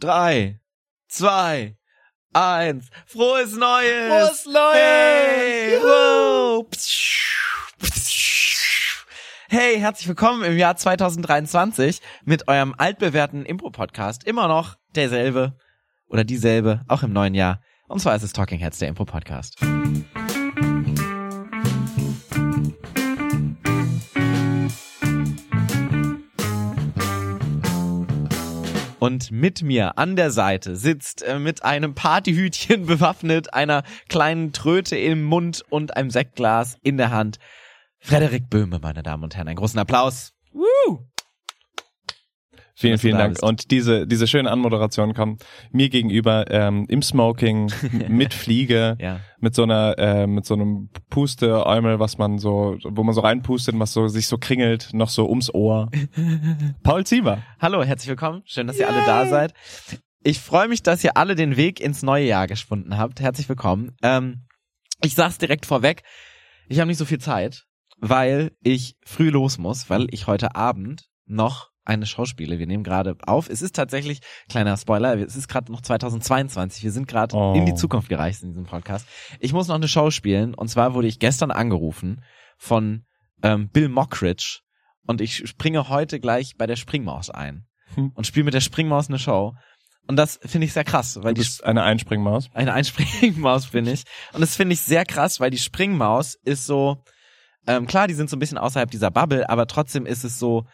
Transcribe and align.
drei, 0.00 0.58
zwei, 1.08 1.76
eins. 2.32 2.88
Frohes 3.06 3.54
Neues! 3.54 4.08
Frohes 4.08 4.46
Neues! 4.46 4.74
Hey! 4.74 5.74
Juhu! 5.74 6.66
Hey, 9.48 9.78
herzlich 9.78 10.08
willkommen 10.08 10.44
im 10.44 10.56
Jahr 10.56 10.76
2023 10.76 12.00
mit 12.24 12.48
eurem 12.48 12.74
altbewährten 12.78 13.44
Impro-Podcast. 13.44 14.24
Immer 14.24 14.48
noch 14.48 14.76
derselbe 14.94 15.58
oder 16.08 16.24
dieselbe, 16.24 16.82
auch 16.88 17.02
im 17.02 17.12
neuen 17.12 17.34
Jahr. 17.34 17.60
Und 17.88 18.00
zwar 18.00 18.14
ist 18.14 18.22
es 18.22 18.32
Talking 18.32 18.60
Heads, 18.60 18.78
der 18.78 18.88
Impro-Podcast. 18.88 19.58
Und 29.00 29.30
mit 29.30 29.62
mir 29.62 29.96
an 29.96 30.14
der 30.14 30.30
Seite 30.30 30.76
sitzt 30.76 31.22
äh, 31.22 31.38
mit 31.38 31.64
einem 31.64 31.94
Partyhütchen 31.94 32.84
bewaffnet, 32.86 33.54
einer 33.54 33.82
kleinen 34.10 34.52
Tröte 34.52 34.96
im 34.96 35.22
Mund 35.22 35.64
und 35.70 35.96
einem 35.96 36.10
Sektglas 36.10 36.76
in 36.82 36.98
der 36.98 37.10
Hand. 37.10 37.38
Frederik 37.98 38.50
Böhme, 38.50 38.78
meine 38.78 39.02
Damen 39.02 39.24
und 39.24 39.34
Herren, 39.34 39.48
einen 39.48 39.56
großen 39.56 39.78
Applaus. 39.78 40.34
Woo! 40.52 41.09
Vielen, 42.80 42.98
vielen 42.98 43.18
da 43.18 43.24
Dank. 43.24 43.42
Und 43.42 43.70
diese, 43.70 44.06
diese 44.06 44.26
schöne 44.26 44.50
Anmoderation 44.50 45.12
kommt 45.12 45.44
mir 45.70 45.90
gegenüber 45.90 46.50
ähm, 46.50 46.86
im 46.88 47.02
Smoking, 47.02 47.70
mit 48.08 48.32
Fliege, 48.32 48.96
Ja. 48.98 49.20
mit 49.38 49.54
so 49.54 49.64
einer, 49.64 49.98
äh, 49.98 50.26
mit 50.26 50.46
so 50.46 50.54
einem 50.54 50.88
Pusteäumel, 51.10 51.98
was 51.98 52.16
man 52.16 52.38
so, 52.38 52.78
wo 52.84 53.02
man 53.02 53.14
so 53.14 53.20
reinpustet, 53.20 53.78
was 53.78 53.92
so 53.92 54.08
sich 54.08 54.26
so 54.28 54.38
kringelt, 54.38 54.94
noch 54.94 55.10
so 55.10 55.28
ums 55.28 55.52
Ohr. 55.52 55.90
Paul 56.82 57.04
Zieber. 57.04 57.42
Hallo, 57.60 57.82
herzlich 57.84 58.08
willkommen. 58.08 58.40
Schön, 58.46 58.66
dass 58.66 58.78
ihr 58.78 58.88
alle 58.88 59.04
da 59.04 59.26
seid. 59.26 59.52
Ich 60.22 60.38
freue 60.40 60.68
mich, 60.68 60.82
dass 60.82 61.04
ihr 61.04 61.18
alle 61.18 61.34
den 61.34 61.58
Weg 61.58 61.80
ins 61.80 62.02
neue 62.02 62.24
Jahr 62.26 62.46
gefunden 62.46 62.96
habt. 62.96 63.20
Herzlich 63.20 63.48
willkommen. 63.48 63.94
Ähm, 64.02 64.46
ich 65.02 65.14
sag's 65.14 65.36
direkt 65.36 65.66
vorweg. 65.66 66.02
Ich 66.68 66.78
habe 66.78 66.88
nicht 66.88 66.98
so 66.98 67.04
viel 67.04 67.20
Zeit, 67.20 67.64
weil 67.98 68.52
ich 68.62 68.96
früh 69.04 69.28
los 69.28 69.58
muss, 69.58 69.90
weil 69.90 70.06
ich 70.12 70.26
heute 70.26 70.56
Abend 70.56 71.08
noch 71.26 71.69
eine 71.84 72.06
Show 72.06 72.24
spiele. 72.24 72.58
Wir 72.58 72.66
nehmen 72.66 72.84
gerade 72.84 73.16
auf. 73.26 73.48
Es 73.48 73.62
ist 73.62 73.74
tatsächlich, 73.74 74.20
kleiner 74.48 74.76
Spoiler, 74.76 75.16
es 75.18 75.34
ist 75.36 75.48
gerade 75.48 75.72
noch 75.72 75.80
2022. 75.80 76.84
Wir 76.84 76.92
sind 76.92 77.08
gerade 77.08 77.34
Oh. 77.36 77.54
in 77.54 77.66
die 77.66 77.74
Zukunft 77.74 78.08
gereist 78.08 78.42
in 78.42 78.50
diesem 78.50 78.64
Podcast. 78.66 79.06
Ich 79.40 79.52
muss 79.52 79.68
noch 79.68 79.74
eine 79.76 79.88
Show 79.88 80.10
spielen 80.10 80.54
und 80.54 80.68
zwar 80.68 80.94
wurde 80.94 81.08
ich 81.08 81.18
gestern 81.18 81.50
angerufen 81.50 82.22
von 82.58 83.04
ähm, 83.42 83.68
Bill 83.70 83.88
Mockridge 83.88 84.60
und 85.06 85.20
ich 85.20 85.48
springe 85.48 85.88
heute 85.88 86.20
gleich 86.20 86.56
bei 86.58 86.66
der 86.66 86.76
Springmaus 86.76 87.30
ein 87.30 87.66
Hm. 87.94 88.12
und 88.14 88.26
spiele 88.26 88.44
mit 88.44 88.54
der 88.54 88.60
Springmaus 88.60 89.08
eine 89.08 89.18
Show. 89.18 89.54
Und 90.06 90.16
das 90.16 90.38
finde 90.44 90.66
ich 90.66 90.72
sehr 90.72 90.84
krass, 90.84 91.16
weil 91.22 91.34
Du 91.34 91.40
die 91.40 91.46
bist 91.46 91.64
eine 91.64 91.82
Einspringmaus. 91.82 92.48
eine 92.54 92.72
Einspringmaus 92.72 93.66
bin 93.68 93.86
ich. 93.86 94.04
Und 94.32 94.40
das 94.42 94.54
finde 94.56 94.74
ich 94.74 94.80
sehr 94.80 95.04
krass, 95.04 95.40
weil 95.40 95.50
die 95.50 95.58
Springmaus 95.58 96.36
ist 96.44 96.66
so, 96.66 97.02
ähm, 97.66 97.86
klar, 97.86 98.06
die 98.06 98.14
sind 98.14 98.30
so 98.30 98.36
ein 98.36 98.38
bisschen 98.38 98.58
außerhalb 98.58 98.90
dieser 98.90 99.10
Bubble, 99.10 99.48
aber 99.48 99.66
trotzdem 99.66 100.06
ist 100.06 100.22
es 100.24 100.38
so 100.38 100.66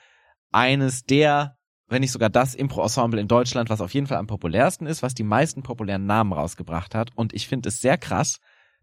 eines 0.53 1.05
der, 1.05 1.57
wenn 1.89 2.01
nicht 2.01 2.13
sogar 2.13 2.31
das 2.31 2.55
Impro-Ensemble 2.55 3.21
in 3.21 3.29
Deutschland, 3.29 3.71
was 3.71 3.81
auf 3.81 3.95
jeden 3.95 4.07
Fall 4.07 4.19
am 4.19 4.27
populärsten 4.27 4.87
ist, 4.87 5.03
was 5.03 5.15
die 5.15 5.23
meisten 5.23 5.63
populären 5.63 6.07
Namen 6.07 6.33
rausgebracht 6.33 6.95
hat. 6.95 7.11
Und 7.15 7.33
ich 7.35 7.49
finde 7.49 7.69
es 7.69 7.81
sehr 7.81 7.99
krass, 7.99 8.39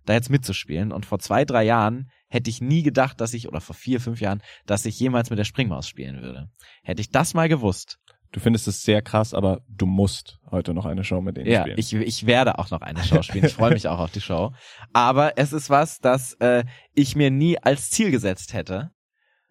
da 0.05 0.13
jetzt 0.13 0.29
mitzuspielen. 0.29 0.91
Und 0.91 1.05
vor 1.05 1.19
zwei, 1.19 1.45
drei 1.45 1.63
Jahren 1.63 2.09
hätte 2.29 2.49
ich 2.49 2.61
nie 2.61 2.83
gedacht, 2.83 3.21
dass 3.21 3.33
ich, 3.33 3.47
oder 3.47 3.61
vor 3.61 3.75
vier, 3.75 3.99
fünf 3.99 4.21
Jahren, 4.21 4.41
dass 4.65 4.85
ich 4.85 4.99
jemals 4.99 5.29
mit 5.29 5.39
der 5.39 5.43
Springmaus 5.45 5.87
spielen 5.87 6.21
würde. 6.21 6.49
Hätte 6.83 7.01
ich 7.01 7.09
das 7.09 7.33
mal 7.33 7.49
gewusst, 7.49 7.97
Du 8.33 8.39
findest 8.39 8.67
es 8.67 8.81
sehr 8.81 9.03
krass, 9.03 9.35
aber 9.35 9.61
du 9.69 9.85
musst 9.85 10.39
heute 10.49 10.73
noch 10.73 10.87
eine 10.87 11.03
Show 11.03 11.21
mit 11.21 11.37
denen 11.37 11.51
Ja, 11.51 11.61
spielen. 11.61 11.77
ich, 11.77 11.93
ich 11.93 12.25
werde 12.25 12.57
auch 12.57 12.71
noch 12.71 12.81
eine 12.81 13.03
Show 13.03 13.21
spielen. 13.21 13.45
Ich 13.45 13.53
freue 13.53 13.73
mich 13.73 13.87
auch 13.87 13.99
auf 13.99 14.11
die 14.11 14.21
Show. 14.21 14.51
Aber 14.91 15.37
es 15.37 15.53
ist 15.53 15.69
was, 15.69 15.99
das 15.99 16.33
äh, 16.39 16.63
ich 16.95 17.15
mir 17.15 17.29
nie 17.29 17.59
als 17.59 17.91
Ziel 17.91 18.09
gesetzt 18.09 18.53
hätte. 18.53 18.89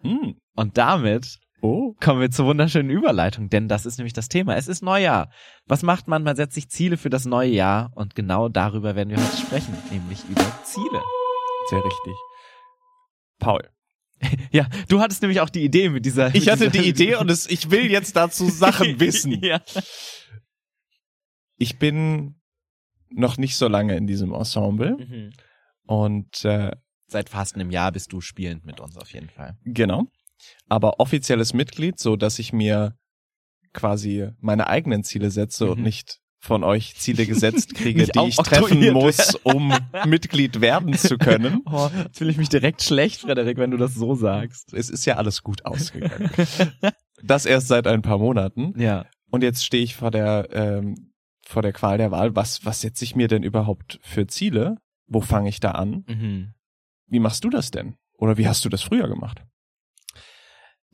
Hm. 0.00 0.34
Und 0.56 0.78
damit 0.78 1.38
Oh. 1.62 1.94
kommen 2.00 2.20
wir 2.20 2.30
zur 2.30 2.46
wunderschönen 2.46 2.90
Überleitung, 2.90 3.48
denn 3.48 3.68
das 3.68 3.86
ist 3.86 3.96
nämlich 3.98 4.12
das 4.12 4.28
Thema. 4.28 4.56
Es 4.56 4.66
ist 4.68 4.82
Neujahr. 4.82 5.30
Was 5.66 5.82
macht 5.82 6.08
man? 6.08 6.22
Man 6.24 6.34
setzt 6.36 6.54
sich 6.54 6.68
Ziele 6.68 6.96
für 6.96 7.08
das 7.08 7.24
neue 7.24 7.50
Jahr 7.50 7.90
und 7.94 8.14
genau 8.16 8.48
darüber 8.48 8.96
werden 8.96 9.10
wir 9.10 9.16
heute 9.18 9.36
sprechen, 9.36 9.72
nämlich 9.90 10.24
über 10.28 10.44
Ziele. 10.64 11.02
Sehr 11.70 11.84
richtig. 11.84 12.14
Paul. 13.38 13.68
Ja, 14.52 14.68
du 14.88 15.00
hattest 15.00 15.22
nämlich 15.22 15.40
auch 15.40 15.48
die 15.50 15.64
Idee 15.64 15.88
mit 15.88 16.04
dieser. 16.06 16.28
Ich 16.28 16.44
mit 16.46 16.50
hatte 16.52 16.70
dieser, 16.70 16.82
die 16.84 16.88
Idee 16.90 17.14
und 17.16 17.28
es, 17.30 17.48
ich 17.50 17.70
will 17.72 17.90
jetzt 17.90 18.14
dazu 18.14 18.48
Sachen 18.48 19.00
wissen. 19.00 19.32
ja. 19.42 19.60
Ich 21.56 21.78
bin 21.78 22.36
noch 23.10 23.36
nicht 23.36 23.56
so 23.56 23.68
lange 23.68 23.96
in 23.96 24.06
diesem 24.06 24.32
Ensemble 24.32 24.96
Mhm. 24.96 25.32
und 25.86 26.44
äh, 26.44 26.70
Seit 27.08 27.28
fast 27.28 27.56
einem 27.56 27.70
Jahr 27.70 27.92
bist 27.92 28.12
du 28.12 28.20
spielend 28.22 28.64
mit 28.64 28.80
uns 28.80 28.96
auf 28.96 29.12
jeden 29.12 29.28
Fall. 29.28 29.56
genau, 29.64 30.04
aber 30.68 31.00
offizielles 31.00 31.52
Mitglied, 31.54 31.98
so 31.98 32.16
dass 32.16 32.38
ich 32.38 32.52
mir 32.52 32.94
quasi 33.72 34.28
meine 34.40 34.66
eigenen 34.68 35.02
Ziele 35.04 35.30
setze 35.30 35.70
und 35.70 35.78
Mhm. 35.78 35.84
nicht 35.84 36.18
von 36.40 36.64
euch 36.64 36.96
Ziele 36.96 37.24
gesetzt 37.26 37.74
kriege, 37.74 38.06
die 38.06 38.28
ich 38.28 38.36
treffen 38.36 38.92
muss, 38.92 39.36
um 39.44 39.72
Mitglied 40.06 40.60
werden 40.60 40.92
zu 40.94 41.16
können. 41.16 41.62
Oh, 41.66 41.88
jetzt 41.96 42.18
fühle 42.18 42.30
ich 42.32 42.36
mich 42.36 42.48
direkt 42.48 42.82
schlecht, 42.82 43.20
Frederik, 43.20 43.58
wenn 43.58 43.70
du 43.70 43.76
das 43.76 43.94
so 43.94 44.14
sagst. 44.16 44.74
Es 44.74 44.90
ist 44.90 45.04
ja 45.04 45.16
alles 45.16 45.42
gut 45.42 45.64
ausgegangen. 45.64 46.30
Das 47.22 47.46
erst 47.46 47.68
seit 47.68 47.86
ein 47.86 48.02
paar 48.02 48.18
Monaten. 48.18 48.74
Ja. 48.78 49.06
Und 49.30 49.42
jetzt 49.44 49.64
stehe 49.64 49.84
ich 49.84 49.94
vor 49.94 50.10
der 50.10 50.48
ähm, 50.52 51.12
vor 51.46 51.62
der 51.62 51.72
Qual 51.72 51.96
der 51.96 52.10
Wahl. 52.10 52.34
Was 52.34 52.64
was 52.66 52.80
setze 52.80 53.04
ich 53.04 53.14
mir 53.14 53.28
denn 53.28 53.42
überhaupt 53.44 54.00
für 54.02 54.26
Ziele? 54.26 54.76
Wo 55.06 55.20
fange 55.20 55.48
ich 55.48 55.60
da 55.60 55.70
an? 55.72 56.04
Mhm. 56.08 56.54
Wie 57.06 57.20
machst 57.20 57.44
du 57.44 57.50
das 57.50 57.70
denn? 57.70 57.94
Oder 58.18 58.36
wie 58.36 58.48
hast 58.48 58.64
du 58.64 58.68
das 58.68 58.82
früher 58.82 59.08
gemacht? 59.08 59.44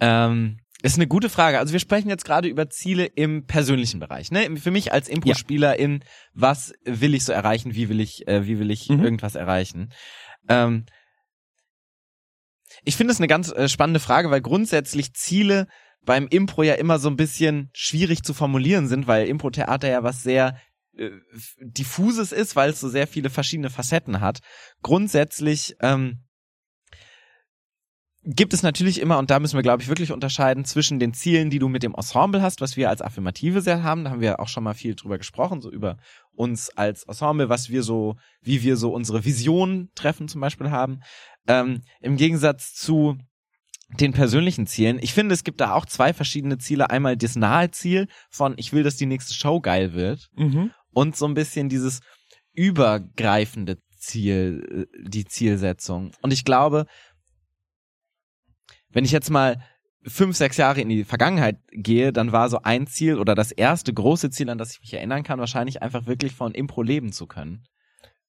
Ähm, 0.01 0.59
ist 0.83 0.95
eine 0.97 1.09
gute 1.09 1.29
Frage. 1.29 1.59
Also 1.59 1.73
wir 1.73 1.81
sprechen 1.81 2.09
jetzt 2.09 2.25
gerade 2.25 2.47
über 2.49 2.71
Ziele 2.71 3.05
im 3.07 3.47
persönlichen 3.47 3.99
Bereich. 3.99 4.31
Ne? 4.31 4.57
Für 4.59 4.71
mich 4.71 4.93
als 4.93 5.09
Impro-Spieler 5.09 5.77
in 5.79 6.05
was 6.35 6.73
will 6.85 7.15
ich 7.15 7.25
so 7.25 7.33
erreichen, 7.33 7.75
wie 7.75 7.89
will 7.89 8.01
ich, 8.01 8.29
äh, 8.29 8.47
wie 8.47 8.59
will 8.61 8.71
ich 8.71 8.89
Mhm. 8.89 9.03
irgendwas 9.03 9.35
erreichen. 9.35 9.93
Ähm, 10.49 10.87
ich 12.85 12.97
finde 12.97 13.13
es 13.13 13.19
eine 13.19 13.27
ganz 13.27 13.51
äh, 13.51 13.69
spannende 13.69 14.01
Frage, 14.01 14.31
weil 14.31 14.41
grundsätzlich 14.41 15.15
Ziele 15.15 15.67
beim 16.03 16.29
Impro 16.29 16.63
ja 16.63 16.75
immer 16.75 16.99
so 16.99 17.09
ein 17.11 17.17
bisschen 17.17 17.71
schwierig 17.75 18.23
zu 18.23 18.33
formulieren 18.33 18.87
sind, 18.89 19.07
weil 19.07 19.27
Impro-Theater 19.27 19.89
ja 19.89 20.05
was 20.05 20.23
sehr 20.23 20.59
äh, 20.97 21.11
diffuses 21.61 22.31
ist, 22.31 22.55
weil 22.57 22.71
es 22.71 22.81
so 22.81 22.89
sehr 22.89 23.07
viele 23.09 23.31
verschiedene 23.31 23.71
Facetten 23.71 24.21
hat. 24.21 24.39
Grundsätzlich 24.83 25.75
ähm, 25.81 26.21
gibt 28.31 28.53
es 28.53 28.63
natürlich 28.63 29.01
immer, 29.01 29.19
und 29.19 29.31
da 29.31 29.41
müssen 29.41 29.57
wir, 29.57 29.63
glaube 29.63 29.83
ich, 29.83 29.89
wirklich 29.89 30.13
unterscheiden 30.13 30.67
zwischen 30.67 30.99
den 30.99 31.15
Zielen, 31.15 31.49
die 31.49 31.59
du 31.59 31.69
mit 31.69 31.83
dem 31.83 31.95
Ensemble 31.95 32.43
hast, 32.43 32.61
was 32.61 32.77
wir 32.77 32.91
als 32.91 33.01
Affirmative 33.01 33.63
sehr 33.63 33.83
haben, 33.83 34.05
da 34.05 34.11
haben 34.11 34.21
wir 34.21 34.39
auch 34.39 34.49
schon 34.49 34.65
mal 34.65 34.75
viel 34.75 34.95
drüber 34.95 35.17
gesprochen, 35.17 35.63
so 35.63 35.71
über 35.71 35.97
uns 36.33 36.69
als 36.77 37.05
Ensemble, 37.05 37.49
was 37.49 37.71
wir 37.71 37.83
so, 37.83 38.17
wie 38.43 38.63
wir 38.63 38.77
so 38.77 38.93
unsere 38.93 39.25
Vision 39.25 39.89
treffen 39.95 40.29
zum 40.29 40.43
Beispiel 40.43 40.71
haben, 40.71 41.01
ähm, 41.47 41.81
im 42.01 42.17
Gegensatz 42.17 42.75
zu 42.75 43.17
den 43.99 44.13
persönlichen 44.13 44.67
Zielen. 44.67 44.99
Ich 45.01 45.15
finde, 45.15 45.35
es 45.35 45.43
gibt 45.43 45.63
da 45.63 45.73
auch 45.73 45.87
zwei 45.87 46.13
verschiedene 46.13 46.59
Ziele. 46.59 46.91
Einmal 46.91 47.17
das 47.17 47.37
nahe 47.37 47.71
Ziel 47.71 48.09
von, 48.29 48.55
ich 48.59 48.75
will, 48.75 48.83
dass 48.83 48.97
die 48.97 49.07
nächste 49.07 49.33
Show 49.33 49.61
geil 49.61 49.95
wird 49.95 50.29
und 50.93 51.17
so 51.17 51.25
ein 51.25 51.33
bisschen 51.33 51.71
dieses 51.71 52.01
übergreifende 52.53 53.79
Ziel, 53.99 54.87
äh, 54.95 55.09
die 55.09 55.25
Zielsetzung. 55.25 56.13
Und 56.23 56.33
ich 56.33 56.45
glaube, 56.45 56.87
wenn 58.91 59.05
ich 59.05 59.13
jetzt 59.13 59.31
mal 59.31 59.63
fünf, 60.07 60.37
sechs 60.37 60.57
Jahre 60.57 60.81
in 60.81 60.89
die 60.89 61.05
Vergangenheit 61.05 61.59
gehe, 61.73 62.13
dann 62.13 62.33
war 62.33 62.49
so 62.49 62.61
ein 62.63 62.87
Ziel 62.87 63.19
oder 63.19 63.35
das 63.35 63.53
erste 63.53 63.93
große 63.93 64.31
Ziel, 64.31 64.49
an 64.49 64.59
das 64.59 64.73
ich 64.73 64.81
mich 64.81 64.95
erinnern 64.95 65.23
kann, 65.23 65.39
wahrscheinlich 65.39 65.83
einfach 65.83 66.07
wirklich 66.07 66.33
von 66.33 66.53
Impro 66.53 66.83
leben 66.83 67.13
zu 67.13 67.27
können. 67.27 67.65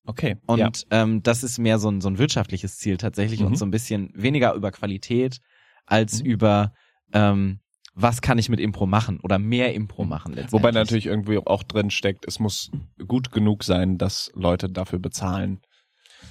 Okay. 0.06 0.38
Und 0.48 0.58
ja. 0.60 0.72
ähm, 0.90 1.22
das 1.24 1.44
ist 1.44 1.60
mehr 1.60 1.78
so 1.78 1.90
ein, 1.90 2.02
so 2.02 2.10
ein 2.10 2.18
wirtschaftliches 2.18 2.78
Ziel 2.78 2.98
tatsächlich 2.98 3.42
Mhm. 3.42 3.48
und 3.48 3.56
so 3.58 3.66
ein 3.66 3.72
bisschen 3.72 4.12
weniger 4.16 4.54
über 4.56 4.72
Qualität 4.72 5.38
als 5.86 6.22
Mhm. 6.22 6.26
über 6.30 6.74
ähm, 7.14 7.60
was 7.96 8.22
kann 8.22 8.38
ich 8.38 8.50
mit 8.50 8.60
Impro 8.60 8.86
machen 8.86 9.20
oder 9.22 9.40
mehr 9.40 9.74
Impro 9.74 10.04
Mhm. 10.04 10.10
machen. 10.10 10.32
Letztendlich. 10.34 10.54
Wobei 10.54 10.72
natürlich 10.72 11.06
irgendwie 11.06 11.38
auch 11.38 11.64
drin 11.64 11.92
steckt, 11.92 12.26
es 12.28 12.40
muss 12.40 12.72
gut 13.08 13.32
genug 13.32 13.64
sein, 13.64 13.98
dass 13.98 14.32
Leute 14.34 14.70
dafür 14.70 15.00
bezahlen. 15.00 15.60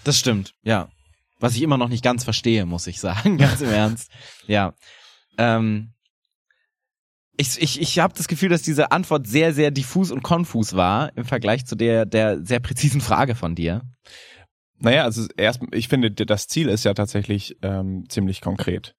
Das 0.04 0.18
stimmt, 0.18 0.54
ja. 0.62 0.88
Was 1.38 1.54
ich 1.54 1.62
immer 1.62 1.78
noch 1.78 1.88
nicht 1.88 2.02
ganz 2.02 2.24
verstehe, 2.24 2.66
muss 2.66 2.86
ich 2.86 3.00
sagen, 3.00 3.38
ganz 3.38 3.60
im 3.60 3.70
Ernst. 3.70 4.10
Ja. 4.46 4.74
Ähm, 5.36 5.92
ich 7.36 7.60
ich, 7.60 7.80
ich 7.80 7.98
habe 8.00 8.14
das 8.16 8.26
Gefühl, 8.26 8.48
dass 8.48 8.62
diese 8.62 8.90
Antwort 8.90 9.26
sehr, 9.26 9.54
sehr 9.54 9.70
diffus 9.70 10.10
und 10.10 10.22
konfus 10.22 10.74
war 10.74 11.16
im 11.16 11.24
Vergleich 11.24 11.66
zu 11.66 11.76
der, 11.76 12.04
der 12.04 12.44
sehr 12.44 12.58
präzisen 12.60 13.00
Frage 13.00 13.34
von 13.36 13.54
dir. 13.54 13.82
Naja, 14.80 15.04
also 15.04 15.26
erst, 15.36 15.60
ich 15.72 15.88
finde, 15.88 16.10
das 16.10 16.46
Ziel 16.46 16.68
ist 16.68 16.84
ja 16.84 16.94
tatsächlich 16.94 17.56
ähm, 17.62 18.04
ziemlich 18.08 18.40
konkret. 18.40 18.94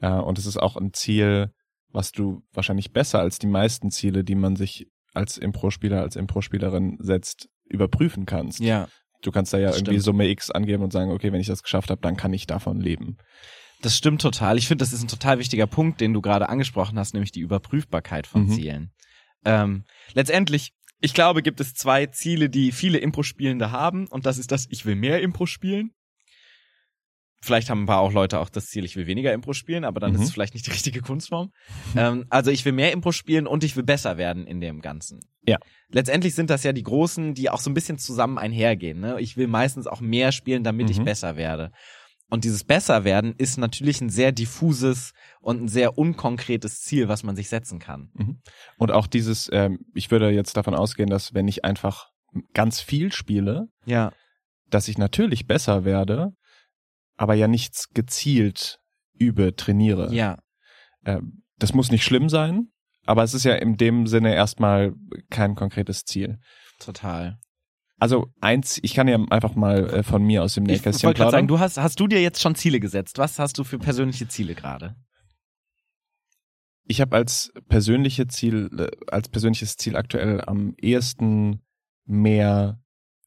Äh, 0.00 0.10
und 0.10 0.38
es 0.38 0.46
ist 0.46 0.56
auch 0.56 0.76
ein 0.76 0.92
Ziel, 0.92 1.50
was 1.88 2.12
du 2.12 2.42
wahrscheinlich 2.52 2.92
besser 2.92 3.20
als 3.20 3.38
die 3.38 3.46
meisten 3.46 3.90
Ziele, 3.90 4.24
die 4.24 4.34
man 4.34 4.56
sich 4.56 4.86
als 5.14 5.38
Impro-Spieler, 5.38 6.02
als 6.02 6.16
Impro-Spielerin 6.16 6.98
setzt, 7.00 7.48
überprüfen 7.64 8.26
kannst. 8.26 8.60
Ja. 8.60 8.88
Du 9.26 9.32
kannst 9.32 9.52
da 9.52 9.58
ja 9.58 9.68
Das 9.68 9.78
irgendwie 9.78 9.94
stimmt. 9.94 10.04
Summe 10.04 10.28
X 10.28 10.50
angeben 10.52 10.84
und 10.84 10.92
sagen, 10.92 11.10
okay, 11.10 11.32
wenn 11.32 11.40
ich 11.40 11.48
das 11.48 11.62
geschafft 11.64 11.90
habe, 11.90 12.00
dann 12.00 12.16
kann 12.16 12.32
ich 12.32 12.46
davon 12.46 12.80
leben. 12.80 13.16
Das 13.82 13.96
stimmt 13.96 14.22
total. 14.22 14.56
Ich 14.56 14.68
finde, 14.68 14.82
das 14.82 14.92
ist 14.92 15.02
ein 15.02 15.08
total 15.08 15.38
wichtiger 15.38 15.66
Punkt, 15.66 16.00
den 16.00 16.12
du 16.12 16.20
gerade 16.22 16.48
angesprochen 16.48 16.98
hast, 16.98 17.12
nämlich 17.12 17.32
die 17.32 17.40
Überprüfbarkeit 17.40 18.26
von 18.26 18.44
Mhm. 18.46 18.50
Zielen. 18.50 18.92
Ähm, 19.44 19.84
letztendlich, 20.14 20.72
ich 21.00 21.12
glaube, 21.12 21.42
gibt 21.42 21.60
es 21.60 21.74
zwei 21.74 22.06
Ziele, 22.06 22.48
die 22.48 22.70
viele 22.72 22.98
Impro-Spielende 22.98 23.70
haben, 23.72 24.06
und 24.06 24.26
das 24.26 24.38
ist 24.38 24.50
das, 24.52 24.66
ich 24.70 24.86
will 24.86 24.94
mehr 24.94 25.20
Impro 25.20 25.46
spielen. 25.46 25.90
Vielleicht 27.42 27.68
haben 27.70 27.82
ein 27.82 27.86
paar 27.86 28.00
auch 28.00 28.12
Leute 28.12 28.40
auch 28.40 28.48
das 28.48 28.66
Ziel, 28.66 28.84
ich 28.84 28.96
will 28.96 29.06
weniger 29.06 29.32
Impro 29.32 29.52
spielen, 29.52 29.84
aber 29.84 30.00
dann 30.00 30.10
Mhm. 30.12 30.16
ist 30.16 30.22
es 30.24 30.32
vielleicht 30.32 30.54
nicht 30.54 30.66
die 30.66 30.70
richtige 30.72 31.00
Kunstform. 31.00 31.50
ähm, 31.96 32.24
also 32.30 32.50
ich 32.50 32.64
will 32.64 32.72
mehr 32.72 32.92
Impro 32.92 33.12
spielen 33.12 33.46
und 33.46 33.62
ich 33.62 33.76
will 33.76 33.84
besser 33.84 34.16
werden 34.16 34.46
in 34.46 34.60
dem 34.60 34.80
Ganzen. 34.80 35.20
Ja. 35.46 35.58
Letztendlich 35.90 36.34
sind 36.34 36.50
das 36.50 36.64
ja 36.64 36.72
die 36.72 36.82
großen, 36.82 37.34
die 37.34 37.50
auch 37.50 37.60
so 37.60 37.70
ein 37.70 37.74
bisschen 37.74 37.98
zusammen 37.98 38.38
einhergehen. 38.38 39.00
Ne? 39.00 39.20
Ich 39.20 39.36
will 39.36 39.46
meistens 39.46 39.86
auch 39.86 40.00
mehr 40.00 40.32
spielen, 40.32 40.64
damit 40.64 40.90
ich 40.90 40.98
Mhm. 40.98 41.04
besser 41.04 41.36
werde. 41.36 41.70
Und 42.28 42.42
dieses 42.42 42.64
Besserwerden 42.64 43.34
ist 43.38 43.56
natürlich 43.56 44.00
ein 44.00 44.10
sehr 44.10 44.32
diffuses 44.32 45.12
und 45.40 45.62
ein 45.62 45.68
sehr 45.68 45.96
unkonkretes 45.96 46.80
Ziel, 46.80 47.06
was 47.08 47.22
man 47.22 47.36
sich 47.36 47.48
setzen 47.48 47.78
kann. 47.78 48.10
Und 48.78 48.90
auch 48.90 49.06
dieses, 49.06 49.48
ähm, 49.52 49.78
ich 49.94 50.10
würde 50.10 50.30
jetzt 50.30 50.56
davon 50.56 50.74
ausgehen, 50.74 51.08
dass 51.08 51.34
wenn 51.34 51.46
ich 51.46 51.64
einfach 51.64 52.08
ganz 52.52 52.80
viel 52.80 53.12
spiele, 53.12 53.66
Ja. 53.84 54.12
dass 54.68 54.88
ich 54.88 54.98
natürlich 54.98 55.46
besser 55.46 55.84
werde, 55.84 56.32
aber 57.16 57.34
ja 57.34 57.48
nichts 57.48 57.88
gezielt 57.90 58.78
übe, 59.14 59.54
trainiere. 59.56 60.12
Ja. 60.12 60.38
Ähm, 61.04 61.42
das 61.58 61.72
muss 61.72 61.90
nicht 61.90 62.04
schlimm 62.04 62.28
sein, 62.28 62.68
aber 63.06 63.22
es 63.22 63.34
ist 63.34 63.44
ja 63.44 63.54
in 63.54 63.76
dem 63.76 64.06
Sinne 64.06 64.34
erstmal 64.34 64.94
kein 65.30 65.54
konkretes 65.54 66.04
Ziel. 66.04 66.38
Total. 66.78 67.38
Also 67.98 68.26
eins, 68.40 68.78
ich 68.82 68.94
kann 68.94 69.08
ja 69.08 69.18
einfach 69.30 69.54
mal 69.54 69.88
äh, 69.88 70.02
von 70.02 70.22
mir 70.22 70.42
aus 70.42 70.54
dem 70.54 70.64
Nähkästchen 70.64 71.14
gerade 71.14 71.30
sagen, 71.30 71.46
plaudern. 71.46 71.48
du 71.48 71.58
hast, 71.60 71.78
hast 71.78 71.98
du 71.98 72.06
dir 72.06 72.20
jetzt 72.20 72.42
schon 72.42 72.54
Ziele 72.54 72.78
gesetzt? 72.78 73.16
Was 73.16 73.38
hast 73.38 73.56
du 73.58 73.64
für 73.64 73.78
persönliche 73.78 74.28
Ziele 74.28 74.54
gerade? 74.54 74.96
Ich 76.88 77.00
habe 77.00 77.16
als 77.16 77.52
persönliche 77.68 78.26
Ziel, 78.26 78.68
äh, 78.78 78.90
als 79.10 79.30
persönliches 79.30 79.76
Ziel 79.76 79.96
aktuell 79.96 80.42
am 80.42 80.74
ehesten 80.76 81.62
mehr 82.04 82.80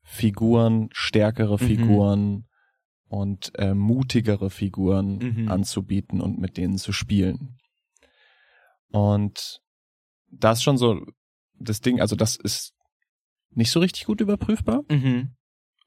Figuren, 0.04 0.90
stärkere 0.92 1.58
Mhm. 1.62 2.49
Und 3.10 3.52
äh, 3.56 3.74
mutigere 3.74 4.50
Figuren 4.50 5.18
Mhm. 5.18 5.52
anzubieten 5.52 6.22
und 6.22 6.40
mit 6.40 6.58
denen 6.58 6.78
zu 6.78 6.94
spielen. 6.94 7.58
Und 8.92 9.60
das 10.32 10.60
ist 10.60 10.64
schon 10.64 10.78
so 10.78 11.06
das 11.60 11.82
Ding, 11.82 12.00
also 12.02 12.16
das 12.16 12.36
ist 12.36 12.74
nicht 13.50 13.72
so 13.72 13.80
richtig 13.80 14.06
gut 14.06 14.22
überprüfbar. 14.22 14.84
Mhm. 14.90 15.36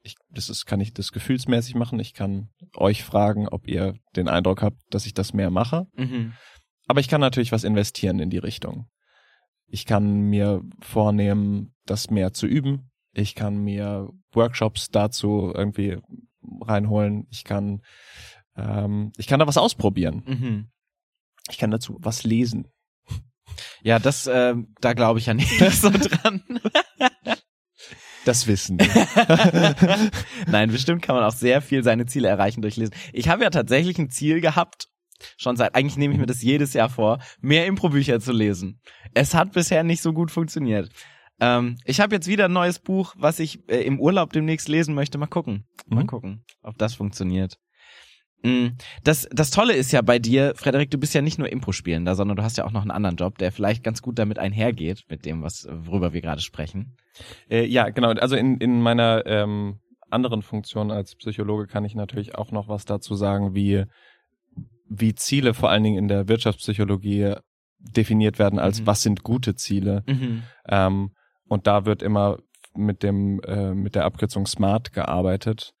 Ich, 0.03 0.15
das 0.29 0.49
ist, 0.49 0.65
kann 0.65 0.81
ich 0.81 0.93
das 0.93 1.13
gefühlsmäßig 1.13 1.75
machen. 1.75 1.97
Ich 1.99 2.13
kann 2.13 2.49
euch 2.75 3.03
fragen, 3.03 3.47
ob 3.47 3.67
ihr 3.67 3.95
den 4.17 4.27
Eindruck 4.27 4.61
habt, 4.61 4.81
dass 4.89 5.05
ich 5.05 5.13
das 5.13 5.33
mehr 5.33 5.49
mache. 5.49 5.87
Mhm. 5.95 6.33
Aber 6.87 6.99
ich 6.99 7.07
kann 7.07 7.21
natürlich 7.21 7.53
was 7.53 7.63
investieren 7.63 8.19
in 8.19 8.29
die 8.29 8.37
Richtung. 8.37 8.87
Ich 9.65 9.85
kann 9.85 10.19
mir 10.29 10.61
vornehmen, 10.81 11.73
das 11.85 12.09
mehr 12.09 12.33
zu 12.33 12.47
üben. 12.47 12.91
Ich 13.13 13.33
kann 13.33 13.63
mir 13.63 14.09
Workshops 14.33 14.89
dazu 14.89 15.53
irgendwie 15.55 15.99
reinholen. 16.61 17.27
Ich 17.29 17.43
kann, 17.43 17.81
ähm, 18.55 19.11
ich 19.17 19.27
kann 19.27 19.39
da 19.39 19.47
was 19.47 19.57
ausprobieren. 19.57 20.23
Mhm. 20.25 20.71
Ich 21.49 21.57
kann 21.57 21.71
dazu 21.71 21.97
was 21.99 22.23
lesen. 22.23 22.67
Ja, 23.81 23.99
das, 23.99 24.27
äh, 24.27 24.55
da 24.81 24.93
glaube 24.93 25.19
ich 25.19 25.25
ja 25.25 25.33
nicht 25.33 25.59
so 25.71 25.89
dran. 25.89 26.43
Das 28.25 28.47
Wissen. 28.47 28.77
Nein, 30.47 30.71
bestimmt 30.71 31.01
kann 31.01 31.15
man 31.15 31.25
auch 31.25 31.33
sehr 31.33 31.61
viel 31.61 31.83
seine 31.83 32.05
Ziele 32.05 32.29
erreichen 32.29 32.61
durch 32.61 32.77
Lesen. 32.77 32.95
Ich 33.11 33.27
habe 33.27 33.43
ja 33.43 33.49
tatsächlich 33.49 33.97
ein 33.99 34.09
Ziel 34.09 34.39
gehabt, 34.39 34.87
schon 35.37 35.57
seit, 35.57 35.75
eigentlich 35.75 35.97
nehme 35.97 36.13
ich 36.13 36.19
mir 36.19 36.25
das 36.25 36.41
jedes 36.41 36.73
Jahr 36.73 36.89
vor, 36.89 37.19
mehr 37.41 37.65
Improbücher 37.65 38.19
zu 38.19 38.31
lesen. 38.31 38.79
Es 39.13 39.33
hat 39.33 39.51
bisher 39.51 39.83
nicht 39.83 40.01
so 40.01 40.13
gut 40.13 40.31
funktioniert. 40.31 40.89
Ähm, 41.43 41.75
ich 41.85 41.99
habe 41.99 42.15
jetzt 42.15 42.27
wieder 42.27 42.45
ein 42.45 42.53
neues 42.53 42.79
Buch, 42.79 43.13
was 43.17 43.39
ich 43.39 43.59
äh, 43.69 43.81
im 43.81 43.99
Urlaub 43.99 44.31
demnächst 44.31 44.69
lesen 44.69 44.95
möchte. 44.95 45.17
Mal 45.17 45.27
gucken. 45.27 45.65
Mal 45.87 46.03
Mhm. 46.03 46.07
gucken, 46.07 46.43
ob 46.61 46.77
das 46.77 46.93
funktioniert. 46.95 47.57
Mm, 48.43 48.67
Das, 49.03 49.27
das 49.31 49.51
Tolle 49.51 49.73
ist 49.73 49.91
ja 49.91 50.01
bei 50.01 50.19
dir, 50.19 50.53
Frederik, 50.55 50.89
du 50.91 50.97
bist 50.97 51.13
ja 51.13 51.21
nicht 51.21 51.39
nur 51.39 51.49
Impro-Spielender, 51.51 52.15
sondern 52.15 52.37
du 52.37 52.43
hast 52.43 52.57
ja 52.57 52.65
auch 52.65 52.71
noch 52.71 52.81
einen 52.81 52.91
anderen 52.91 53.15
Job, 53.17 53.37
der 53.37 53.51
vielleicht 53.51 53.83
ganz 53.83 54.01
gut 54.01 54.19
damit 54.19 54.39
einhergeht, 54.39 55.03
mit 55.09 55.25
dem, 55.25 55.41
was, 55.43 55.67
worüber 55.69 56.13
wir 56.13 56.21
gerade 56.21 56.41
sprechen. 56.41 56.95
Äh, 57.49 57.65
ja, 57.65 57.89
genau. 57.89 58.09
Also 58.11 58.35
in, 58.35 58.57
in 58.57 58.81
meiner 58.81 59.25
ähm, 59.25 59.79
anderen 60.09 60.41
Funktion 60.43 60.91
als 60.91 61.15
Psychologe 61.15 61.67
kann 61.67 61.85
ich 61.85 61.95
natürlich 61.95 62.35
auch 62.35 62.51
noch 62.51 62.67
was 62.67 62.85
dazu 62.85 63.15
sagen, 63.15 63.53
wie, 63.55 63.85
wie 64.89 65.15
Ziele 65.15 65.53
vor 65.53 65.69
allen 65.69 65.83
Dingen 65.83 65.97
in 65.97 66.07
der 66.07 66.27
Wirtschaftspsychologie 66.27 67.35
definiert 67.79 68.39
werden 68.39 68.59
als 68.59 68.81
Mhm. 68.81 68.87
was 68.87 69.01
sind 69.03 69.23
gute 69.23 69.55
Ziele. 69.55 70.03
Mhm. 70.07 70.43
Ähm, 70.69 71.11
und 71.47 71.67
da 71.67 71.85
wird 71.85 72.01
immer 72.01 72.37
mit 72.75 73.03
dem 73.03 73.39
äh, 73.41 73.73
mit 73.73 73.95
der 73.95 74.05
Abkürzung 74.05 74.47
SMART 74.47 74.93
gearbeitet. 74.93 75.73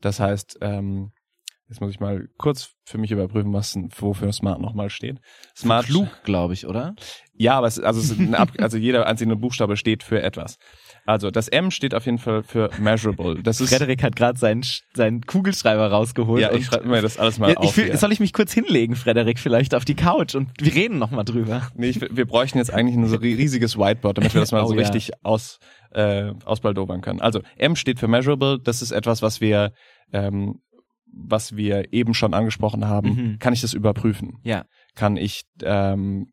Das 0.00 0.18
heißt, 0.18 0.58
ähm, 0.62 1.12
jetzt 1.68 1.80
muss 1.80 1.90
ich 1.90 2.00
mal 2.00 2.28
kurz 2.38 2.74
für 2.84 2.98
mich 2.98 3.10
überprüfen, 3.10 3.52
was 3.52 3.76
wofür 3.96 4.32
SMART 4.32 4.60
nochmal 4.60 4.90
steht. 4.90 5.18
Smart 5.56 5.86
Klug, 5.86 6.08
glaube 6.24 6.54
ich, 6.54 6.66
oder? 6.66 6.94
ja, 7.34 7.54
aber 7.54 7.66
es, 7.66 7.78
also, 7.78 8.00
es 8.00 8.34
Ab 8.34 8.52
also 8.58 8.76
jeder 8.76 9.06
einzelne 9.06 9.36
Buchstabe 9.36 9.76
steht 9.76 10.02
für 10.02 10.22
etwas. 10.22 10.58
Also 11.04 11.30
das 11.30 11.48
M 11.48 11.70
steht 11.70 11.94
auf 11.94 12.04
jeden 12.06 12.18
Fall 12.18 12.42
für 12.42 12.70
measurable. 12.78 13.42
Das 13.42 13.60
ist 13.60 13.70
Frederik 13.70 14.02
hat 14.02 14.14
gerade 14.14 14.38
seinen, 14.38 14.62
seinen 14.94 15.22
Kugelschreiber 15.22 15.88
rausgeholt. 15.90 16.40
ja, 16.42 16.52
ich 16.52 16.66
schreibe 16.66 16.88
mir 16.88 17.02
das 17.02 17.18
alles 17.18 17.38
mal 17.38 17.48
Ja, 17.48 17.56
ich 17.60 17.68
auf. 17.70 17.76
will, 17.76 17.86
hier. 17.86 17.96
soll 17.96 18.12
ich 18.12 18.20
mich 18.20 18.32
kurz 18.32 18.52
hinlegen, 18.52 18.94
Frederik, 18.94 19.38
vielleicht 19.40 19.74
auf 19.74 19.84
die 19.84 19.94
Couch 19.96 20.34
und 20.36 20.48
wir 20.60 20.72
reden 20.74 20.98
noch 20.98 21.10
mal 21.10 21.24
drüber. 21.24 21.68
nee, 21.74 21.88
ich, 21.88 22.00
wir 22.00 22.24
bräuchten 22.26 22.58
jetzt 22.58 22.72
eigentlich 22.72 22.96
ein 22.96 23.06
so 23.08 23.16
ri- 23.16 23.36
riesiges 23.36 23.76
Whiteboard, 23.76 24.18
damit 24.18 24.32
wir 24.34 24.40
das 24.40 24.52
mal 24.52 24.62
Oh, 24.64 24.66
so 24.68 24.74
ja. 24.74 24.80
richtig 24.80 25.10
aus 25.24 25.58
äh, 25.90 26.32
ausbaldowern 26.44 27.00
können. 27.00 27.20
Also 27.20 27.40
M 27.56 27.74
steht 27.76 27.98
für 27.98 28.06
measurable. 28.08 28.58
Das 28.62 28.80
ist 28.80 28.92
etwas, 28.92 29.22
was 29.22 29.40
wir 29.40 29.72
ähm, 30.12 30.60
was 31.14 31.56
wir 31.56 31.92
eben 31.92 32.14
schon 32.14 32.32
angesprochen 32.32 32.86
haben. 32.88 33.08
Mhm. 33.10 33.38
Kann 33.38 33.52
ich 33.52 33.60
das 33.60 33.74
überprüfen? 33.74 34.38
Ja. 34.44 34.64
Kann 34.94 35.16
ich 35.18 35.42
ähm, 35.62 36.28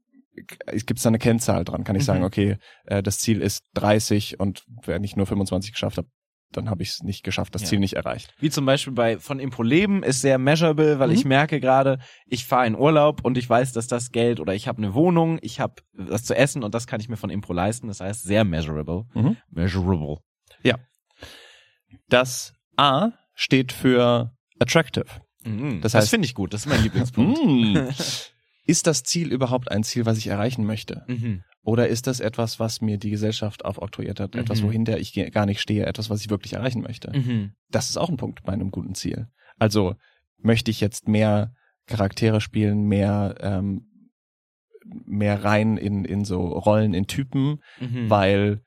gibt 0.45 0.97
es 0.99 1.03
da 1.03 1.09
eine 1.09 1.19
Kennzahl 1.19 1.63
dran? 1.65 1.83
Kann 1.83 1.95
ich 1.95 2.03
Mhm. 2.03 2.05
sagen, 2.05 2.23
okay, 2.23 2.57
äh, 2.85 3.01
das 3.03 3.19
Ziel 3.19 3.41
ist 3.41 3.63
30 3.75 4.39
und 4.39 4.63
wenn 4.85 5.03
ich 5.03 5.15
nur 5.15 5.25
25 5.27 5.71
geschafft 5.73 5.97
habe, 5.97 6.07
dann 6.51 6.67
habe 6.71 6.81
ich 6.81 6.89
es 6.89 7.03
nicht 7.03 7.23
geschafft, 7.23 7.53
das 7.53 7.61
Ja. 7.61 7.67
Ziel 7.67 7.79
nicht 7.79 7.93
erreicht. 7.93 8.33
Wie 8.39 8.49
zum 8.49 8.65
Beispiel 8.65 8.93
bei 8.93 9.19
von 9.19 9.39
Impro 9.39 9.61
Leben 9.61 10.01
ist 10.01 10.21
sehr 10.21 10.39
measurable, 10.39 10.97
weil 10.97 11.09
Mhm. 11.09 11.13
ich 11.13 11.25
merke 11.25 11.59
gerade, 11.59 11.99
ich 12.25 12.45
fahre 12.45 12.65
in 12.65 12.75
Urlaub 12.75 13.23
und 13.23 13.37
ich 13.37 13.47
weiß, 13.47 13.71
dass 13.73 13.85
das 13.85 14.11
Geld 14.11 14.39
oder 14.39 14.55
ich 14.55 14.67
habe 14.67 14.79
eine 14.79 14.95
Wohnung, 14.95 15.37
ich 15.43 15.59
habe 15.59 15.75
was 15.93 16.23
zu 16.23 16.35
essen 16.35 16.63
und 16.63 16.73
das 16.73 16.87
kann 16.87 16.99
ich 17.01 17.07
mir 17.09 17.17
von 17.17 17.29
Impro 17.29 17.53
leisten. 17.53 17.87
Das 17.87 17.99
heißt 17.99 18.23
sehr 18.23 18.45
measurable. 18.45 19.03
Mhm. 19.13 19.37
Measurable. 19.51 20.17
Das 22.07 22.53
A 22.77 23.09
steht 23.35 23.71
für 23.71 24.31
attractive. 24.59 25.05
Mhm. 25.43 25.81
Das 25.81 25.91
Das, 25.93 26.05
heißt- 26.05 26.09
finde 26.09 26.25
ich 26.25 26.33
gut. 26.33 26.53
Das 26.53 26.61
ist 26.65 26.67
mein 26.71 26.83
Lieblingspunkt. 26.83 27.37
Ist 28.69 28.85
das 28.87 29.03
Ziel 29.03 29.31
überhaupt 29.31 29.71
ein 29.71 29.83
Ziel, 29.83 30.05
was 30.05 30.17
ich 30.17 30.27
erreichen 30.27 30.63
möchte? 30.65 31.03
Mhm. 31.07 31.43
Oder 31.63 31.87
ist 31.87 32.05
das 32.07 32.19
etwas, 32.19 32.59
was 32.59 32.81
mir 32.81 32.97
die 32.97 33.09
Gesellschaft 33.09 33.65
aufoktroyiert 33.65 34.19
hat? 34.19 34.35
Etwas, 34.35 34.61
Mhm. 34.61 34.67
wohinter 34.67 34.99
ich 34.99 35.13
gar 35.31 35.45
nicht 35.45 35.59
stehe? 35.59 35.85
Etwas, 35.85 36.09
was 36.09 36.21
ich 36.21 36.29
wirklich 36.29 36.53
erreichen 36.53 36.81
möchte? 36.81 37.11
Mhm. 37.17 37.53
Das 37.69 37.89
ist 37.89 37.97
auch 37.97 38.09
ein 38.09 38.17
Punkt 38.17 38.43
bei 38.43 38.53
einem 38.53 38.71
guten 38.71 38.93
Ziel. 38.95 39.27
Also 39.57 39.95
möchte 40.37 40.69
ich 40.71 40.79
jetzt 40.81 41.07
mehr 41.07 41.53
Charaktere 41.87 42.41
spielen, 42.41 42.83
mehr 42.83 43.35
ähm, 43.41 43.85
mehr 45.05 45.43
rein 45.43 45.77
in 45.77 46.05
in 46.05 46.23
so 46.25 46.39
Rollen, 46.47 46.93
in 46.93 47.07
Typen, 47.07 47.61
Mhm. 47.79 48.09
weil 48.09 48.61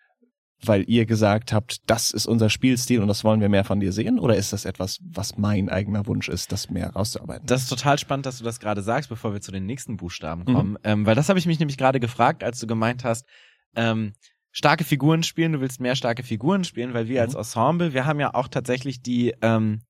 weil 0.64 0.84
ihr 0.88 1.06
gesagt 1.06 1.52
habt, 1.52 1.78
das 1.90 2.12
ist 2.12 2.26
unser 2.26 2.48
Spielstil 2.50 3.00
und 3.00 3.08
das 3.08 3.24
wollen 3.24 3.40
wir 3.40 3.48
mehr 3.48 3.64
von 3.64 3.80
dir 3.80 3.92
sehen? 3.92 4.18
Oder 4.18 4.36
ist 4.36 4.52
das 4.52 4.64
etwas, 4.64 4.98
was 5.02 5.36
mein 5.36 5.68
eigener 5.68 6.06
Wunsch 6.06 6.28
ist, 6.28 6.52
das 6.52 6.70
mehr 6.70 6.90
rauszuarbeiten? 6.90 7.46
Das 7.46 7.62
ist 7.62 7.68
total 7.68 7.98
spannend, 7.98 8.26
dass 8.26 8.38
du 8.38 8.44
das 8.44 8.60
gerade 8.60 8.82
sagst, 8.82 9.08
bevor 9.08 9.32
wir 9.32 9.40
zu 9.40 9.50
den 9.52 9.66
nächsten 9.66 9.96
Buchstaben 9.96 10.42
Mhm. 10.46 10.54
kommen. 10.54 10.78
Ähm, 10.84 11.04
weil 11.06 11.14
das 11.16 11.28
habe 11.28 11.38
ich 11.38 11.46
mich 11.46 11.58
nämlich 11.58 11.76
gerade 11.78 11.98
gefragt, 12.00 12.44
als 12.44 12.60
du 12.60 12.66
gemeint 12.66 13.02
hast, 13.04 13.26
ähm, 13.74 14.12
starke 14.52 14.84
Figuren 14.84 15.22
spielen, 15.22 15.52
du 15.52 15.60
willst 15.60 15.80
mehr 15.80 15.96
starke 15.96 16.22
Figuren 16.22 16.62
spielen, 16.64 16.94
weil 16.94 17.08
wir 17.08 17.20
Mhm. 17.22 17.26
als 17.26 17.34
Ensemble, 17.34 17.92
wir 17.94 18.04
haben 18.04 18.20
ja 18.20 18.34
auch 18.34 18.48
tatsächlich 18.48 19.02
die, 19.02 19.34
ähm, 19.42 19.80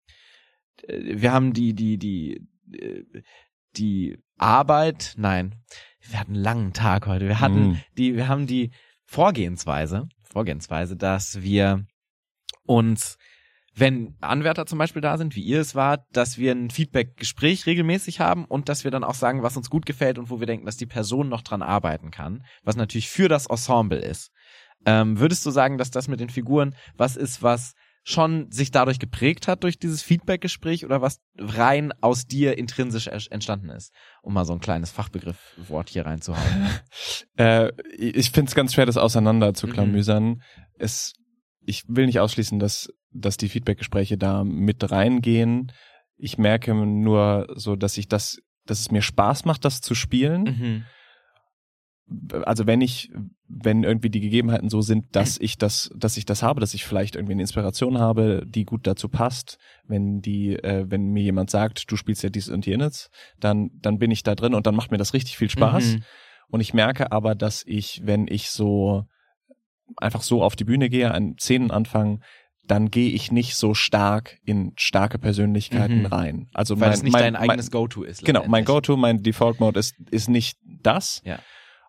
äh, 0.87 1.21
wir 1.21 1.33
haben 1.33 1.53
die, 1.53 1.75
die, 1.75 1.99
die, 1.99 2.47
äh, 2.73 3.05
die 3.77 4.19
Arbeit, 4.39 5.15
nein, 5.17 5.57
wir 6.09 6.19
hatten 6.19 6.35
einen 6.35 6.43
langen 6.43 6.73
Tag 6.73 7.07
heute. 7.07 7.27
Wir 7.29 7.41
hatten 7.41 7.69
Mhm. 7.71 7.81
die, 7.97 8.17
wir 8.17 8.29
haben 8.29 8.47
die 8.47 8.71
Vorgehensweise, 9.05 10.09
Vorgehensweise, 10.33 10.97
dass 10.97 11.43
wir 11.43 11.85
uns, 12.65 13.19
wenn 13.75 14.17
Anwärter 14.21 14.67
zum 14.67 14.79
Beispiel 14.79 15.03
da 15.03 15.17
sind, 15.19 15.37
wie 15.37 15.43
ihr 15.43 15.61
es 15.61 15.75
wart, 15.75 16.05
dass 16.13 16.39
wir 16.39 16.53
ein 16.53 16.71
Feedback-Gespräch 16.71 17.67
regelmäßig 17.67 18.21
haben 18.21 18.45
und 18.45 18.69
dass 18.69 18.85
wir 18.85 18.91
dann 18.91 19.05
auch 19.05 19.15
sagen, 19.15 19.43
was 19.43 19.57
uns 19.57 19.71
gut 19.71 19.87
gefällt 19.87 20.19
und 20.19 20.31
wo 20.31 20.41
wir 20.41 20.47
denken, 20.47 20.67
dass 20.67 20.77
die 20.77 20.87
Person 20.87 21.29
noch 21.29 21.43
dran 21.43 21.63
arbeiten 21.63 22.11
kann, 22.11 22.45
was 22.63 22.77
natürlich 22.77 23.09
für 23.09 23.29
das 23.29 23.47
Ensemble 23.47 23.99
ist. 23.99 24.31
Ähm, 24.85 25.19
würdest 25.19 25.47
du 25.47 25.51
sagen, 25.51 25.79
dass 25.79 25.91
das 25.91 26.09
mit 26.09 26.21
den 26.21 26.31
Figuren 26.31 26.75
was 26.97 27.17
ist, 27.17 27.43
was 27.43 27.75
schon 28.05 28.51
sich 28.51 28.71
dadurch 28.71 28.99
geprägt 28.99 29.47
hat 29.47 29.63
durch 29.63 29.79
dieses 29.79 30.03
Feedback-Gespräch 30.03 30.85
oder 30.85 31.03
was 31.03 31.21
rein 31.39 31.93
aus 32.01 32.27
dir 32.27 32.59
intrinsisch 32.59 33.07
entstanden 33.07 33.71
ist? 33.71 33.93
Um 34.23 34.35
mal 34.35 34.45
so 34.45 34.53
ein 34.53 34.61
kleines 34.61 34.91
Fachbegriffwort 34.91 35.89
hier 35.89 36.07
reinzuhauen. 36.07 36.71
äh, 37.37 37.71
ich 37.97 38.31
finde 38.31 38.49
es 38.49 38.55
ganz 38.55 38.75
schwer, 38.75 38.87
das 38.87 38.97
auseinander 38.97 39.55
zu 39.55 39.69
klamüsern. 39.69 40.25
Mhm. 40.25 40.43
Es, 40.79 41.15
ich 41.65 41.85
will 41.87 42.07
nicht 42.07 42.19
ausschließen, 42.19 42.59
dass, 42.59 42.93
dass 43.13 43.37
die 43.37 43.49
Feedback-Gespräche 43.49 44.19
da 44.19 44.43
mit 44.43 44.91
reingehen. 44.91 45.71
Ich 46.17 46.39
merke 46.39 46.75
nur 46.75 47.47
so, 47.55 47.77
dass 47.77 47.97
ich 47.99 48.09
das, 48.09 48.39
dass 48.67 48.81
es 48.81 48.91
mir 48.91 49.03
Spaß 49.03 49.45
macht, 49.45 49.65
das 49.65 49.81
zu 49.81 49.95
spielen. 49.95 50.43
Mhm 50.43 50.85
also 52.45 52.67
wenn 52.67 52.81
ich, 52.81 53.11
wenn 53.49 53.85
irgendwie 53.85 54.11
die 54.11 54.21
Gegebenheiten 54.21 54.69
so 54.69 54.81
sind, 54.81 55.15
dass 55.15 55.39
ich 55.39 55.59
das, 55.59 55.91
dass 55.97 56.17
ich 56.17 56.25
das 56.25 56.43
habe, 56.43 56.61
dass 56.61 56.75
ich 56.75 56.85
vielleicht 56.85 57.17
irgendwie 57.17 57.33
eine 57.33 57.43
Inspiration 57.43 57.99
habe, 57.99 58.45
die 58.47 58.65
gut 58.65 58.87
dazu 58.87 59.09
passt, 59.09 59.59
wenn 59.87 60.21
die, 60.21 60.55
äh, 60.55 60.87
wenn 60.89 61.13
mir 61.13 61.23
jemand 61.23 61.51
sagt, 61.51 61.91
du 61.91 61.97
spielst 61.97 62.23
ja 62.23 62.31
dies 62.31 62.49
und 62.49 62.67
jenes, 62.67 63.11
dann, 63.41 63.71
dann 63.81 63.99
bin 63.99 64.11
ich 64.11 64.23
da 64.23 64.35
drin 64.35 64.55
und 64.55 64.67
dann 64.67 64.75
macht 64.75 64.91
mir 64.91 64.99
das 64.99 65.15
richtig 65.15 65.37
viel 65.37 65.51
Spaß. 65.51 65.97
Mhm. 65.97 66.03
Und 66.49 66.61
ich 66.61 66.75
merke 66.75 67.13
aber, 67.13 67.35
dass 67.35 67.65
ich, 67.67 68.03
wenn 68.05 68.27
ich 68.29 68.51
so 68.51 69.05
einfach 69.97 70.23
so 70.23 70.43
auf 70.43 70.57
die 70.57 70.65
Bühne 70.65 70.89
gehe, 70.89 71.11
an 71.11 71.37
Szenen 71.39 71.71
anfange, 71.71 72.21
dann 72.65 72.91
gehe 72.91 73.11
ich 73.11 73.33
nicht 73.33 73.57
so 73.57 73.75
stark 73.75 74.39
in 74.45 74.73
starke 74.77 75.19
Persönlichkeiten 75.19 76.01
mhm. 76.01 76.07
rein. 76.07 76.49
Also 76.55 76.79
Weil 76.79 76.89
mein, 76.89 76.95
es 76.95 77.03
nicht 77.03 77.13
mein, 77.13 77.35
dein 77.35 77.37
eigenes 77.37 77.71
Go-To 77.71 78.05
ist. 78.05 78.25
Genau, 78.25 78.45
mein 78.47 78.65
Go-To, 78.65 78.97
mein 78.97 79.23
Default-Mode 79.23 79.81
ist, 79.81 79.97
ist 80.11 80.29
nicht 80.29 80.59
das. 80.65 81.23
Ja. 81.25 81.41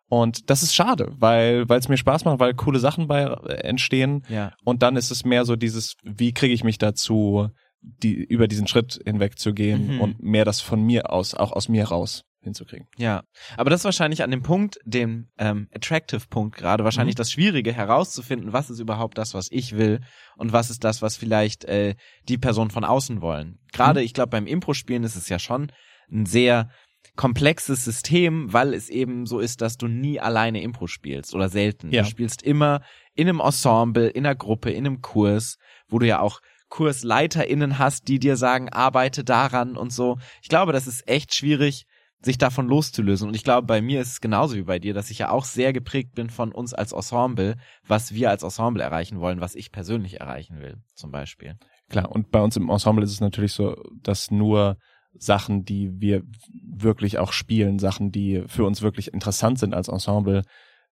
Und 0.09 0.49
das 0.49 0.63
ist 0.63 0.75
schade, 0.75 1.11
weil 1.17 1.67
weil 1.69 1.79
es 1.79 1.89
mir 1.89 1.97
Spaß 1.97 2.25
macht, 2.25 2.39
weil 2.39 2.53
coole 2.53 2.79
Sachen 2.79 3.07
bei 3.07 3.23
äh, 3.23 3.53
entstehen. 3.63 4.23
Ja. 4.29 4.53
Und 4.63 4.83
dann 4.83 4.95
ist 4.95 5.11
es 5.11 5.25
mehr 5.25 5.45
so 5.45 5.55
dieses, 5.55 5.95
wie 6.03 6.33
kriege 6.33 6.53
ich 6.53 6.63
mich 6.63 6.77
dazu, 6.77 7.49
die 7.81 8.13
über 8.13 8.47
diesen 8.47 8.67
Schritt 8.67 8.99
hinweg 9.05 9.37
zu 9.37 9.53
gehen 9.53 9.95
mhm. 9.95 10.01
und 10.01 10.23
mehr 10.23 10.45
das 10.45 10.61
von 10.61 10.81
mir 10.81 11.11
aus, 11.11 11.33
auch 11.33 11.51
aus 11.51 11.67
mir 11.67 11.85
raus 11.85 12.23
hinzukriegen. 12.43 12.87
Ja, 12.97 13.23
aber 13.57 13.69
das 13.69 13.81
ist 13.81 13.85
wahrscheinlich 13.85 14.23
an 14.23 14.31
dem 14.31 14.43
Punkt, 14.43 14.77
dem 14.85 15.29
ähm, 15.37 15.67
Attractive-Punkt 15.73 16.55
gerade, 16.55 16.83
wahrscheinlich 16.83 17.15
mhm. 17.15 17.17
das 17.17 17.31
Schwierige 17.31 17.73
herauszufinden, 17.73 18.53
was 18.53 18.69
ist 18.69 18.79
überhaupt 18.79 19.17
das, 19.17 19.33
was 19.33 19.47
ich 19.49 19.77
will 19.77 20.01
und 20.35 20.51
was 20.53 20.69
ist 20.69 20.83
das, 20.83 21.01
was 21.01 21.15
vielleicht 21.15 21.65
äh, 21.65 21.95
die 22.27 22.37
Person 22.37 22.69
von 22.69 22.83
außen 22.83 23.21
wollen. 23.21 23.59
Gerade, 23.71 24.01
mhm. 24.01 24.05
ich 24.05 24.13
glaube, 24.13 24.29
beim 24.29 24.47
Impro-Spielen 24.47 25.03
ist 25.03 25.15
es 25.15 25.29
ja 25.29 25.39
schon 25.39 25.71
ein 26.11 26.25
sehr 26.25 26.69
komplexes 27.15 27.83
System, 27.83 28.51
weil 28.51 28.73
es 28.73 28.89
eben 28.89 29.25
so 29.25 29.39
ist, 29.39 29.61
dass 29.61 29.77
du 29.77 29.87
nie 29.87 30.19
alleine 30.19 30.61
Impro 30.61 30.87
spielst 30.87 31.35
oder 31.35 31.49
selten. 31.49 31.91
Ja. 31.91 32.03
Du 32.03 32.09
spielst 32.09 32.41
immer 32.41 32.81
in 33.13 33.29
einem 33.29 33.39
Ensemble, 33.39 34.07
in 34.07 34.25
einer 34.25 34.35
Gruppe, 34.35 34.71
in 34.71 34.87
einem 34.87 35.01
Kurs, 35.01 35.57
wo 35.87 35.99
du 35.99 36.07
ja 36.07 36.19
auch 36.19 36.39
KursleiterInnen 36.69 37.77
hast, 37.77 38.07
die 38.07 38.17
dir 38.17 38.35
sagen, 38.35 38.69
arbeite 38.69 39.23
daran 39.23 39.77
und 39.77 39.93
so. 39.93 40.17
Ich 40.41 40.49
glaube, 40.49 40.73
das 40.73 40.87
ist 40.87 41.07
echt 41.07 41.35
schwierig, 41.35 41.85
sich 42.19 42.39
davon 42.39 42.67
loszulösen. 42.67 43.27
Und 43.27 43.35
ich 43.35 43.43
glaube, 43.43 43.67
bei 43.67 43.81
mir 43.81 44.01
ist 44.01 44.13
es 44.13 44.21
genauso 44.21 44.55
wie 44.55 44.63
bei 44.63 44.79
dir, 44.79 44.95
dass 44.95 45.11
ich 45.11 45.19
ja 45.19 45.29
auch 45.29 45.45
sehr 45.45 45.71
geprägt 45.71 46.15
bin 46.15 46.31
von 46.31 46.51
uns 46.51 46.73
als 46.73 46.91
Ensemble, 46.91 47.57
was 47.85 48.13
wir 48.13 48.31
als 48.31 48.41
Ensemble 48.41 48.81
erreichen 48.81 49.19
wollen, 49.19 49.41
was 49.41 49.53
ich 49.53 49.71
persönlich 49.71 50.19
erreichen 50.19 50.61
will, 50.61 50.77
zum 50.95 51.11
Beispiel. 51.11 51.57
Klar, 51.89 52.11
und 52.11 52.31
bei 52.31 52.41
uns 52.41 52.55
im 52.55 52.69
Ensemble 52.69 53.03
ist 53.03 53.11
es 53.11 53.21
natürlich 53.21 53.53
so, 53.53 53.75
dass 54.01 54.31
nur 54.31 54.77
Sachen, 55.17 55.63
die 55.63 55.91
wir 55.99 56.23
wirklich 56.51 57.19
auch 57.19 57.31
spielen, 57.31 57.79
Sachen, 57.79 58.11
die 58.11 58.43
für 58.47 58.65
uns 58.65 58.81
wirklich 58.81 59.13
interessant 59.13 59.59
sind 59.59 59.73
als 59.73 59.87
Ensemble, 59.87 60.43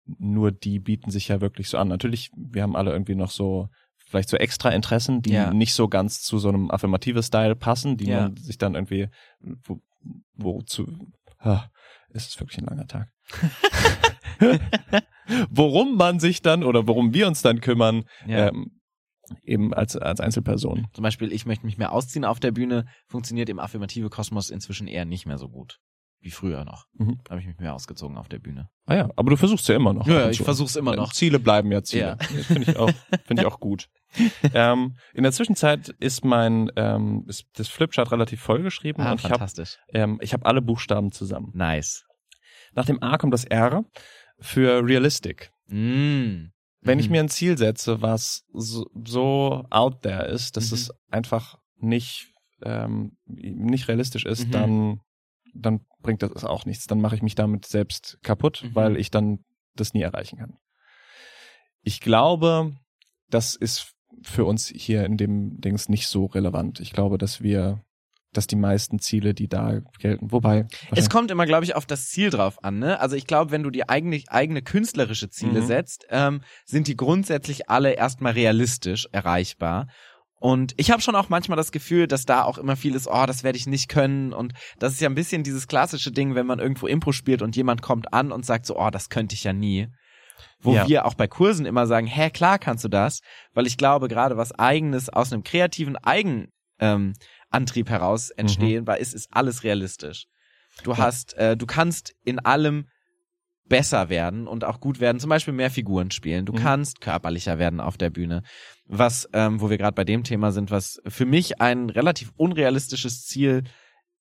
nur 0.05 0.51
die 0.51 0.79
bieten 0.79 1.11
sich 1.11 1.27
ja 1.27 1.41
wirklich 1.41 1.69
so 1.69 1.77
an. 1.77 1.87
Natürlich, 1.87 2.31
wir 2.35 2.63
haben 2.63 2.75
alle 2.75 2.91
irgendwie 2.91 3.15
noch 3.15 3.31
so 3.31 3.67
vielleicht 3.97 4.29
so 4.29 4.37
extra 4.37 4.69
Interessen, 4.69 5.21
die 5.21 5.33
ja. 5.33 5.53
nicht 5.53 5.73
so 5.73 5.89
ganz 5.89 6.21
zu 6.21 6.39
so 6.39 6.47
einem 6.49 6.71
affirmative 6.71 7.21
Style 7.21 7.55
passen, 7.55 7.97
die 7.97 8.07
ja. 8.07 8.21
man 8.21 8.37
sich 8.37 8.57
dann 8.57 8.75
irgendwie 8.75 9.09
wo, 9.39 9.81
wo 10.33 10.61
zu 10.61 10.87
ah, 11.39 11.65
ist 12.09 12.29
es 12.29 12.39
wirklich 12.39 12.59
ein 12.59 12.65
langer 12.65 12.87
Tag. 12.87 13.09
worum 15.49 15.97
man 15.97 16.19
sich 16.19 16.41
dann 16.41 16.63
oder 16.63 16.87
worum 16.87 17.13
wir 17.13 17.27
uns 17.27 17.41
dann 17.41 17.61
kümmern, 17.61 18.05
ja. 18.25 18.47
ähm, 18.47 18.76
eben 19.43 19.73
als, 19.73 19.95
als 19.95 20.19
Einzelperson. 20.19 20.87
Zum 20.93 21.03
Beispiel, 21.03 21.31
ich 21.31 21.45
möchte 21.45 21.65
mich 21.65 21.77
mehr 21.77 21.91
ausziehen 21.91 22.25
auf 22.25 22.39
der 22.39 22.51
Bühne, 22.51 22.85
funktioniert 23.07 23.49
im 23.49 23.59
affirmative 23.59 24.09
Kosmos 24.09 24.49
inzwischen 24.49 24.87
eher 24.87 25.05
nicht 25.05 25.25
mehr 25.25 25.37
so 25.37 25.49
gut. 25.49 25.79
Wie 26.19 26.31
früher 26.31 26.65
noch. 26.65 26.87
Mhm. 26.93 27.19
Da 27.23 27.31
habe 27.31 27.41
ich 27.41 27.47
mich 27.47 27.57
mehr 27.59 27.75
ausgezogen 27.75 28.17
auf 28.17 28.27
der 28.27 28.39
Bühne. 28.39 28.69
Ah 28.85 28.95
ja, 28.95 29.09
aber 29.15 29.29
du 29.29 29.37
versuchst 29.37 29.67
ja 29.69 29.75
immer 29.75 29.93
noch. 29.93 30.07
Ja, 30.07 30.29
ich 30.29 30.41
versuch's 30.41 30.75
immer 30.75 30.95
noch. 30.95 31.13
Ziele 31.13 31.39
bleiben 31.39 31.71
ja 31.71 31.83
Ziele. 31.83 32.17
Ja. 32.29 32.43
Finde 32.43 32.71
ich 32.71 32.77
auch, 32.77 32.91
finde 33.25 33.43
ich 33.43 33.47
auch 33.47 33.59
gut. 33.59 33.89
ähm, 34.53 34.97
in 35.13 35.23
der 35.23 35.31
Zwischenzeit 35.31 35.89
ist 35.99 36.25
mein 36.25 36.71
ähm, 36.75 37.25
ist 37.27 37.45
das 37.53 37.67
Flipchart 37.67 38.11
relativ 38.11 38.41
vollgeschrieben 38.41 39.03
ah, 39.03 39.11
und 39.11 39.23
ich 39.23 39.29
habe 39.29 39.45
ähm, 39.93 40.17
ich 40.21 40.33
habe 40.33 40.45
alle 40.45 40.61
Buchstaben 40.61 41.11
zusammen. 41.11 41.51
Nice. 41.53 42.05
Nach 42.73 42.85
dem 42.85 43.01
A 43.01 43.17
kommt 43.17 43.33
das 43.33 43.45
R 43.45 43.83
für 44.39 44.85
realistic. 44.85 45.51
Mm. 45.67 46.47
Wenn 46.87 46.97
mhm. 46.97 47.03
ich 47.03 47.09
mir 47.09 47.19
ein 47.19 47.29
Ziel 47.29 47.57
setze, 47.57 48.01
was 48.01 48.43
so, 48.53 48.85
so 49.05 49.65
out 49.69 50.01
there 50.01 50.25
ist, 50.25 50.57
dass 50.57 50.71
mhm. 50.71 50.75
es 50.75 50.91
einfach 51.09 51.59
nicht 51.77 52.33
ähm, 52.63 53.17
nicht 53.25 53.87
realistisch 53.87 54.25
ist, 54.25 54.47
mhm. 54.47 54.51
dann 54.51 55.01
dann 55.53 55.81
bringt 56.01 56.23
das 56.23 56.43
auch 56.43 56.65
nichts. 56.65 56.85
Dann 56.85 57.01
mache 57.01 57.15
ich 57.15 57.21
mich 57.21 57.35
damit 57.35 57.65
selbst 57.65 58.19
kaputt, 58.23 58.63
mhm. 58.63 58.75
weil 58.75 58.97
ich 58.97 59.11
dann 59.11 59.39
das 59.75 59.93
nie 59.93 60.01
erreichen 60.01 60.37
kann. 60.37 60.57
Ich 61.81 61.99
glaube, 61.99 62.75
das 63.29 63.55
ist 63.55 63.93
für 64.23 64.45
uns 64.45 64.67
hier 64.67 65.05
in 65.05 65.17
dem 65.17 65.59
Dings 65.59 65.89
nicht 65.89 66.07
so 66.07 66.25
relevant. 66.25 66.79
Ich 66.79 66.91
glaube, 66.91 67.17
dass 67.17 67.41
wir 67.41 67.83
dass 68.37 68.47
die 68.47 68.55
meisten 68.55 68.99
Ziele, 68.99 69.33
die 69.33 69.47
da 69.47 69.81
gelten. 69.99 70.31
Wobei. 70.31 70.67
Es 70.95 71.09
kommt 71.09 71.31
immer, 71.31 71.45
glaube 71.45 71.65
ich, 71.65 71.75
auf 71.75 71.85
das 71.85 72.07
Ziel 72.07 72.29
drauf 72.29 72.63
an. 72.63 72.79
Ne? 72.79 72.99
Also 72.99 73.15
ich 73.15 73.25
glaube, 73.25 73.51
wenn 73.51 73.63
du 73.63 73.71
die 73.71 73.89
eigene, 73.89 74.21
eigene 74.27 74.61
künstlerische 74.61 75.29
Ziele 75.29 75.61
mhm. 75.61 75.65
setzt, 75.65 76.05
ähm, 76.09 76.41
sind 76.65 76.87
die 76.87 76.95
grundsätzlich 76.95 77.69
alle 77.69 77.93
erstmal 77.93 78.33
realistisch 78.33 79.07
erreichbar. 79.11 79.87
Und 80.39 80.73
ich 80.77 80.91
habe 80.91 81.01
schon 81.01 81.15
auch 81.15 81.29
manchmal 81.29 81.55
das 81.55 81.71
Gefühl, 81.71 82.07
dass 82.07 82.25
da 82.25 82.43
auch 82.43 82.59
immer 82.59 82.75
viel 82.75 82.93
ist, 82.93 83.07
oh, 83.07 83.25
das 83.25 83.43
werde 83.43 83.57
ich 83.57 83.65
nicht 83.65 83.89
können. 83.89 84.33
Und 84.33 84.53
das 84.77 84.93
ist 84.93 85.01
ja 85.01 85.09
ein 85.09 85.15
bisschen 85.15 85.43
dieses 85.43 85.67
klassische 85.67 86.11
Ding, 86.11 86.35
wenn 86.35 86.45
man 86.45 86.59
irgendwo 86.59 86.85
Impro 86.85 87.11
spielt 87.11 87.41
und 87.41 87.55
jemand 87.55 87.81
kommt 87.81 88.13
an 88.13 88.31
und 88.31 88.45
sagt 88.45 88.67
so, 88.67 88.77
oh, 88.77 88.91
das 88.91 89.09
könnte 89.09 89.33
ich 89.33 89.43
ja 89.43 89.53
nie. 89.53 89.87
Wo 90.59 90.75
ja. 90.75 90.87
wir 90.87 91.05
auch 91.05 91.15
bei 91.15 91.27
Kursen 91.27 91.65
immer 91.65 91.87
sagen, 91.87 92.05
hä, 92.05 92.29
klar 92.29 92.59
kannst 92.59 92.83
du 92.83 92.89
das, 92.89 93.21
weil 93.53 93.65
ich 93.65 93.77
glaube, 93.77 94.07
gerade 94.07 94.37
was 94.37 94.51
eigenes 94.51 95.09
aus 95.09 95.33
einem 95.33 95.43
kreativen 95.43 95.95
Eigen 95.97 96.49
ähm, 96.79 97.13
Antrieb 97.49 97.89
heraus 97.89 98.29
entstehen, 98.29 98.83
mhm. 98.83 98.87
weil 98.87 99.01
es 99.01 99.13
ist 99.13 99.29
alles 99.31 99.63
realistisch. 99.63 100.25
Du 100.83 100.91
ja. 100.91 100.97
hast, 100.97 101.33
äh, 101.35 101.57
du 101.57 101.65
kannst 101.65 102.13
in 102.23 102.39
allem 102.39 102.87
besser 103.67 104.09
werden 104.09 104.47
und 104.47 104.63
auch 104.63 104.79
gut 104.79 104.99
werden, 104.99 105.19
zum 105.19 105.29
Beispiel 105.29 105.53
mehr 105.53 105.71
Figuren 105.71 106.11
spielen. 106.11 106.45
Du 106.45 106.53
mhm. 106.53 106.57
kannst 106.57 107.01
körperlicher 107.01 107.59
werden 107.59 107.79
auf 107.79 107.97
der 107.97 108.09
Bühne. 108.09 108.43
Was, 108.85 109.27
ähm, 109.33 109.59
wo 109.59 109.69
wir 109.69 109.77
gerade 109.77 109.95
bei 109.95 110.05
dem 110.05 110.23
Thema 110.23 110.51
sind, 110.51 110.71
was 110.71 111.01
für 111.05 111.25
mich 111.25 111.59
ein 111.59 111.89
relativ 111.89 112.31
unrealistisches 112.37 113.25
Ziel 113.25 113.63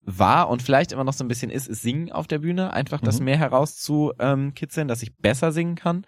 war 0.02 0.49
und 0.49 0.62
vielleicht 0.62 0.92
immer 0.92 1.04
noch 1.04 1.12
so 1.12 1.25
ein 1.25 1.28
bisschen 1.28 1.50
ist, 1.50 1.68
ist 1.68 1.83
Singen 1.83 2.12
auf 2.12 2.26
der 2.26 2.38
Bühne. 2.38 2.73
Einfach 2.73 3.00
das 3.00 3.18
mhm. 3.18 3.26
mehr 3.26 3.38
herauszukitzeln, 3.38 4.88
dass 4.88 5.02
ich 5.02 5.16
besser 5.16 5.52
singen 5.52 5.75
kann. 5.75 6.06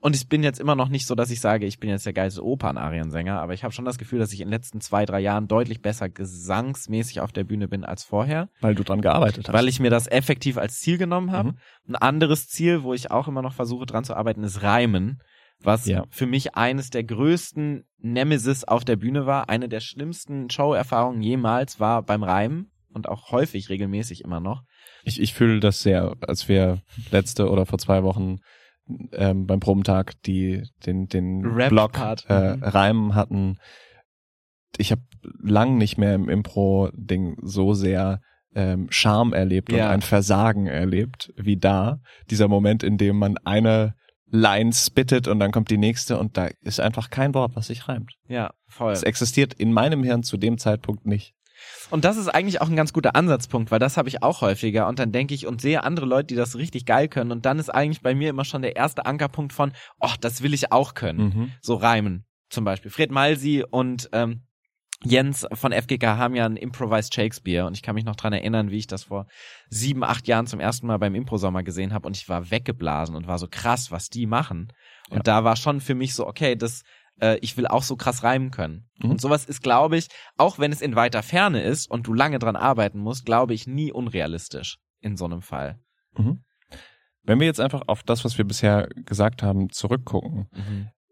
Und 0.00 0.16
ich 0.16 0.28
bin 0.28 0.42
jetzt 0.42 0.58
immer 0.58 0.74
noch 0.74 0.88
nicht 0.88 1.06
so, 1.06 1.14
dass 1.14 1.30
ich 1.30 1.40
sage, 1.40 1.64
ich 1.64 1.78
bin 1.78 1.88
jetzt 1.88 2.04
der 2.04 2.12
geilste 2.12 2.44
Opernariensänger, 2.44 3.40
aber 3.40 3.54
ich 3.54 3.62
habe 3.62 3.72
schon 3.72 3.84
das 3.84 3.98
Gefühl, 3.98 4.18
dass 4.18 4.32
ich 4.32 4.40
in 4.40 4.48
den 4.48 4.52
letzten 4.52 4.80
zwei, 4.80 5.06
drei 5.06 5.20
Jahren 5.20 5.46
deutlich 5.46 5.80
besser 5.80 6.08
gesangsmäßig 6.08 7.20
auf 7.20 7.30
der 7.30 7.44
Bühne 7.44 7.68
bin 7.68 7.84
als 7.84 8.02
vorher. 8.02 8.48
Weil 8.60 8.74
du 8.74 8.82
dran 8.82 9.00
gearbeitet 9.00 9.46
hast. 9.46 9.54
Weil 9.54 9.68
ich 9.68 9.78
mir 9.78 9.90
das 9.90 10.08
effektiv 10.08 10.58
als 10.58 10.80
Ziel 10.80 10.98
genommen 10.98 11.30
habe. 11.30 11.52
Mhm. 11.52 11.58
Ein 11.90 11.96
anderes 11.96 12.48
Ziel, 12.48 12.82
wo 12.82 12.94
ich 12.94 13.12
auch 13.12 13.28
immer 13.28 13.42
noch 13.42 13.54
versuche 13.54 13.86
dran 13.86 14.02
zu 14.04 14.14
arbeiten, 14.14 14.42
ist 14.42 14.62
Reimen. 14.62 15.20
Was 15.60 15.86
ja. 15.86 16.04
für 16.10 16.26
mich 16.26 16.56
eines 16.56 16.90
der 16.90 17.04
größten 17.04 17.84
Nemesis 17.98 18.64
auf 18.64 18.84
der 18.84 18.96
Bühne 18.96 19.26
war. 19.26 19.48
Eine 19.48 19.68
der 19.68 19.78
schlimmsten 19.78 20.50
Show-Erfahrungen 20.50 21.22
jemals 21.22 21.78
war 21.78 22.02
beim 22.02 22.24
Reimen 22.24 22.72
und 22.92 23.08
auch 23.08 23.30
häufig 23.30 23.68
regelmäßig 23.68 24.24
immer 24.24 24.40
noch. 24.40 24.62
Ich, 25.04 25.20
ich 25.20 25.34
fühle 25.34 25.60
das 25.60 25.82
sehr, 25.82 26.16
als 26.20 26.48
wir 26.48 26.82
letzte 27.12 27.48
oder 27.48 27.66
vor 27.66 27.78
zwei 27.78 28.02
Wochen 28.02 28.40
ähm, 29.12 29.46
beim 29.46 29.60
Probentag 29.60 30.20
die 30.22 30.64
den 30.86 31.08
den 31.08 31.42
Block 31.42 31.98
äh, 32.28 32.56
mhm. 32.56 32.62
Reim 32.62 33.14
hatten. 33.14 33.58
Ich 34.78 34.90
habe 34.90 35.02
lang 35.42 35.76
nicht 35.76 35.98
mehr 35.98 36.14
im 36.14 36.28
Impro-Ding 36.28 37.36
so 37.42 37.74
sehr 37.74 38.20
ähm, 38.54 38.88
Charme 38.90 39.32
erlebt 39.32 39.72
ja. 39.72 39.86
und 39.86 39.92
ein 39.92 40.02
Versagen 40.02 40.66
erlebt 40.66 41.32
wie 41.36 41.56
da. 41.56 42.00
Dieser 42.30 42.48
Moment, 42.48 42.82
in 42.82 42.98
dem 42.98 43.18
man 43.18 43.36
eine 43.44 43.94
Line 44.26 44.72
spittet 44.72 45.28
und 45.28 45.38
dann 45.40 45.52
kommt 45.52 45.70
die 45.70 45.76
nächste 45.76 46.18
und 46.18 46.36
da 46.36 46.48
ist 46.62 46.80
einfach 46.80 47.10
kein 47.10 47.34
Wort, 47.34 47.54
was 47.54 47.66
sich 47.66 47.86
reimt. 47.86 48.12
Ja, 48.28 48.54
voll. 48.66 48.92
Es 48.92 49.02
existiert 49.02 49.52
in 49.54 49.72
meinem 49.72 50.02
Hirn 50.02 50.22
zu 50.22 50.38
dem 50.38 50.56
Zeitpunkt 50.56 51.06
nicht. 51.06 51.34
Und 51.90 52.04
das 52.04 52.16
ist 52.16 52.28
eigentlich 52.28 52.60
auch 52.60 52.68
ein 52.68 52.76
ganz 52.76 52.92
guter 52.92 53.14
Ansatzpunkt, 53.16 53.70
weil 53.70 53.78
das 53.78 53.96
habe 53.96 54.08
ich 54.08 54.22
auch 54.22 54.40
häufiger 54.40 54.88
und 54.88 54.98
dann 54.98 55.12
denke 55.12 55.34
ich 55.34 55.46
und 55.46 55.60
sehe 55.60 55.84
andere 55.84 56.06
Leute, 56.06 56.28
die 56.28 56.34
das 56.36 56.56
richtig 56.56 56.86
geil 56.86 57.08
können 57.08 57.32
und 57.32 57.44
dann 57.44 57.58
ist 57.58 57.68
eigentlich 57.68 58.00
bei 58.02 58.14
mir 58.14 58.30
immer 58.30 58.44
schon 58.44 58.62
der 58.62 58.76
erste 58.76 59.04
Ankerpunkt 59.06 59.52
von, 59.52 59.72
oh, 60.00 60.12
das 60.20 60.42
will 60.42 60.54
ich 60.54 60.72
auch 60.72 60.94
können. 60.94 61.20
Mhm. 61.24 61.52
So 61.60 61.74
reimen 61.74 62.24
zum 62.48 62.64
Beispiel. 62.64 62.90
Fred 62.90 63.10
Malsi 63.10 63.64
und 63.70 64.08
ähm, 64.12 64.42
Jens 65.04 65.46
von 65.52 65.72
FGK 65.72 66.04
haben 66.16 66.36
ja 66.36 66.46
ein 66.46 66.56
Improvised 66.56 67.12
Shakespeare 67.12 67.66
und 67.66 67.76
ich 67.76 67.82
kann 67.82 67.96
mich 67.96 68.04
noch 68.04 68.14
dran 68.14 68.32
erinnern, 68.32 68.70
wie 68.70 68.78
ich 68.78 68.86
das 68.86 69.04
vor 69.04 69.26
sieben, 69.68 70.04
acht 70.04 70.28
Jahren 70.28 70.46
zum 70.46 70.60
ersten 70.60 70.86
Mal 70.86 70.98
beim 70.98 71.14
Impro-Sommer 71.16 71.62
gesehen 71.64 71.92
habe 71.92 72.06
und 72.06 72.16
ich 72.16 72.28
war 72.28 72.50
weggeblasen 72.52 73.16
und 73.16 73.26
war 73.26 73.38
so 73.38 73.48
krass, 73.50 73.90
was 73.90 74.08
die 74.08 74.26
machen. 74.26 74.72
Und 75.10 75.16
Ja. 75.18 75.22
da 75.24 75.44
war 75.44 75.56
schon 75.56 75.80
für 75.80 75.96
mich 75.96 76.14
so, 76.14 76.26
okay, 76.26 76.54
das, 76.54 76.82
äh, 77.22 77.38
ich 77.40 77.56
will 77.56 77.66
auch 77.66 77.82
so 77.82 77.96
krass 77.96 78.22
reimen 78.22 78.50
können. 78.50 78.88
Mhm. 78.98 79.12
Und 79.12 79.20
sowas 79.20 79.44
ist, 79.46 79.62
glaube 79.62 79.96
ich, 79.96 80.08
auch 80.36 80.58
wenn 80.58 80.72
es 80.72 80.82
in 80.82 80.96
weiter 80.96 81.22
Ferne 81.22 81.62
ist 81.62 81.90
und 81.90 82.06
du 82.06 82.12
lange 82.12 82.38
dran 82.38 82.56
arbeiten 82.56 82.98
musst, 82.98 83.24
glaube 83.24 83.54
ich, 83.54 83.66
nie 83.66 83.92
unrealistisch 83.92 84.78
in 85.00 85.16
so 85.16 85.24
einem 85.24 85.40
Fall. 85.40 85.78
Mhm. 86.16 86.44
Wenn 87.22 87.38
wir 87.38 87.46
jetzt 87.46 87.60
einfach 87.60 87.82
auf 87.86 88.02
das, 88.02 88.24
was 88.24 88.36
wir 88.36 88.44
bisher 88.44 88.88
gesagt 89.04 89.42
haben, 89.44 89.70
zurückgucken, 89.70 90.48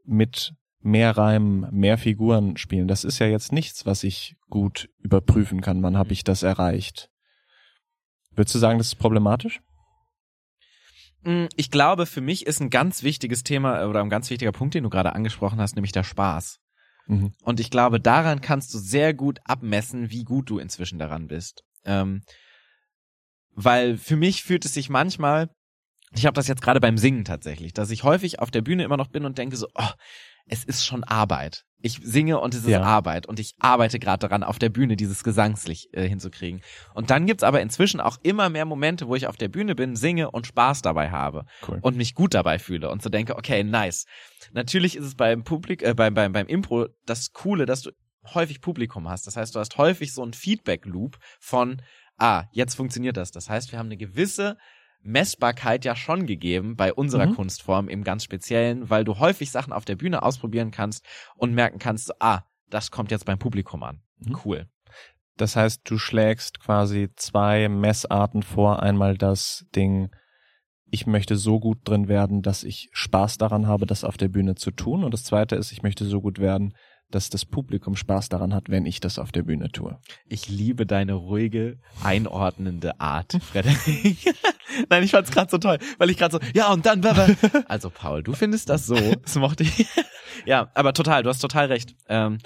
mit 0.04 0.54
mehr 0.80 1.16
Reimen, 1.16 1.68
mehr 1.70 1.98
Figuren 1.98 2.56
spielen, 2.56 2.88
das 2.88 3.04
ist 3.04 3.20
ja 3.20 3.28
jetzt 3.28 3.52
nichts, 3.52 3.86
was 3.86 4.02
ich 4.02 4.36
gut 4.48 4.88
überprüfen 4.98 5.60
kann. 5.60 5.82
Wann 5.84 5.96
habe 5.96 6.12
ich 6.12 6.24
das 6.24 6.42
erreicht? 6.42 7.10
Würdest 8.34 8.56
du 8.56 8.58
sagen, 8.58 8.78
das 8.78 8.88
ist 8.88 8.96
problematisch? 8.96 9.60
Mm, 11.22 11.46
Ich 11.56 11.70
glaube, 11.70 12.06
für 12.06 12.20
mich 12.20 12.46
ist 12.46 12.60
ein 12.60 12.70
ganz 12.70 13.02
wichtiges 13.02 13.42
Thema 13.42 13.82
äh, 13.82 13.84
oder 13.86 14.00
ein 14.02 14.10
ganz 14.10 14.30
wichtiger 14.30 14.52
Punkt, 14.52 14.74
den 14.74 14.84
du 14.84 14.90
gerade 14.90 15.14
angesprochen 15.14 15.60
hast, 15.60 15.76
nämlich 15.76 15.92
der 15.92 16.04
Spaß. 16.04 16.58
Mhm. 17.06 17.32
Und 17.42 17.60
ich 17.60 17.70
glaube, 17.70 18.00
daran 18.00 18.40
kannst 18.40 18.72
du 18.74 18.78
sehr 18.78 19.14
gut 19.14 19.40
abmessen, 19.44 20.10
wie 20.10 20.24
gut 20.24 20.48
du 20.50 20.58
inzwischen 20.58 20.98
daran 20.98 21.26
bist. 21.26 21.64
Ähm, 21.84 22.22
weil 23.52 23.98
für 23.98 24.16
mich 24.16 24.42
fühlt 24.42 24.64
es 24.64 24.74
sich 24.74 24.88
manchmal, 24.90 25.50
ich 26.12 26.26
habe 26.26 26.34
das 26.34 26.48
jetzt 26.48 26.62
gerade 26.62 26.80
beim 26.80 26.98
Singen 26.98 27.24
tatsächlich, 27.24 27.72
dass 27.72 27.90
ich 27.90 28.04
häufig 28.04 28.38
auf 28.38 28.50
der 28.50 28.62
Bühne 28.62 28.84
immer 28.84 28.96
noch 28.96 29.08
bin 29.08 29.24
und 29.24 29.38
denke 29.38 29.56
so, 29.56 29.68
oh, 29.74 29.90
es 30.46 30.64
ist 30.64 30.84
schon 30.84 31.04
Arbeit. 31.04 31.64
Ich 31.82 32.00
singe 32.02 32.38
und 32.40 32.54
es 32.54 32.62
ist 32.62 32.68
Ja. 32.68 32.82
Arbeit 32.82 33.26
und 33.26 33.40
ich 33.40 33.54
arbeite 33.58 33.98
gerade 33.98 34.28
daran, 34.28 34.42
auf 34.42 34.58
der 34.58 34.68
Bühne 34.68 34.96
dieses 34.96 35.24
gesangslich 35.24 35.88
äh, 35.92 36.06
hinzukriegen. 36.08 36.60
Und 36.94 37.10
dann 37.10 37.26
gibt's 37.26 37.42
aber 37.42 37.60
inzwischen 37.62 38.00
auch 38.00 38.18
immer 38.22 38.50
mehr 38.50 38.64
Momente, 38.66 39.08
wo 39.08 39.14
ich 39.14 39.26
auf 39.26 39.36
der 39.36 39.48
Bühne 39.48 39.74
bin, 39.74 39.96
singe 39.96 40.30
und 40.30 40.46
Spaß 40.46 40.82
dabei 40.82 41.10
habe 41.10 41.46
Cool. 41.66 41.78
und 41.80 41.96
mich 41.96 42.14
gut 42.14 42.34
dabei 42.34 42.58
fühle 42.58 42.90
und 42.90 43.02
so 43.02 43.08
denke, 43.08 43.36
okay, 43.36 43.64
nice. 43.64 44.04
Natürlich 44.52 44.96
ist 44.96 45.04
es 45.04 45.14
beim 45.14 45.44
Publik, 45.44 45.82
äh, 45.82 45.94
beim, 45.94 46.14
beim, 46.14 46.32
beim 46.32 46.46
Impro 46.46 46.88
das 47.06 47.32
Coole, 47.32 47.66
dass 47.66 47.82
du 47.82 47.90
häufig 48.34 48.60
Publikum 48.60 49.08
hast. 49.08 49.26
Das 49.26 49.36
heißt, 49.36 49.54
du 49.54 49.60
hast 49.60 49.78
häufig 49.78 50.12
so 50.12 50.22
einen 50.22 50.34
Feedback-Loop 50.34 51.18
von, 51.38 51.80
ah, 52.18 52.44
jetzt 52.52 52.74
funktioniert 52.74 53.16
das. 53.16 53.30
Das 53.30 53.48
heißt, 53.48 53.72
wir 53.72 53.78
haben 53.78 53.86
eine 53.86 53.96
gewisse 53.96 54.58
Messbarkeit 55.02 55.84
ja 55.84 55.96
schon 55.96 56.26
gegeben 56.26 56.76
bei 56.76 56.92
unserer 56.92 57.26
Mhm. 57.26 57.34
Kunstform 57.34 57.88
im 57.88 58.04
ganz 58.04 58.24
Speziellen, 58.24 58.90
weil 58.90 59.04
du 59.04 59.18
häufig 59.18 59.50
Sachen 59.50 59.72
auf 59.72 59.84
der 59.84 59.96
Bühne 59.96 60.22
ausprobieren 60.22 60.70
kannst 60.70 61.04
und 61.36 61.54
merken 61.54 61.78
kannst, 61.78 62.20
ah, 62.20 62.42
das 62.68 62.90
kommt 62.90 63.10
jetzt 63.10 63.24
beim 63.24 63.38
Publikum 63.38 63.82
an. 63.82 64.02
Mhm. 64.18 64.36
Cool. 64.44 64.66
Das 65.36 65.56
heißt, 65.56 65.82
du 65.84 65.96
schlägst 65.96 66.60
quasi 66.60 67.08
zwei 67.16 67.68
Messarten 67.68 68.42
vor. 68.42 68.82
Einmal 68.82 69.16
das 69.16 69.66
Ding, 69.74 70.10
ich 70.90 71.06
möchte 71.06 71.36
so 71.36 71.60
gut 71.60 71.78
drin 71.84 72.08
werden, 72.08 72.42
dass 72.42 72.62
ich 72.62 72.90
Spaß 72.92 73.38
daran 73.38 73.66
habe, 73.66 73.86
das 73.86 74.04
auf 74.04 74.18
der 74.18 74.28
Bühne 74.28 74.54
zu 74.56 74.70
tun. 74.70 75.02
Und 75.02 75.14
das 75.14 75.24
zweite 75.24 75.56
ist, 75.56 75.72
ich 75.72 75.82
möchte 75.82 76.04
so 76.04 76.20
gut 76.20 76.38
werden, 76.38 76.74
dass 77.10 77.30
das 77.30 77.44
Publikum 77.44 77.96
Spaß 77.96 78.28
daran 78.28 78.54
hat, 78.54 78.68
wenn 78.68 78.86
ich 78.86 79.00
das 79.00 79.18
auf 79.18 79.32
der 79.32 79.42
Bühne 79.42 79.70
tue. 79.70 79.98
Ich 80.26 80.48
liebe 80.48 80.86
deine 80.86 81.14
ruhige, 81.14 81.78
einordnende 82.02 83.00
Art, 83.00 83.38
Frederik. 83.42 84.34
Nein, 84.88 85.02
ich 85.02 85.10
fand's 85.10 85.30
gerade 85.30 85.50
so 85.50 85.58
toll, 85.58 85.78
weil 85.98 86.10
ich 86.10 86.16
gerade 86.16 86.32
so, 86.32 86.40
ja 86.54 86.72
und 86.72 86.86
dann, 86.86 87.04
also 87.66 87.90
Paul, 87.90 88.22
du 88.22 88.32
findest 88.32 88.68
das 88.68 88.86
so, 88.86 88.94
das 88.94 89.34
mochte 89.36 89.64
ich. 89.64 89.86
ja, 90.46 90.70
aber 90.74 90.92
total, 90.92 91.22
du 91.22 91.28
hast 91.28 91.40
total 91.40 91.66
recht. 91.66 91.94
Ähm, 92.08 92.38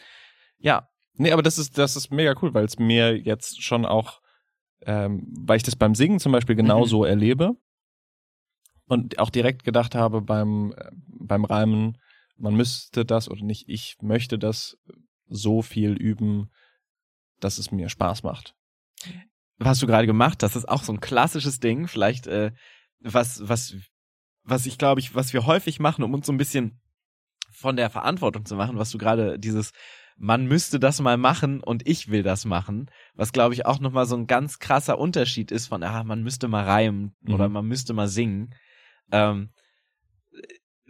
ja, 0.59 0.89
Nee, 1.17 1.31
aber 1.33 1.43
das 1.43 1.59
ist, 1.59 1.79
das 1.79 1.97
ist 1.97 2.11
mega 2.11 2.35
cool, 2.43 2.53
weil 2.55 2.65
es 2.65 2.79
mir 2.79 3.17
jetzt 3.17 3.63
schon 3.63 3.87
auch, 3.87 4.21
ähm, 4.85 5.27
weil 5.47 5.59
ich 5.59 5.63
das 5.63 5.77
beim 5.77 5.95
Singen 5.95 6.19
zum 6.19 6.33
Beispiel 6.33 6.57
genauso 6.57 7.05
erlebe 7.05 7.57
und 8.87 9.19
auch 9.19 9.31
direkt 9.31 9.65
gedacht 9.65 9.95
habe 9.95 10.21
beim, 10.21 10.75
äh, 10.77 10.91
beim 11.07 11.45
Reimen, 11.45 11.99
man 12.37 12.55
müsste 12.55 13.05
das 13.05 13.29
oder 13.29 13.43
nicht, 13.43 13.69
ich 13.69 13.97
möchte 14.01 14.39
das 14.39 14.77
so 15.27 15.63
viel 15.63 15.93
üben, 15.93 16.51
dass 17.41 17.59
es 17.59 17.71
mir 17.71 17.89
Spaß 17.89 18.23
macht. 18.23 18.55
was 19.59 19.69
hast 19.69 19.83
du 19.83 19.87
gerade 19.87 20.07
gemacht? 20.07 20.43
Das 20.43 20.57
ist 20.57 20.69
auch 20.69 20.83
so 20.83 20.93
ein 20.93 21.01
klassisches 21.01 21.61
Ding, 21.61 21.87
vielleicht 21.89 22.27
äh, 22.27 22.53
was 23.01 23.47
was 23.49 23.75
was 24.43 24.67
ich 24.67 24.79
glaube 24.79 25.01
ich, 25.01 25.15
was 25.15 25.33
wir 25.33 25.47
häufig 25.47 25.81
machen, 25.81 26.05
um 26.05 26.13
uns 26.15 26.27
so 26.27 26.33
ein 26.33 26.39
bisschen 26.39 26.81
von 27.53 27.77
der 27.77 27.89
Verantwortung 27.91 28.45
zu 28.45 28.57
machen, 28.57 28.79
was 28.79 28.91
du 28.91 28.99
gerade 28.99 29.39
dieses 29.39 29.73
man 30.17 30.47
müsste 30.47 30.79
das 30.79 31.01
mal 31.01 31.17
machen 31.17 31.61
und 31.61 31.89
ich 31.89 32.09
will 32.09 32.23
das 32.23 32.45
machen, 32.45 32.89
was 33.15 33.33
glaube 33.33 33.55
ich 33.55 33.67
auch 33.67 33.81
noch 33.81 33.91
mal 33.91 34.07
so 34.07 34.17
ein 34.17 34.27
ganz 34.29 34.59
krasser 34.61 34.99
Unterschied 34.99 35.51
ist 35.51 35.67
von 35.67 35.83
ah, 35.83 36.05
man 36.05 36.23
müsste 36.23 36.47
mal 36.47 36.65
reimen 36.65 37.17
Mhm. 37.23 37.35
oder 37.35 37.49
man 37.49 37.67
müsste 37.67 37.95
mal 37.95 38.07
singen. 38.09 38.55
Ähm, 39.11 39.51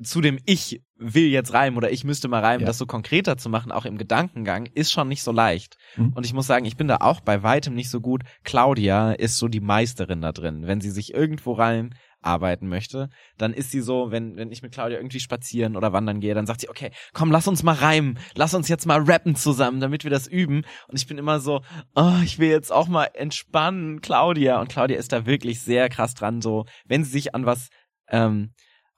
zu 0.02 0.20
dem 0.20 0.38
ich 0.44 0.83
will 0.96 1.26
jetzt 1.26 1.52
reimen 1.52 1.76
oder 1.76 1.90
ich 1.90 2.04
müsste 2.04 2.28
mal 2.28 2.40
reimen, 2.40 2.61
Ja. 2.62 2.66
das 2.66 2.78
so 2.78 2.87
konkreter 2.87 3.37
zu 3.37 3.48
machen, 3.48 3.70
auch 3.72 3.85
im 3.85 3.98
Gedankengang, 3.98 4.66
ist 4.74 4.92
schon 4.92 5.09
nicht 5.09 5.22
so 5.22 5.33
leicht. 5.33 5.76
Mhm. 5.96 6.12
Und 6.14 6.26
ich 6.26 6.33
muss 6.33 6.46
sagen, 6.46 6.64
ich 6.64 6.76
bin 6.76 6.88
da 6.88 6.96
auch 7.00 7.20
bei 7.20 7.42
weitem 7.42 7.74
nicht 7.74 7.90
so 7.90 8.00
gut. 8.00 8.22
Claudia 8.42 9.12
ist 9.12 9.38
so 9.38 9.48
die 9.48 9.61
Meisterin 9.61 10.20
da 10.20 10.33
drin. 10.33 10.66
Wenn 10.66 10.80
sie 10.80 10.90
sich 10.90 11.14
irgendwo 11.14 11.52
rein 11.52 11.94
arbeiten 12.22 12.68
möchte, 12.68 13.11
dann 13.37 13.52
ist 13.52 13.70
sie 13.70 13.83
so, 13.83 14.11
wenn, 14.11 14.37
wenn 14.37 14.50
ich 14.50 14.62
mit 14.62 14.72
Claudia 14.72 14.96
irgendwie 14.98 15.20
spazieren 15.20 15.76
oder 15.76 15.92
wandern 15.92 16.20
gehe, 16.20 16.35
dann 16.35 16.46
sagt 16.46 16.62
sie, 16.62 16.70
okay, 16.70 16.90
komm, 17.12 17.30
lass 17.30 17.46
uns 17.46 17.62
mal 17.62 17.74
reimen, 17.74 18.18
lass 18.35 18.54
uns 18.54 18.66
jetzt 18.68 18.87
mal 18.87 19.02
rappen 19.02 19.37
zusammen, 19.37 19.80
damit 19.80 20.04
wir 20.04 20.11
das 20.11 20.26
üben. 20.26 20.64
Und 20.88 20.96
ich 20.96 21.07
bin 21.07 21.18
immer 21.18 21.38
so, 21.38 21.61
oh, 21.94 22.20
ich 22.24 22.38
will 22.38 22.48
jetzt 22.48 22.72
auch 22.72 22.88
mal 22.88 23.11
entspannen, 23.12 24.00
Claudia. 24.00 24.59
Und 24.61 24.68
Claudia 24.68 24.96
ist 24.96 25.12
da 25.12 25.26
wirklich 25.26 25.61
sehr 25.61 25.88
krass 25.90 26.14
dran, 26.14 26.40
so, 26.40 26.64
wenn 26.87 27.04
sie 27.04 27.11
sich 27.11 27.35
an 27.35 27.44
was, 27.44 27.68
ähm, 28.09 28.54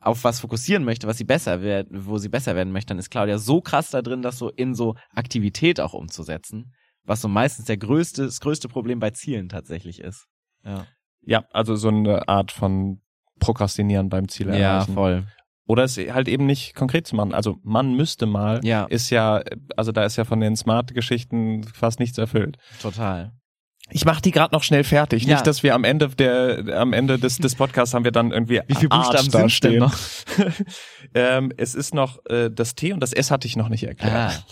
auf 0.06 0.24
was 0.24 0.40
fokussieren 0.40 0.84
möchte, 0.84 1.06
was 1.06 1.18
sie 1.18 1.24
besser 1.24 1.60
werden, 1.62 2.06
wo 2.06 2.18
sie 2.18 2.28
besser 2.28 2.54
werden 2.54 2.72
möchte, 2.72 2.88
dann 2.88 2.98
ist 2.98 3.10
Claudia 3.10 3.38
so 3.38 3.60
krass 3.60 3.90
da 3.90 4.02
drin, 4.02 4.22
das 4.22 4.38
so 4.38 4.48
in 4.50 4.74
so 4.74 4.94
Aktivität 5.14 5.80
auch 5.80 5.92
umzusetzen, 5.94 6.72
was 7.04 7.20
so 7.20 7.28
meistens 7.28 7.66
der 7.66 7.76
größte, 7.76 8.24
das 8.24 8.40
größte 8.40 8.68
Problem 8.68 8.98
bei 9.00 9.10
Zielen 9.10 9.48
tatsächlich 9.48 10.00
ist. 10.00 10.26
Ja, 10.64 10.86
Ja, 11.22 11.44
also 11.52 11.76
so 11.76 11.88
eine 11.88 12.28
Art 12.28 12.52
von 12.52 13.00
Prokrastinieren 13.40 14.08
beim 14.08 14.28
Ziel 14.28 14.48
ja 14.48 14.76
erreichen. 14.78 14.94
voll. 14.94 15.26
Oder 15.68 15.82
es 15.84 15.96
halt 15.98 16.28
eben 16.28 16.46
nicht 16.46 16.74
konkret 16.76 17.06
zu 17.08 17.16
machen. 17.16 17.34
Also 17.34 17.56
man 17.64 17.94
müsste 17.94 18.24
mal, 18.26 18.60
Ja, 18.64 18.84
ist 18.84 19.10
ja, 19.10 19.42
also 19.76 19.90
da 19.90 20.04
ist 20.04 20.16
ja 20.16 20.24
von 20.24 20.38
den 20.40 20.54
Smart-Geschichten 20.56 21.64
fast 21.64 21.98
nichts 21.98 22.16
erfüllt. 22.18 22.56
total. 22.80 23.32
Ich 23.90 24.04
mach 24.04 24.20
die 24.20 24.32
gerade 24.32 24.54
noch 24.54 24.62
schnell 24.64 24.82
fertig. 24.84 25.24
Ja. 25.24 25.34
Nicht, 25.34 25.46
dass 25.46 25.62
wir 25.62 25.74
am 25.74 25.84
Ende 25.84 26.08
der, 26.08 26.76
am 26.78 26.92
Ende 26.92 27.18
des, 27.18 27.38
des 27.38 27.54
Podcasts 27.54 27.94
haben 27.94 28.04
wir 28.04 28.10
dann 28.10 28.32
irgendwie 28.32 28.60
Wie 28.66 28.74
viele 28.74 28.88
Buchstaben 28.88 29.30
denn 29.30 29.48
stehen. 29.50 29.78
noch? 29.78 29.96
ähm, 31.14 31.52
es 31.56 31.74
ist 31.74 31.94
noch 31.94 32.18
äh, 32.26 32.50
das 32.50 32.74
T 32.74 32.92
und 32.92 33.00
das 33.00 33.12
S 33.12 33.30
hatte 33.30 33.46
ich 33.46 33.56
noch 33.56 33.68
nicht 33.68 33.84
erklärt. 33.84 34.12
Ah, 34.14 34.44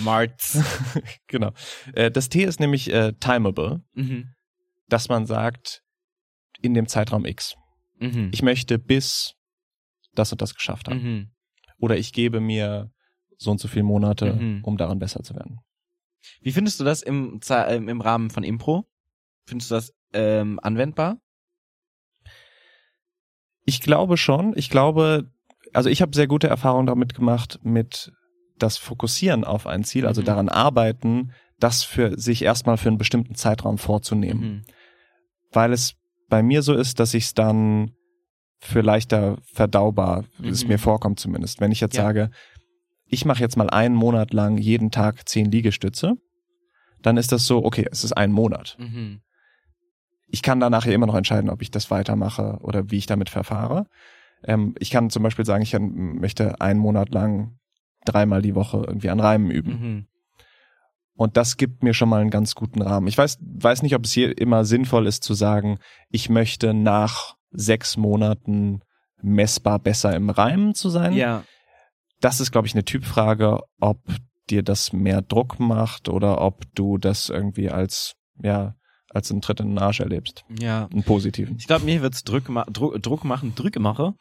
Marts. 0.00 0.58
genau. 1.28 1.52
Äh, 1.94 2.10
das 2.10 2.28
T 2.28 2.44
ist 2.44 2.60
nämlich 2.60 2.92
äh, 2.92 3.12
timable, 3.20 3.82
mhm. 3.94 4.34
dass 4.88 5.08
man 5.08 5.24
sagt, 5.26 5.82
in 6.60 6.74
dem 6.74 6.86
Zeitraum 6.86 7.24
X. 7.24 7.54
Mhm. 7.98 8.30
Ich 8.34 8.42
möchte 8.42 8.78
bis 8.78 9.34
das 10.14 10.30
und 10.30 10.42
das 10.42 10.54
geschafft 10.54 10.88
haben. 10.88 11.02
Mhm. 11.02 11.30
Oder 11.78 11.96
ich 11.96 12.12
gebe 12.12 12.40
mir 12.40 12.90
so 13.38 13.50
und 13.50 13.60
so 13.60 13.68
viele 13.68 13.84
Monate, 13.84 14.34
Mhm. 14.34 14.62
um 14.62 14.76
daran 14.76 14.98
besser 14.98 15.22
zu 15.22 15.34
werden. 15.34 15.58
Wie 16.40 16.52
findest 16.52 16.80
du 16.80 16.84
das 16.84 17.02
im, 17.02 17.40
ähm, 17.50 17.88
im 17.88 18.00
Rahmen 18.00 18.30
von 18.30 18.44
Impro? 18.44 18.86
Findest 19.46 19.70
du 19.70 19.74
das 19.74 19.92
ähm, 20.12 20.58
anwendbar? 20.62 21.18
Ich 23.64 23.80
glaube 23.80 24.16
schon. 24.16 24.52
Ich 24.56 24.70
glaube, 24.70 25.30
also 25.72 25.88
ich 25.88 26.02
habe 26.02 26.14
sehr 26.14 26.26
gute 26.26 26.48
Erfahrungen 26.48 26.86
damit 26.86 27.14
gemacht, 27.14 27.60
mit 27.62 28.12
das 28.58 28.76
Fokussieren 28.76 29.44
auf 29.44 29.66
ein 29.66 29.84
Ziel, 29.84 30.06
also 30.06 30.20
Mhm. 30.20 30.26
daran 30.26 30.48
arbeiten, 30.48 31.32
das 31.58 31.82
für 31.82 32.18
sich 32.18 32.42
erstmal 32.42 32.76
für 32.76 32.88
einen 32.88 32.98
bestimmten 32.98 33.34
Zeitraum 33.34 33.78
vorzunehmen. 33.78 34.40
Mhm. 34.42 34.62
Weil 35.52 35.72
es 35.72 35.94
bei 36.28 36.42
mir 36.42 36.62
so 36.62 36.74
ist, 36.74 37.00
dass 37.00 37.14
ich 37.14 37.24
es 37.24 37.34
dann 37.34 37.92
für 38.60 38.80
leichter 38.80 39.38
verdaubar, 39.42 40.24
wie 40.38 40.48
es 40.48 40.62
Mhm. 40.64 40.68
mir 40.70 40.78
vorkommt 40.78 41.20
zumindest. 41.20 41.60
Wenn 41.60 41.72
ich 41.72 41.80
jetzt 41.80 41.96
Ja. 41.96 42.04
sage, 42.04 42.30
ich 43.14 43.24
mache 43.24 43.40
jetzt 43.40 43.56
mal 43.56 43.70
einen 43.70 43.94
Monat 43.94 44.32
lang 44.34 44.58
jeden 44.58 44.90
Tag 44.90 45.28
zehn 45.28 45.50
Liegestütze, 45.50 46.14
dann 47.00 47.16
ist 47.16 47.32
das 47.32 47.46
so, 47.46 47.64
okay, 47.64 47.86
es 47.90 48.04
ist 48.04 48.12
ein 48.12 48.32
Monat. 48.32 48.76
Mhm. 48.78 49.20
Ich 50.26 50.42
kann 50.42 50.60
danach 50.60 50.84
ja 50.84 50.92
immer 50.92 51.06
noch 51.06 51.14
entscheiden, 51.14 51.48
ob 51.48 51.62
ich 51.62 51.70
das 51.70 51.90
weitermache 51.90 52.58
oder 52.60 52.90
wie 52.90 52.98
ich 52.98 53.06
damit 53.06 53.30
verfahre. 53.30 53.86
Ähm, 54.42 54.74
ich 54.78 54.90
kann 54.90 55.10
zum 55.10 55.22
Beispiel 55.22 55.44
sagen, 55.44 55.62
ich 55.62 55.76
möchte 55.78 56.60
einen 56.60 56.80
Monat 56.80 57.14
lang 57.14 57.58
dreimal 58.04 58.42
die 58.42 58.54
Woche 58.54 58.82
irgendwie 58.86 59.10
an 59.10 59.20
Reimen 59.20 59.50
üben. 59.50 59.70
Mhm. 59.70 60.06
Und 61.16 61.36
das 61.36 61.56
gibt 61.56 61.84
mir 61.84 61.94
schon 61.94 62.08
mal 62.08 62.20
einen 62.20 62.30
ganz 62.30 62.56
guten 62.56 62.82
Rahmen. 62.82 63.06
Ich 63.06 63.16
weiß, 63.16 63.38
weiß 63.40 63.82
nicht, 63.82 63.94
ob 63.94 64.04
es 64.04 64.12
hier 64.12 64.36
immer 64.36 64.64
sinnvoll 64.64 65.06
ist 65.06 65.22
zu 65.22 65.34
sagen, 65.34 65.78
ich 66.10 66.28
möchte 66.28 66.74
nach 66.74 67.36
sechs 67.52 67.96
Monaten 67.96 68.80
messbar 69.22 69.78
besser 69.78 70.16
im 70.16 70.30
Reimen 70.30 70.74
zu 70.74 70.90
sein. 70.90 71.12
Ja. 71.12 71.44
Das 72.24 72.40
ist, 72.40 72.52
glaube 72.52 72.66
ich, 72.66 72.72
eine 72.72 72.86
Typfrage, 72.86 73.60
ob 73.80 73.98
dir 74.48 74.62
das 74.62 74.94
mehr 74.94 75.20
Druck 75.20 75.60
macht 75.60 76.08
oder 76.08 76.40
ob 76.40 76.62
du 76.74 76.96
das 76.96 77.28
irgendwie 77.28 77.68
als, 77.68 78.14
ja, 78.42 78.76
als 79.10 79.30
einen 79.30 79.42
Tritt 79.42 79.60
in 79.60 79.68
den 79.68 79.78
Arsch 79.78 80.00
erlebst. 80.00 80.42
Ja. 80.58 80.86
Einen 80.86 81.02
positiven. 81.02 81.56
Ich 81.58 81.66
glaube, 81.66 81.84
mir 81.84 82.00
wird's 82.00 82.24
Druck, 82.24 82.44
Druck, 82.72 83.02
Druck 83.02 83.24
machen, 83.24 83.54
Drücke 83.54 83.78
mache. 83.78 84.14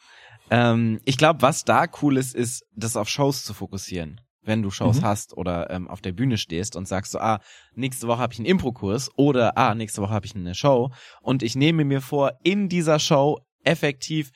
Ähm, 0.49 0.99
ich 1.05 1.17
glaube, 1.17 1.41
was 1.41 1.63
da 1.63 1.85
cool 2.01 2.17
ist, 2.17 2.35
ist, 2.35 2.65
das 2.75 2.97
auf 2.97 3.07
Shows 3.07 3.45
zu 3.45 3.53
fokussieren. 3.53 4.19
Wenn 4.41 4.61
du 4.61 4.69
Shows 4.69 4.99
Mhm. 4.99 5.05
hast 5.05 5.37
oder 5.37 5.69
ähm, 5.69 5.87
auf 5.87 6.01
der 6.01 6.11
Bühne 6.11 6.37
stehst 6.37 6.75
und 6.75 6.85
sagst 6.89 7.13
so, 7.13 7.19
ah, 7.19 7.39
nächste 7.73 8.09
Woche 8.09 8.19
habe 8.19 8.33
ich 8.33 8.39
einen 8.39 8.47
Impro-Kurs 8.47 9.11
oder 9.15 9.57
ah, 9.57 9.75
nächste 9.75 10.01
Woche 10.01 10.11
habe 10.13 10.25
ich 10.25 10.35
eine 10.35 10.55
Show 10.55 10.91
und 11.21 11.41
ich 11.41 11.55
nehme 11.55 11.85
mir 11.85 12.01
vor, 12.01 12.33
in 12.43 12.67
dieser 12.67 12.99
Show 12.99 13.39
effektiv 13.63 14.31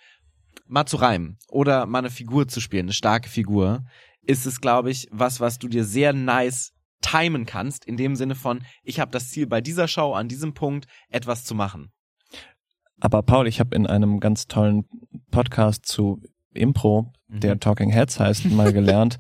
mal 0.65 0.86
zu 0.86 0.98
reimen 0.98 1.38
oder 1.48 1.86
mal 1.86 2.00
eine 2.00 2.10
Figur 2.10 2.48
zu 2.48 2.60
spielen, 2.62 2.86
eine 2.86 2.93
starke 2.93 3.30
Figur, 3.30 3.84
ist 4.22 4.46
es, 4.46 4.60
glaube 4.62 4.91
ich, 4.91 5.08
was, 5.12 5.39
was 5.39 5.60
du 5.60 5.67
dir 5.67 5.84
sehr 5.84 6.13
nice 6.13 6.74
timen 7.02 7.46
kannst, 7.46 7.86
in 7.86 7.98
dem 7.98 8.15
Sinne 8.15 8.36
von, 8.36 8.63
ich 8.84 9.00
habe 9.00 9.12
das 9.12 9.30
Ziel 9.30 9.48
bei 9.48 9.62
dieser 9.62 9.88
Show 9.88 10.13
an 10.13 10.28
diesem 10.28 10.54
Punkt 10.54 10.88
etwas 11.10 11.43
zu 11.43 11.56
machen. 11.56 11.91
Aber 13.00 13.22
Paul, 13.22 13.48
ich 13.48 13.60
habe 13.60 13.76
in 13.76 13.86
einem 13.86 14.20
ganz 14.20 14.48
tollen 14.48 14.86
Podcast 15.30 15.86
zu 15.86 16.22
Impro, 16.54 17.13
der 17.28 17.56
Mhm. 17.56 17.60
Talking 17.60 17.89
Heads 17.91 18.20
heißt, 18.20 18.46
mal 18.46 18.74
gelernt, 18.74 19.17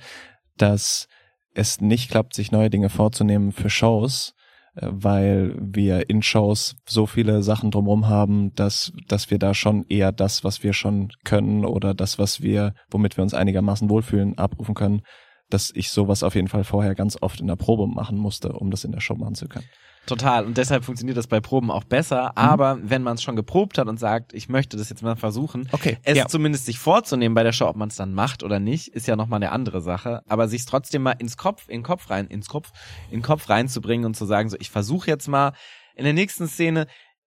dass 0.57 1.07
es 1.53 1.79
nicht 1.81 2.09
klappt, 2.09 2.33
sich 2.33 2.51
neue 2.51 2.69
Dinge 2.69 2.89
vorzunehmen 2.89 3.51
für 3.51 3.69
Shows, 3.69 4.33
weil 4.81 5.55
wir 5.59 6.09
in 6.09 6.21
Shows 6.21 6.75
so 6.85 7.05
viele 7.05 7.41
Sachen 7.43 7.71
drumherum 7.71 8.07
haben, 8.07 8.53
dass, 8.55 8.91
dass 9.07 9.31
wir 9.31 9.39
da 9.39 9.53
schon 9.53 9.85
eher 9.89 10.11
das, 10.11 10.43
was 10.43 10.63
wir 10.63 10.73
schon 10.73 11.09
können 11.23 11.65
oder 11.65 11.93
das, 11.93 12.19
was 12.19 12.41
wir, 12.41 12.73
womit 12.89 13.17
wir 13.17 13.23
uns 13.23 13.33
einigermaßen 13.33 13.89
wohlfühlen, 13.89 14.37
abrufen 14.37 14.75
können, 14.75 15.01
dass 15.49 15.71
ich 15.73 15.89
sowas 15.89 16.23
auf 16.23 16.35
jeden 16.35 16.47
Fall 16.47 16.63
vorher 16.63 16.93
ganz 16.93 17.17
oft 17.21 17.39
in 17.39 17.47
der 17.47 17.55
Probe 17.55 17.87
machen 17.87 18.17
musste, 18.17 18.53
um 18.53 18.69
das 18.69 18.83
in 18.83 18.91
der 18.91 18.99
Show 18.99 19.15
machen 19.15 19.35
zu 19.35 19.47
können. 19.47 19.65
Total. 20.07 20.45
Und 20.45 20.57
deshalb 20.57 20.83
funktioniert 20.83 21.17
das 21.17 21.27
bei 21.27 21.39
Proben 21.39 21.69
auch 21.69 21.83
besser. 21.83 22.29
Mhm. 22.29 22.31
Aber 22.35 22.79
wenn 22.81 23.03
man 23.03 23.15
es 23.15 23.21
schon 23.23 23.35
geprobt 23.35 23.77
hat 23.77 23.87
und 23.87 23.99
sagt, 23.99 24.33
ich 24.33 24.49
möchte 24.49 24.75
das 24.77 24.89
jetzt 24.89 25.03
mal 25.03 25.15
versuchen, 25.15 25.69
Okay. 25.71 25.97
es 26.03 26.17
ja. 26.17 26.27
zumindest 26.27 26.65
sich 26.65 26.79
vorzunehmen 26.79 27.35
bei 27.35 27.43
der 27.43 27.51
Show, 27.51 27.67
ob 27.67 27.75
man 27.75 27.89
es 27.89 27.95
dann 27.97 28.13
macht 28.13 28.41
oder 28.41 28.59
nicht, 28.59 28.87
ist 28.87 29.05
ja 29.07 29.15
nochmal 29.15 29.37
eine 29.37 29.51
andere 29.51 29.81
Sache. 29.81 30.21
Aber 30.27 30.47
sich 30.47 30.65
trotzdem 30.65 31.03
mal 31.03 31.11
ins 31.11 31.37
Kopf, 31.37 31.67
in 31.67 31.79
den 31.79 31.83
Kopf 31.83 32.09
rein, 32.09 32.27
ins 32.27 32.47
Kopf, 32.47 32.71
in 33.11 33.19
den 33.19 33.23
Kopf 33.23 33.49
reinzubringen 33.49 34.05
und 34.05 34.15
zu 34.15 34.25
sagen, 34.25 34.49
so, 34.49 34.57
ich 34.59 34.71
versuche 34.71 35.07
jetzt 35.09 35.27
mal 35.27 35.53
in 35.95 36.03
der 36.05 36.13
nächsten 36.13 36.47
Szene, 36.47 36.87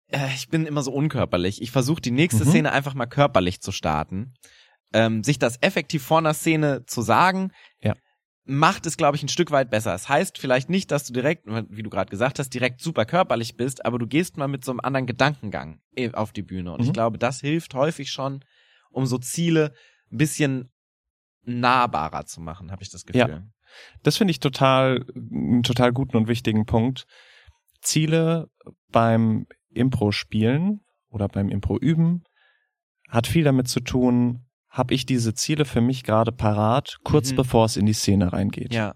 äh, 0.09 0.29
ich 0.35 0.49
bin 0.49 0.65
immer 0.65 0.83
so 0.83 0.93
unkörperlich, 0.93 1.61
ich 1.61 1.71
versuche 1.71 2.01
die 2.01 2.11
nächste 2.13 2.45
Mhm. 2.45 2.49
Szene 2.51 2.73
einfach 2.73 2.95
mal 2.95 3.07
körperlich 3.07 3.61
zu 3.61 3.73
starten. 3.73 4.35
Ähm, 4.93 5.23
sich 5.23 5.39
das 5.39 5.59
effektiv 5.61 6.03
vor 6.03 6.19
einer 6.19 6.33
Szene 6.33 6.85
zu 6.87 7.03
sagen, 7.03 7.51
Ja. 7.83 7.95
Macht 8.51 8.87
es, 8.87 8.97
glaube 8.97 9.17
ich, 9.17 9.23
ein 9.23 9.29
Stück 9.29 9.51
weit 9.51 9.69
besser. 9.71 9.95
Es 9.95 10.09
heißt 10.09 10.39
vielleicht 10.39 10.71
nicht, 10.71 10.91
dass 10.91 11.05
du 11.05 11.13
direkt, 11.13 11.45
wie 11.47 11.83
du 11.83 11.91
gerade 11.91 12.11
gesagt 12.11 12.39
hast, 12.39 12.49
direkt 12.55 12.81
super 12.81 13.05
körperlich 13.05 13.59
bist, 13.59 13.85
aber 13.85 13.99
du 13.99 14.07
gehst 14.07 14.39
mal 14.39 14.49
mit 14.49 14.65
so 14.65 14.73
einem 14.73 14.81
anderen 14.81 15.07
Gedankengang 15.07 15.81
eh 15.95 16.11
auf 16.13 16.33
die 16.33 16.43
Bühne. 16.43 16.73
Und 16.73 16.81
ich 16.81 16.89
Mhm. 16.89 16.93
glaube, 16.95 17.19
das 17.19 17.41
hilft 17.41 17.75
häufig 17.75 18.11
schon, 18.11 18.43
um 18.91 19.05
so 19.05 19.19
Ziele 19.19 19.75
ein 20.11 20.17
bisschen 20.17 20.71
nahbarer 21.45 22.25
zu 22.25 22.41
machen, 22.41 22.73
habe 22.73 22.83
ich 22.83 22.91
das 22.91 23.05
Gefühl. 23.05 23.47
Das 24.03 24.17
finde 24.17 24.31
ich 24.31 24.41
total, 24.41 25.05
einen 25.15 25.63
total 25.63 25.93
guten 25.93 26.17
und 26.17 26.27
wichtigen 26.27 26.65
Punkt. 26.65 27.07
Ziele 27.83 28.49
beim 28.91 29.47
Impro-Spielen 29.71 30.81
oder 31.11 31.29
beim 31.29 31.51
Impro-Üben 31.51 32.25
hat 33.09 33.27
viel 33.27 33.45
damit 33.45 33.69
zu 33.69 33.81
tun, 33.81 34.47
habe 34.71 34.95
ich 34.95 35.07
diese 35.07 35.35
Ziele 35.35 35.65
für 35.65 35.81
mich 35.81 36.05
gerade 36.05 36.33
parat, 36.33 36.99
kurz 37.05 37.33
Mhm. 37.33 37.37
bevor 37.37 37.65
es 37.65 37.77
in 37.77 37.87
die 37.87 37.93
Szene 37.95 38.33
reingeht. 38.33 38.73
Ja, 38.75 38.95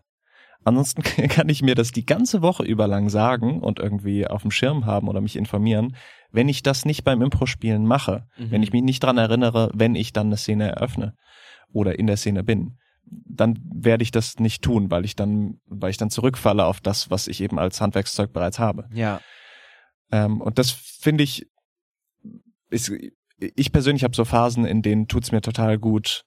Ansonsten 0.64 1.02
kann 1.28 1.48
ich 1.48 1.60
mir 1.62 1.74
das 1.74 1.90
die 1.90 2.06
ganze 2.06 2.40
Woche 2.40 2.62
über 2.62 2.86
lang 2.86 3.08
sagen 3.08 3.60
und 3.60 3.80
irgendwie 3.80 4.28
auf 4.28 4.42
dem 4.42 4.52
Schirm 4.52 4.86
haben 4.86 5.08
oder 5.08 5.20
mich 5.20 5.34
informieren, 5.34 5.96
wenn 6.30 6.48
ich 6.48 6.62
das 6.62 6.84
nicht 6.84 7.02
beim 7.02 7.20
Impro-Spielen 7.20 7.84
mache, 7.84 8.28
Mhm. 8.38 8.50
wenn 8.52 8.62
ich 8.62 8.72
mich 8.72 8.82
nicht 8.82 9.02
dran 9.02 9.18
erinnere, 9.18 9.70
wenn 9.74 9.96
ich 9.96 10.12
dann 10.12 10.28
eine 10.28 10.36
Szene 10.36 10.68
eröffne 10.68 11.14
oder 11.72 11.98
in 11.98 12.06
der 12.06 12.16
Szene 12.16 12.44
bin, 12.44 12.78
dann 13.04 13.58
werde 13.74 14.04
ich 14.04 14.12
das 14.12 14.38
nicht 14.38 14.62
tun, 14.62 14.88
weil 14.90 15.04
ich 15.04 15.16
dann, 15.16 15.58
weil 15.66 15.90
ich 15.90 15.96
dann 15.96 16.10
zurückfalle 16.10 16.64
auf 16.64 16.80
das, 16.80 17.10
was 17.10 17.26
ich 17.26 17.40
eben 17.40 17.58
als 17.58 17.80
Handwerkszeug 17.80 18.32
bereits 18.32 18.58
habe. 18.60 18.88
ja, 18.94 19.20
Ähm, 20.12 20.40
und 20.40 20.58
das 20.58 20.70
finde 20.70 21.24
ich, 21.24 21.46
ist, 22.70 22.92
ich 23.56 23.72
persönlich 23.72 24.04
habe 24.04 24.14
so 24.16 24.24
Phasen, 24.24 24.64
in 24.64 24.82
denen 24.82 25.08
tut's 25.08 25.32
mir 25.32 25.40
total 25.40 25.78
gut, 25.78 26.24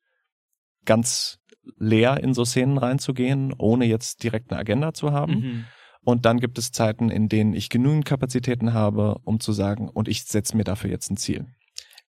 ganz 0.85 1.39
leer 1.77 2.23
in 2.23 2.33
so 2.33 2.45
Szenen 2.45 2.77
reinzugehen, 2.77 3.53
ohne 3.57 3.85
jetzt 3.85 4.23
direkt 4.23 4.51
eine 4.51 4.59
Agenda 4.59 4.93
zu 4.93 5.11
haben. 5.11 5.33
mhm. 5.33 5.65
Und 6.03 6.25
dann 6.25 6.39
gibt 6.39 6.59
es 6.59 6.71
Zeiten, 6.71 7.09
in 7.09 7.29
denen 7.29 7.53
ich 7.55 7.69
genügend 7.69 8.05
Kapazitäten 8.05 8.73
habe, 8.73 9.15
um 9.23 9.39
zu 9.39 9.53
sagen, 9.53 9.89
und 9.89 10.07
ich 10.07 10.23
setze 10.25 10.55
mir 10.55 10.63
dafür 10.63 10.91
jetzt 10.91 11.09
ein 11.09 11.17
Ziel. 11.17 11.47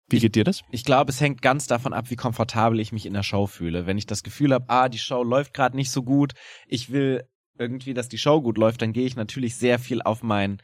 Wie 0.09 0.17
Ich- 0.17 0.23
geht 0.23 0.35
dir 0.35 0.45
das? 0.45 0.61
Ich 0.71 0.85
glaube, 0.85 1.11
es 1.11 1.21
hängt 1.23 1.41
ganz 1.41 1.67
davon 1.67 1.95
ab, 1.95 2.11
wie 2.11 2.17
komfortabel 2.17 2.79
ich 2.79 2.93
mich 2.93 3.07
in 3.07 3.15
der 3.15 3.23
Show 3.23 3.47
fühle. 3.47 3.87
Wenn 3.87 3.97
ich 3.97 4.05
das 4.05 4.23
Gefühl 4.23 4.53
habe, 4.53 4.67
ah, 4.69 4.91
die 4.91 4.99
Show 4.99 5.23
läuft 5.23 5.55
gerade 5.55 5.77
nicht 5.77 5.91
so 5.91 6.03
gut, 6.03 6.35
ich 6.67 6.91
will 6.93 7.25
irgendwie, 7.59 7.95
dass 7.95 8.09
die 8.11 8.19
Show 8.19 8.43
gut 8.43 8.59
läuft, 8.59 8.83
dann 8.83 8.93
gehe 8.93 9.07
ich 9.07 9.17
natürlich 9.17 9.57
sehr 9.57 9.79
viel 9.79 10.03
auf 10.03 10.23
mein 10.23 10.59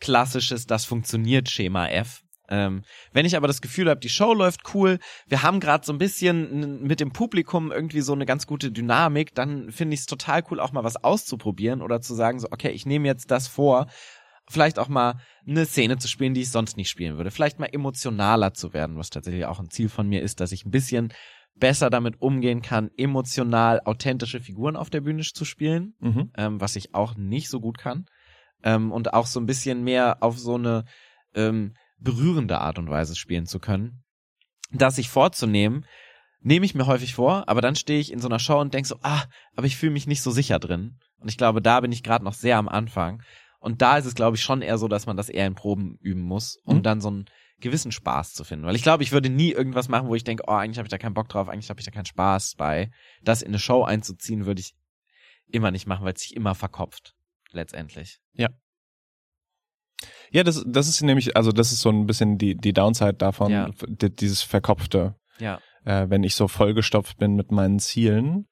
klassisches, 0.00 0.64
das 0.64 0.86
funktioniert 0.86 1.50
Schema 1.50 1.88
F. 1.88 2.22
Ähm, 2.48 2.82
wenn 3.12 3.26
ich 3.26 3.36
aber 3.36 3.46
das 3.46 3.60
Gefühl 3.60 3.88
habe, 3.90 4.00
die 4.00 4.08
Show 4.08 4.32
läuft 4.32 4.74
cool, 4.74 4.98
wir 5.26 5.42
haben 5.42 5.60
gerade 5.60 5.84
so 5.84 5.92
ein 5.92 5.98
bisschen 5.98 6.82
mit 6.82 7.00
dem 7.00 7.12
Publikum 7.12 7.70
irgendwie 7.72 8.00
so 8.00 8.12
eine 8.12 8.26
ganz 8.26 8.46
gute 8.46 8.70
Dynamik, 8.72 9.34
dann 9.34 9.70
finde 9.70 9.94
ich 9.94 10.00
es 10.00 10.06
total 10.06 10.42
cool, 10.50 10.60
auch 10.60 10.72
mal 10.72 10.84
was 10.84 11.02
auszuprobieren 11.02 11.82
oder 11.82 12.00
zu 12.00 12.14
sagen, 12.14 12.40
so, 12.40 12.48
okay, 12.50 12.70
ich 12.70 12.86
nehme 12.86 13.06
jetzt 13.06 13.30
das 13.30 13.48
vor, 13.48 13.86
vielleicht 14.50 14.78
auch 14.78 14.88
mal 14.88 15.20
eine 15.46 15.66
Szene 15.66 15.98
zu 15.98 16.08
spielen, 16.08 16.34
die 16.34 16.40
ich 16.40 16.50
sonst 16.50 16.76
nicht 16.76 16.88
spielen 16.88 17.16
würde. 17.16 17.30
Vielleicht 17.30 17.58
mal 17.58 17.68
emotionaler 17.70 18.54
zu 18.54 18.72
werden, 18.72 18.96
was 18.96 19.10
tatsächlich 19.10 19.44
auch 19.44 19.60
ein 19.60 19.70
Ziel 19.70 19.88
von 19.88 20.08
mir 20.08 20.22
ist, 20.22 20.40
dass 20.40 20.52
ich 20.52 20.64
ein 20.64 20.70
bisschen 20.70 21.12
besser 21.54 21.90
damit 21.90 22.20
umgehen 22.22 22.62
kann, 22.62 22.90
emotional 22.96 23.80
authentische 23.84 24.40
Figuren 24.40 24.76
auf 24.76 24.90
der 24.90 25.00
Bühne 25.00 25.22
zu 25.22 25.44
spielen, 25.44 25.94
Mhm. 26.00 26.30
ähm, 26.36 26.60
was 26.60 26.76
ich 26.76 26.94
auch 26.94 27.16
nicht 27.16 27.48
so 27.48 27.60
gut 27.60 27.78
kann. 27.78 28.06
Ähm, 28.62 28.90
und 28.92 29.12
auch 29.12 29.26
so 29.26 29.38
ein 29.40 29.46
bisschen 29.46 29.82
mehr 29.84 30.18
auf 30.22 30.38
so 30.38 30.54
eine 30.54 30.84
ähm, 31.34 31.74
berührende 31.98 32.60
Art 32.60 32.78
und 32.78 32.90
Weise 32.90 33.16
spielen 33.16 33.46
zu 33.46 33.58
können. 33.58 34.02
Das 34.70 34.96
sich 34.96 35.08
vorzunehmen, 35.08 35.84
nehme 36.40 36.66
ich 36.66 36.74
mir 36.74 36.86
häufig 36.86 37.14
vor, 37.14 37.48
aber 37.48 37.60
dann 37.60 37.74
stehe 37.76 38.00
ich 38.00 38.12
in 38.12 38.20
so 38.20 38.28
einer 38.28 38.38
Show 38.38 38.60
und 38.60 38.74
denke 38.74 38.88
so, 38.88 38.98
ah, 39.02 39.24
aber 39.56 39.66
ich 39.66 39.76
fühle 39.76 39.92
mich 39.92 40.06
nicht 40.06 40.22
so 40.22 40.30
sicher 40.30 40.58
drin. 40.58 40.98
Und 41.18 41.28
ich 41.28 41.36
glaube, 41.36 41.60
da 41.62 41.80
bin 41.80 41.90
ich 41.90 42.02
gerade 42.02 42.24
noch 42.24 42.34
sehr 42.34 42.58
am 42.58 42.68
Anfang. 42.68 43.22
Und 43.60 43.82
da 43.82 43.98
ist 43.98 44.06
es, 44.06 44.14
glaube 44.14 44.36
ich, 44.36 44.42
schon 44.42 44.62
eher 44.62 44.78
so, 44.78 44.86
dass 44.86 45.06
man 45.06 45.16
das 45.16 45.28
eher 45.28 45.46
in 45.46 45.56
Proben 45.56 45.98
üben 46.00 46.22
muss, 46.22 46.56
um 46.64 46.76
Mhm. 46.76 46.82
dann 46.84 47.00
so 47.00 47.08
einen 47.08 47.24
gewissen 47.60 47.90
Spaß 47.90 48.34
zu 48.34 48.44
finden. 48.44 48.66
Weil 48.66 48.76
ich 48.76 48.84
glaube, 48.84 49.02
ich 49.02 49.10
würde 49.10 49.30
nie 49.30 49.50
irgendwas 49.50 49.88
machen, 49.88 50.06
wo 50.06 50.14
ich 50.14 50.22
denke, 50.22 50.44
oh, 50.46 50.52
eigentlich 50.52 50.78
habe 50.78 50.86
ich 50.86 50.90
da 50.92 50.98
keinen 50.98 51.14
Bock 51.14 51.28
drauf, 51.28 51.48
eigentlich 51.48 51.68
habe 51.70 51.80
ich 51.80 51.86
da 51.86 51.90
keinen 51.90 52.06
Spaß 52.06 52.54
bei. 52.56 52.92
Das 53.22 53.42
in 53.42 53.48
eine 53.48 53.58
Show 53.58 53.82
einzuziehen, 53.82 54.46
würde 54.46 54.60
ich 54.60 54.76
immer 55.48 55.72
nicht 55.72 55.86
machen, 55.88 56.04
weil 56.04 56.12
es 56.12 56.20
sich 56.20 56.36
immer 56.36 56.54
verkopft. 56.54 57.16
Letztendlich. 57.50 58.20
Ja, 58.34 58.48
das, 60.32 60.64
das 60.66 60.88
ist 60.88 61.02
nämlich, 61.02 61.36
also 61.36 61.52
das 61.52 61.72
ist 61.72 61.80
so 61.80 61.90
ein 61.90 62.06
bisschen 62.06 62.38
die, 62.38 62.56
die 62.56 62.72
Downside 62.72 63.14
davon, 63.14 63.50
Ja. 63.52 63.70
dieses 63.88 64.42
Verkopfte. 64.42 65.14
Ja. 65.38 65.60
Äh, 65.84 66.10
wenn 66.10 66.22
ich 66.22 66.34
so 66.34 66.48
vollgestopft 66.48 67.18
bin 67.18 67.34
mit 67.34 67.50
meinen 67.52 67.78
Zielen, 67.78 68.46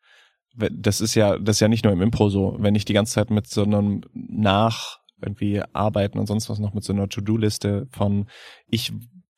das 0.57 1.01
ist 1.01 1.15
ja, 1.15 1.39
das 1.39 1.57
ist 1.57 1.61
ja 1.61 1.69
nicht 1.69 1.85
nur 1.85 1.93
im 1.93 2.01
Impro 2.01 2.31
so, 2.31 2.57
wenn 2.59 2.75
ich 2.75 2.85
die 2.85 2.95
ganze 2.95 3.13
Zeit 3.15 3.31
mit 3.31 3.47
so 3.47 3.63
einem 3.63 4.03
Nach 4.15 4.99
irgendwie 5.21 5.63
arbeiten 5.73 6.19
und 6.19 6.27
sonst 6.27 6.49
was 6.49 6.59
noch 6.59 6.75
mit 6.75 6.85
so 6.85 6.93
einer 6.93 7.09
To-Do-Liste 7.09 7.87
von 7.91 8.29
ich 8.67 8.93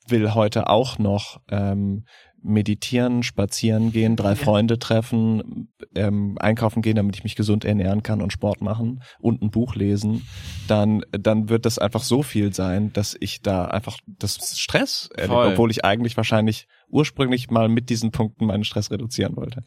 will 0.08 0.34
heute 0.34 0.68
auch 0.68 0.98
noch 0.98 1.40
ähm, 1.50 2.04
meditieren, 2.42 3.22
spazieren 3.22 3.92
gehen, 3.92 4.16
drei 4.16 4.36
Freunde 4.36 4.78
treffen, 4.78 5.68
ähm, 5.94 6.36
einkaufen 6.38 6.82
gehen, 6.82 6.96
damit 6.96 7.16
ich 7.16 7.24
mich 7.24 7.36
gesund 7.36 7.64
ernähren 7.64 8.02
kann 8.02 8.22
und 8.22 8.32
Sport 8.32 8.60
machen 8.60 9.02
und 9.18 9.42
ein 9.42 9.50
Buch 9.50 9.74
lesen, 9.74 10.26
dann, 10.68 11.02
dann 11.10 11.48
wird 11.48 11.66
das 11.66 11.78
einfach 11.78 12.02
so 12.02 12.22
viel 12.22 12.52
sein, 12.52 12.92
dass 12.92 13.16
ich 13.18 13.42
da 13.42 13.66
einfach 13.66 13.98
das 14.06 14.58
Stress 14.58 15.10
erlebe, 15.14 15.52
obwohl 15.52 15.70
ich 15.70 15.84
eigentlich 15.84 16.16
wahrscheinlich 16.16 16.66
ursprünglich 16.88 17.50
mal 17.50 17.68
mit 17.68 17.90
diesen 17.90 18.10
Punkten 18.12 18.46
meinen 18.46 18.64
Stress 18.64 18.90
reduzieren 18.90 19.36
wollte. 19.36 19.62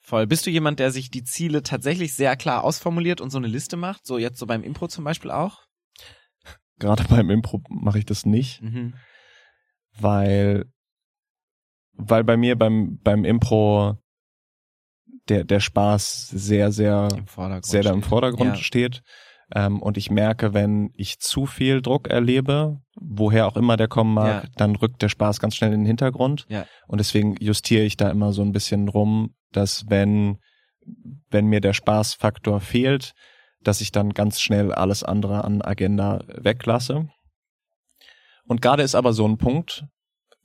Voll. 0.00 0.26
Bist 0.26 0.44
du 0.46 0.50
jemand, 0.50 0.80
der 0.80 0.90
sich 0.90 1.10
die 1.10 1.24
Ziele 1.24 1.62
tatsächlich 1.62 2.14
sehr 2.14 2.36
klar 2.36 2.62
ausformuliert 2.62 3.22
und 3.22 3.30
so 3.30 3.38
eine 3.38 3.46
Liste 3.46 3.76
macht? 3.76 4.06
So 4.06 4.18
jetzt 4.18 4.38
so 4.38 4.46
beim 4.46 4.62
Impro 4.62 4.86
zum 4.86 5.02
Beispiel 5.04 5.30
auch? 5.30 5.62
Gerade 6.78 7.04
beim 7.08 7.30
Impro 7.30 7.62
mache 7.70 7.98
ich 7.98 8.04
das 8.04 8.26
nicht, 8.26 8.60
Mhm. 8.60 8.94
weil 9.98 10.66
weil 11.96 12.24
bei 12.24 12.36
mir 12.36 12.56
beim 12.56 12.98
beim 13.02 13.24
Impro 13.24 13.96
der 15.28 15.44
der 15.44 15.60
Spaß 15.60 16.28
sehr 16.28 16.70
sehr 16.72 17.08
Im 17.16 17.26
Vordergrund. 17.26 17.66
sehr 17.66 17.82
da 17.82 17.90
im 17.92 18.00
steht. 18.00 18.08
Vordergrund 18.08 18.56
Ja. 18.56 18.62
steht. 18.62 19.02
Ähm, 19.54 19.80
und 19.82 19.96
ich 19.98 20.10
merke, 20.10 20.54
wenn 20.54 20.90
ich 20.94 21.18
zu 21.20 21.46
viel 21.46 21.82
Druck 21.82 22.08
erlebe, 22.08 22.80
woher 22.98 23.46
auch 23.46 23.56
immer 23.56 23.76
der 23.76 23.88
kommen 23.88 24.14
mag, 24.14 24.44
Ja. 24.44 24.50
dann 24.56 24.74
rückt 24.74 25.02
der 25.02 25.08
Spaß 25.10 25.38
ganz 25.38 25.54
schnell 25.54 25.72
in 25.72 25.80
den 25.80 25.86
Hintergrund. 25.86 26.46
Ja. 26.48 26.66
Und 26.88 26.98
deswegen 26.98 27.36
justiere 27.40 27.84
ich 27.84 27.96
da 27.96 28.10
immer 28.10 28.32
so 28.32 28.42
ein 28.42 28.52
bisschen 28.52 28.88
rum, 28.88 29.34
dass 29.52 29.84
wenn, 29.88 30.38
wenn 31.30 31.46
mir 31.46 31.60
der 31.60 31.74
Spaßfaktor 31.74 32.60
fehlt, 32.60 33.12
dass 33.62 33.80
ich 33.82 33.92
dann 33.92 34.10
ganz 34.14 34.40
schnell 34.40 34.72
alles 34.72 35.02
andere 35.02 35.44
an 35.44 35.62
Agenda 35.62 36.22
weglasse. 36.26 37.08
Und 38.46 38.60
gerade 38.62 38.82
ist 38.82 38.94
aber 38.94 39.12
so 39.12 39.26
ein 39.26 39.38
Punkt, 39.38 39.84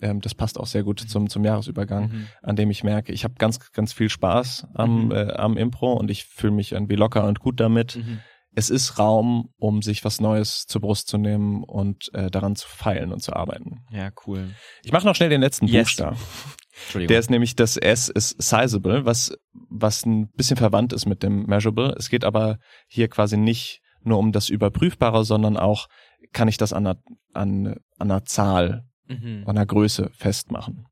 ähm, 0.01 0.21
das 0.21 0.35
passt 0.35 0.59
auch 0.59 0.67
sehr 0.67 0.83
gut 0.83 0.99
zum, 0.99 1.29
zum 1.29 1.43
Jahresübergang, 1.43 2.09
Mhm. 2.11 2.27
an 2.41 2.55
dem 2.55 2.71
ich 2.71 2.83
merke, 2.83 3.11
ich 3.11 3.23
habe 3.23 3.35
ganz, 3.37 3.71
ganz 3.71 3.93
viel 3.93 4.09
Spaß 4.09 4.67
am, 4.73 5.05
Mhm. 5.05 5.11
äh, 5.11 5.31
am 5.33 5.57
Impro 5.57 5.93
und 5.93 6.09
ich 6.11 6.25
fühle 6.25 6.53
mich 6.53 6.71
irgendwie 6.71 6.95
locker 6.95 7.25
und 7.25 7.39
gut 7.39 7.59
damit. 7.59 7.97
Mhm. 7.97 8.19
Es 8.55 8.69
ist 8.71 8.97
Raum, 8.97 9.53
um 9.57 9.81
sich 9.83 10.03
was 10.03 10.19
Neues 10.19 10.65
zur 10.65 10.81
Brust 10.81 11.07
zu 11.07 11.17
nehmen 11.17 11.63
und 11.63 12.09
äh, 12.15 12.31
daran 12.31 12.55
zu 12.55 12.67
feilen 12.67 13.11
und 13.13 13.21
zu 13.21 13.33
arbeiten. 13.33 13.85
Ja, 13.91 14.09
cool. 14.25 14.49
Ich 14.83 14.91
mache 14.91 15.05
noch 15.05 15.15
schnell 15.15 15.29
den 15.29 15.41
letzten 15.41 15.67
Yes. 15.67 15.83
Buchstaben. 15.89 16.17
Entschuldigung. 16.85 17.09
Der 17.09 17.19
ist 17.19 17.29
nämlich, 17.29 17.55
das 17.55 17.77
S 17.77 18.09
ist 18.09 18.41
sizable, 18.41 19.05
was, 19.05 19.33
was 19.69 20.05
ein 20.05 20.29
bisschen 20.31 20.57
verwandt 20.57 20.93
ist 20.93 21.05
mit 21.05 21.21
dem 21.23 21.45
measurable. 21.45 21.93
Es 21.97 22.09
geht 22.09 22.23
aber 22.23 22.57
hier 22.87 23.07
quasi 23.09 23.37
nicht 23.37 23.81
nur 24.01 24.17
um 24.17 24.31
das 24.31 24.49
Überprüfbare, 24.49 25.25
sondern 25.25 25.57
auch, 25.57 25.87
kann 26.31 26.47
ich 26.47 26.57
das 26.57 26.73
an 26.73 26.87
einer, 26.87 26.99
an, 27.33 27.67
an 27.67 28.11
einer 28.11 28.23
Zahl 28.25 28.85
mhm. 29.09 29.43
an 29.45 29.57
einer 29.57 29.65
Größe 29.65 30.09
festmachen. 30.13 30.85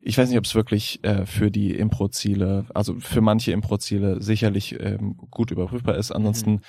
Ich 0.00 0.16
weiß 0.16 0.28
nicht, 0.28 0.38
ob 0.38 0.44
es 0.44 0.54
wirklich 0.54 1.02
äh, 1.04 1.26
für 1.26 1.50
die 1.50 1.72
Impro-Ziele, 1.74 2.66
also 2.72 3.00
für 3.00 3.20
manche 3.20 3.50
Impro-Ziele 3.50 4.22
sicherlich 4.22 4.78
ähm, 4.78 5.16
gut 5.30 5.50
überprüfbar 5.50 5.96
ist. 5.96 6.12
Ansonsten, 6.12 6.60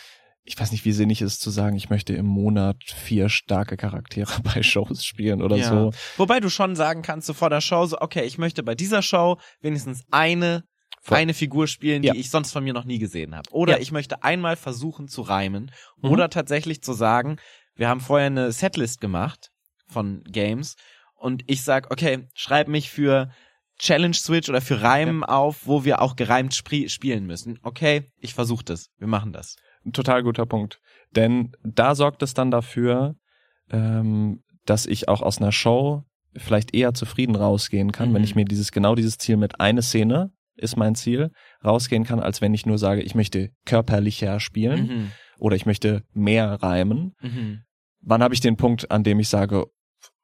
ich 0.44 0.60
weiß 0.60 0.72
nicht, 0.72 0.84
wie 0.84 0.94
sinnig 0.94 1.22
es 1.22 1.34
ist 1.34 1.42
zu 1.42 1.52
sagen, 1.52 1.76
ich 1.76 1.92
möchte 1.92 2.14
im 2.16 2.26
Monat 2.26 2.78
vier 2.86 3.30
starke 3.30 3.78
Charaktere 3.78 4.32
bei 4.44 4.64
Shows 4.64 5.06
spielen 5.06 5.44
oder 5.44 5.58
Ja. 5.58 5.70
so. 5.70 5.92
Wobei 6.18 6.40
du 6.40 6.50
schon 6.50 6.76
sagen 6.76 7.04
kannst, 7.04 7.28
so 7.28 7.34
vor 7.34 7.52
der 7.52 7.62
Show, 7.62 7.86
so, 7.86 8.02
okay, 8.02 8.24
ich 8.24 8.40
möchte 8.40 8.64
bei 8.64 8.74
dieser 8.74 9.04
Show 9.04 9.38
wenigstens 9.62 10.04
eine, 10.10 10.64
Voll. 11.02 11.18
eine 11.20 11.36
Figur 11.36 11.68
spielen, 11.68 12.02
Ja. 12.02 12.14
die 12.14 12.20
ich 12.20 12.32
sonst 12.32 12.52
von 12.52 12.64
mir 12.64 12.74
noch 12.74 12.86
nie 12.86 12.98
gesehen 12.98 13.36
habe. 13.36 13.48
Oder 13.52 13.74
Ja. 13.76 13.80
ich 13.80 13.92
möchte 13.92 14.24
einmal 14.24 14.56
versuchen 14.56 15.08
zu 15.08 15.22
reimen. 15.22 15.72
Mhm. 16.02 16.10
Oder 16.10 16.32
tatsächlich 16.32 16.82
zu 16.82 16.94
sagen, 16.94 17.38
wir 17.76 17.88
haben 17.90 18.02
vorher 18.02 18.28
eine 18.28 18.52
Setlist 18.52 19.00
gemacht 19.02 19.49
von 19.90 20.24
Games 20.24 20.76
und 21.16 21.44
ich 21.48 21.64
sag, 21.64 21.92
okay, 21.92 22.28
schreib 22.34 22.68
mich 22.68 22.90
für 22.90 23.30
Challenge 23.78 24.14
Switch 24.14 24.50
oder 24.50 24.62
für 24.62 24.82
Reimen 24.82 25.24
auf, 25.24 25.66
wo 25.66 25.84
wir 25.86 26.02
auch 26.02 26.16
gereimt 26.16 26.54
spri- 26.54 26.90
spielen 26.90 27.26
müssen. 27.26 27.60
Okay, 27.64 28.12
ich 28.18 28.34
versuche 28.34 28.64
das. 28.66 28.90
Wir 28.98 29.08
machen 29.08 29.32
das. 29.34 29.56
Ein 29.86 29.94
total 29.94 30.24
guter 30.24 30.46
Punkt. 30.46 30.80
Denn 31.16 31.54
da 31.64 31.96
sorgt 31.96 32.22
es 32.24 32.34
dann 32.34 32.52
dafür, 32.52 33.16
ähm, 33.72 34.44
dass 34.66 34.86
ich 34.86 35.08
auch 35.08 35.22
aus 35.22 35.38
einer 35.40 35.52
Show 35.52 36.04
vielleicht 36.36 36.76
eher 36.76 36.94
zufrieden 36.94 37.36
rausgehen 37.36 37.92
kann, 37.92 38.10
Mhm. 38.10 38.16
wenn 38.16 38.24
ich 38.24 38.36
mir 38.36 38.46
dieses 38.46 38.72
genau 38.72 38.96
dieses 38.96 39.18
Ziel 39.18 39.38
mit 39.38 39.60
eine 39.60 39.82
Szene 39.82 40.32
ist 40.56 40.76
mein 40.76 40.94
Ziel 40.96 41.32
rausgehen 41.64 42.04
kann, 42.04 42.20
als 42.20 42.42
wenn 42.42 42.54
ich 42.54 42.66
nur 42.66 42.78
sage, 42.78 43.02
ich 43.02 43.16
möchte 43.16 43.52
körperlicher 43.66 44.42
spielen 44.42 44.88
Mhm. 44.88 45.12
oder 45.38 45.56
ich 45.56 45.66
möchte 45.66 46.04
mehr 46.12 46.62
reimen. 46.62 47.16
Mhm. 47.22 47.62
Wann 48.02 48.22
habe 48.22 48.34
ich 48.34 48.42
den 48.42 48.58
Punkt, 48.58 48.92
an 48.92 49.04
dem 49.06 49.20
ich 49.22 49.30
sage, 49.30 49.68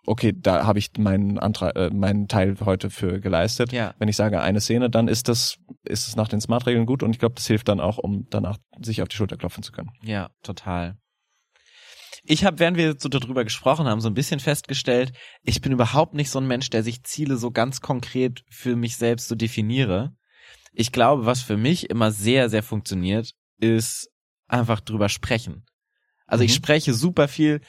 okay, 0.06 0.34
da 0.36 0.66
habe 0.66 0.80
ich 0.80 0.92
meinen 0.98 1.40
Antrag, 1.40 1.76
äh, 1.76 1.90
meinen 1.90 2.28
Teil 2.28 2.56
heute 2.64 2.90
für 2.90 3.20
geleistet. 3.20 3.72
Ja. 3.72 3.94
Wenn 4.00 4.08
ich 4.08 4.16
sage 4.16 4.42
eine 4.42 4.62
Szene, 4.62 4.90
dann 4.90 5.08
ist 5.08 5.28
das 5.28 5.58
ist 5.84 6.08
es 6.08 6.16
nach 6.16 6.28
den 6.28 6.42
Smart-Regeln 6.42 6.86
gut 6.86 7.04
und 7.04 7.12
ich 7.12 7.20
glaube, 7.20 7.36
das 7.36 7.48
hilft 7.48 7.68
dann 7.68 7.80
auch, 7.80 7.98
um 7.98 8.28
danach 8.30 8.58
sich 8.82 9.02
auf 9.02 9.08
die 9.08 9.16
Schulter 9.16 9.38
klopfen 9.38 9.64
zu 9.64 9.72
können. 9.72 9.92
Ja, 10.04 10.30
total. 10.44 10.98
Ich 12.24 12.44
habe, 12.44 12.58
während 12.58 12.78
wir 12.78 12.96
so 12.98 13.08
darüber 13.08 13.44
gesprochen 13.44 13.86
haben, 13.86 14.02
so 14.02 14.10
ein 14.10 14.16
bisschen 14.16 14.40
festgestellt, 14.40 15.14
ich 15.44 15.62
bin 15.62 15.72
überhaupt 15.72 16.16
nicht 16.16 16.32
so 16.32 16.40
ein 16.40 16.48
Mensch, 16.48 16.72
der 16.72 16.82
sich 16.82 17.04
Ziele 17.04 17.38
so 17.38 17.52
ganz 17.52 17.82
konkret 17.82 18.44
für 18.50 18.76
mich 18.76 18.98
selbst 18.98 19.28
so 19.28 19.36
definiere. 19.36 20.16
Ich 20.74 20.92
glaube, 20.92 21.26
was 21.28 21.42
für 21.42 21.56
mich 21.58 21.90
immer 21.90 22.12
sehr, 22.12 22.50
sehr 22.50 22.64
funktioniert, 22.64 23.32
ist 23.60 24.10
einfach 24.48 24.80
drüber 24.82 25.08
sprechen. 25.08 25.66
Also 26.26 26.44
ich 26.44 26.52
Mhm. 26.52 26.56
spreche 26.56 26.94
super 26.94 27.28
viel 27.28 27.62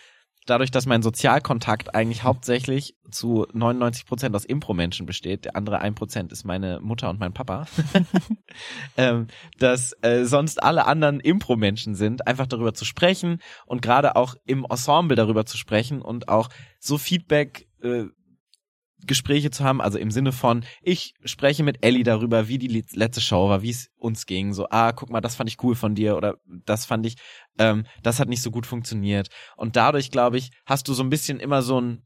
dadurch, 0.47 0.71
dass 0.71 0.87
mein 0.87 1.03
Sozialkontakt 1.03 1.95
eigentlich 1.95 2.23
hauptsächlich 2.23 2.97
zu 3.11 3.47
99 3.53 4.07
Prozent 4.07 4.35
aus 4.35 4.45
Impro-Menschen 4.45 5.07
besteht. 5.07 5.45
Der 5.45 5.57
andere 5.57 5.81
1 5.81 5.95
Prozent 5.97 6.33
ist 6.33 6.45
meine 6.45 6.81
Mutter 6.81 7.11
und 7.11 7.21
mein 7.21 7.33
Papa. 7.33 7.67
ähm, 8.97 9.27
dass 9.59 9.93
äh, 10.03 10.25
sonst 10.25 10.63
alle 10.63 10.87
anderen 10.87 11.21
Impro-Menschen 11.21 11.95
sind, 11.95 12.27
einfach 12.27 12.47
darüber 12.47 12.75
zu 12.75 12.85
sprechen 12.85 13.41
und 13.67 13.83
gerade 13.83 14.17
auch 14.17 14.35
im 14.47 14.65
Ensemble 14.69 15.17
darüber 15.17 15.47
zu 15.47 15.59
sprechen 15.59 16.01
und 16.01 16.29
auch 16.29 16.49
so 16.79 16.99
Feedback 16.99 17.69
äh, 17.83 18.05
Gespräche 19.05 19.51
zu 19.51 19.63
haben, 19.65 19.81
also 19.81 19.99
im 19.99 20.11
Sinne 20.11 20.33
von, 20.33 20.65
ich 20.83 21.15
spreche 21.25 21.63
mit 21.63 21.85
Ellie 21.85 22.03
darüber, 22.03 22.49
wie 22.49 22.59
die 22.59 22.69
le- 22.69 22.85
letzte 22.93 23.21
Show 23.21 23.49
war, 23.49 23.63
wie 23.63 23.71
es 23.71 23.89
uns 23.97 24.27
ging, 24.27 24.53
so, 24.53 24.67
ah, 24.71 24.93
guck 24.93 25.11
mal, 25.11 25.21
das 25.21 25.37
fand 25.37 25.51
ich 25.51 25.63
cool 25.63 25.75
von 25.75 25.95
dir 25.95 26.17
oder 26.17 26.37
das 26.47 26.87
fand 26.87 27.07
ich, 27.07 27.17
ähm, 27.59 27.87
das 28.03 28.19
hat 28.19 28.29
nicht 28.29 28.43
so 28.43 28.51
gut 28.51 28.67
funktioniert. 28.67 29.29
Und 29.57 29.77
dadurch, 29.77 30.11
glaube 30.11 30.39
ich, 30.39 30.51
hast 30.65 30.89
du 30.89 30.95
so 30.95 31.03
ein 31.03 31.11
bisschen 31.11 31.41
immer 31.41 31.63
so 31.63 31.81
ein 31.81 32.03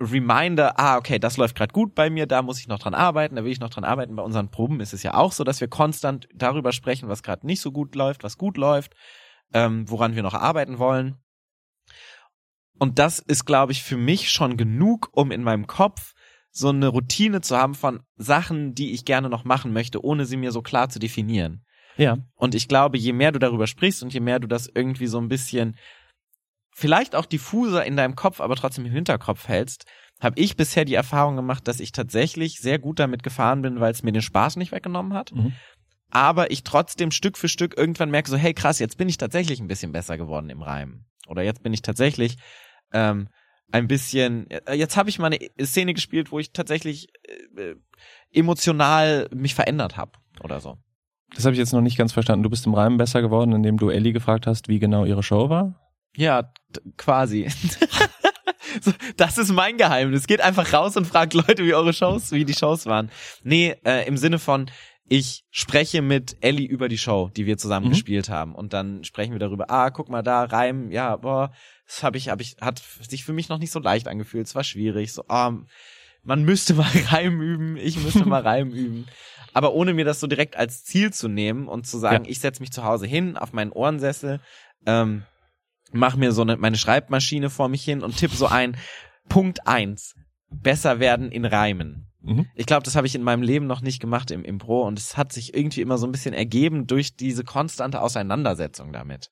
Reminder, 0.00 0.78
ah, 0.80 0.96
okay, 0.96 1.18
das 1.18 1.36
läuft 1.36 1.54
gerade 1.54 1.72
gut 1.72 1.94
bei 1.94 2.10
mir, 2.10 2.26
da 2.26 2.42
muss 2.42 2.58
ich 2.58 2.66
noch 2.66 2.78
dran 2.78 2.94
arbeiten, 2.94 3.36
da 3.36 3.44
will 3.44 3.52
ich 3.52 3.60
noch 3.60 3.70
dran 3.70 3.84
arbeiten. 3.84 4.16
Bei 4.16 4.22
unseren 4.22 4.50
Proben 4.50 4.80
ist 4.80 4.92
es 4.92 5.02
ja 5.02 5.14
auch 5.14 5.32
so, 5.32 5.44
dass 5.44 5.60
wir 5.60 5.68
konstant 5.68 6.28
darüber 6.34 6.72
sprechen, 6.72 7.08
was 7.08 7.22
gerade 7.22 7.46
nicht 7.46 7.60
so 7.60 7.70
gut 7.70 7.94
läuft, 7.94 8.24
was 8.24 8.38
gut 8.38 8.56
läuft, 8.56 8.94
ähm, 9.52 9.88
woran 9.88 10.16
wir 10.16 10.22
noch 10.22 10.34
arbeiten 10.34 10.78
wollen. 10.78 11.21
Und 12.82 12.98
das 12.98 13.20
ist, 13.20 13.44
glaube 13.44 13.70
ich, 13.70 13.84
für 13.84 13.96
mich 13.96 14.32
schon 14.32 14.56
genug, 14.56 15.08
um 15.12 15.30
in 15.30 15.44
meinem 15.44 15.68
Kopf 15.68 16.14
so 16.50 16.70
eine 16.70 16.88
Routine 16.88 17.40
zu 17.40 17.56
haben 17.56 17.76
von 17.76 18.02
Sachen, 18.16 18.74
die 18.74 18.90
ich 18.90 19.04
gerne 19.04 19.28
noch 19.28 19.44
machen 19.44 19.72
möchte, 19.72 20.04
ohne 20.04 20.26
sie 20.26 20.36
mir 20.36 20.50
so 20.50 20.62
klar 20.62 20.88
zu 20.88 20.98
definieren. 20.98 21.64
Ja. 21.96 22.18
Und 22.34 22.56
ich 22.56 22.66
glaube, 22.66 22.98
je 22.98 23.12
mehr 23.12 23.30
du 23.30 23.38
darüber 23.38 23.68
sprichst 23.68 24.02
und 24.02 24.12
je 24.12 24.18
mehr 24.18 24.40
du 24.40 24.48
das 24.48 24.68
irgendwie 24.74 25.06
so 25.06 25.18
ein 25.18 25.28
bisschen 25.28 25.76
vielleicht 26.74 27.14
auch 27.14 27.24
diffuser 27.24 27.84
in 27.84 27.96
deinem 27.96 28.16
Kopf, 28.16 28.40
aber 28.40 28.56
trotzdem 28.56 28.84
im 28.84 28.90
Hinterkopf 28.90 29.46
hältst, 29.46 29.84
habe 30.20 30.40
ich 30.40 30.56
bisher 30.56 30.84
die 30.84 30.94
Erfahrung 30.94 31.36
gemacht, 31.36 31.68
dass 31.68 31.78
ich 31.78 31.92
tatsächlich 31.92 32.58
sehr 32.58 32.80
gut 32.80 32.98
damit 32.98 33.22
gefahren 33.22 33.62
bin, 33.62 33.78
weil 33.78 33.92
es 33.92 34.02
mir 34.02 34.10
den 34.10 34.22
Spaß 34.22 34.56
nicht 34.56 34.72
weggenommen 34.72 35.14
hat. 35.14 35.30
Mhm. 35.30 35.52
Aber 36.10 36.50
ich 36.50 36.64
trotzdem 36.64 37.12
Stück 37.12 37.38
für 37.38 37.48
Stück 37.48 37.78
irgendwann 37.78 38.10
merke 38.10 38.28
so, 38.28 38.36
hey 38.36 38.54
krass, 38.54 38.80
jetzt 38.80 38.98
bin 38.98 39.08
ich 39.08 39.18
tatsächlich 39.18 39.60
ein 39.60 39.68
bisschen 39.68 39.92
besser 39.92 40.18
geworden 40.18 40.50
im 40.50 40.62
Reimen. 40.62 41.06
Oder 41.28 41.44
jetzt 41.44 41.62
bin 41.62 41.72
ich 41.72 41.82
tatsächlich 41.82 42.38
ähm, 42.92 43.28
ein 43.70 43.88
bisschen, 43.88 44.48
äh, 44.50 44.74
jetzt 44.74 44.96
habe 44.96 45.08
ich 45.08 45.18
mal 45.18 45.26
eine 45.32 45.66
Szene 45.66 45.94
gespielt, 45.94 46.30
wo 46.32 46.38
ich 46.38 46.52
tatsächlich 46.52 47.08
äh, 47.56 47.60
äh, 47.70 47.76
emotional 48.32 49.28
mich 49.34 49.54
verändert 49.54 49.96
habe 49.96 50.12
oder 50.42 50.60
so. 50.60 50.76
Das 51.34 51.44
habe 51.44 51.54
ich 51.54 51.58
jetzt 51.58 51.72
noch 51.72 51.80
nicht 51.80 51.96
ganz 51.96 52.12
verstanden. 52.12 52.42
Du 52.42 52.50
bist 52.50 52.66
im 52.66 52.74
Reimen 52.74 52.98
besser 52.98 53.22
geworden, 53.22 53.52
indem 53.52 53.78
du 53.78 53.88
Ellie 53.88 54.12
gefragt 54.12 54.46
hast, 54.46 54.68
wie 54.68 54.78
genau 54.78 55.04
ihre 55.06 55.22
Show 55.22 55.48
war? 55.48 55.74
Ja, 56.14 56.52
quasi. 56.98 57.48
so, 58.82 58.92
das 59.16 59.38
ist 59.38 59.50
mein 59.50 59.78
Geheimnis. 59.78 60.26
Geht 60.26 60.42
einfach 60.42 60.70
raus 60.74 60.96
und 60.96 61.06
fragt 61.06 61.32
Leute, 61.34 61.64
wie 61.64 61.72
eure 61.74 61.94
Shows, 61.94 62.32
wie 62.32 62.44
die 62.44 62.52
Shows 62.54 62.84
waren. 62.84 63.10
Nee, 63.42 63.76
äh, 63.84 64.06
im 64.06 64.18
Sinne 64.18 64.38
von, 64.38 64.70
ich 65.08 65.44
spreche 65.50 66.02
mit 66.02 66.36
Ellie 66.42 66.68
über 66.68 66.88
die 66.88 66.98
Show, 66.98 67.30
die 67.34 67.46
wir 67.46 67.56
zusammen 67.56 67.86
Mhm. 67.86 67.90
gespielt 67.92 68.28
haben. 68.28 68.54
Und 68.54 68.72
dann 68.74 69.04
sprechen 69.04 69.32
wir 69.32 69.38
darüber, 69.38 69.70
ah, 69.70 69.88
guck 69.90 70.10
mal 70.10 70.22
da, 70.22 70.44
Reim, 70.44 70.90
ja, 70.90 71.16
boah, 71.16 71.52
das 71.86 72.02
habe 72.02 72.16
ich, 72.18 72.28
hab 72.28 72.40
ich, 72.40 72.56
hat 72.60 72.82
sich 73.08 73.24
für 73.24 73.32
mich 73.32 73.48
noch 73.48 73.58
nicht 73.58 73.70
so 73.72 73.78
leicht 73.80 74.08
angefühlt, 74.08 74.46
es 74.46 74.54
war 74.54 74.64
schwierig, 74.64 75.12
so, 75.12 75.24
ah, 75.28 75.52
man 76.22 76.44
müsste 76.44 76.74
mal 76.74 76.90
Reim 77.08 77.40
üben, 77.40 77.76
ich 77.76 77.96
müsste 77.98 78.24
mal 78.26 78.42
Reim 78.42 78.70
üben. 78.72 79.06
Aber 79.54 79.74
ohne 79.74 79.92
mir 79.92 80.04
das 80.04 80.20
so 80.20 80.26
direkt 80.26 80.56
als 80.56 80.84
Ziel 80.84 81.12
zu 81.12 81.28
nehmen 81.28 81.68
und 81.68 81.86
zu 81.86 81.98
sagen, 81.98 82.24
Ja. 82.24 82.30
ich 82.30 82.40
setze 82.40 82.62
mich 82.62 82.72
zu 82.72 82.84
Hause 82.84 83.06
hin 83.06 83.36
auf 83.36 83.52
meinen 83.52 83.72
Ohrensessel, 83.72 84.40
ähm, 84.86 85.24
mach 85.92 86.16
mir 86.16 86.32
so 86.32 86.42
eine, 86.42 86.56
meine 86.56 86.78
Schreibmaschine 86.78 87.50
vor 87.50 87.68
mich 87.68 87.84
hin 87.84 88.02
und 88.02 88.16
tipp 88.16 88.32
so 88.32 88.46
ein 88.46 88.76
Punkt 89.28 89.66
eins 89.66 90.14
besser 90.50 91.00
werden 91.00 91.30
in 91.30 91.44
Reimen. 91.44 92.08
Mhm. 92.22 92.46
Ich 92.54 92.66
glaube, 92.66 92.82
das 92.84 92.96
habe 92.96 93.06
ich 93.06 93.14
in 93.14 93.22
meinem 93.22 93.42
Leben 93.42 93.66
noch 93.66 93.80
nicht 93.82 94.00
gemacht 94.00 94.30
im 94.30 94.44
Impro 94.44 94.86
und 94.86 94.98
es 94.98 95.16
hat 95.16 95.32
sich 95.32 95.54
irgendwie 95.54 95.80
immer 95.80 95.98
so 95.98 96.06
ein 96.06 96.12
bisschen 96.12 96.34
ergeben 96.34 96.86
durch 96.86 97.16
diese 97.16 97.44
konstante 97.44 98.00
Auseinandersetzung 98.00 98.92
damit. 98.92 99.30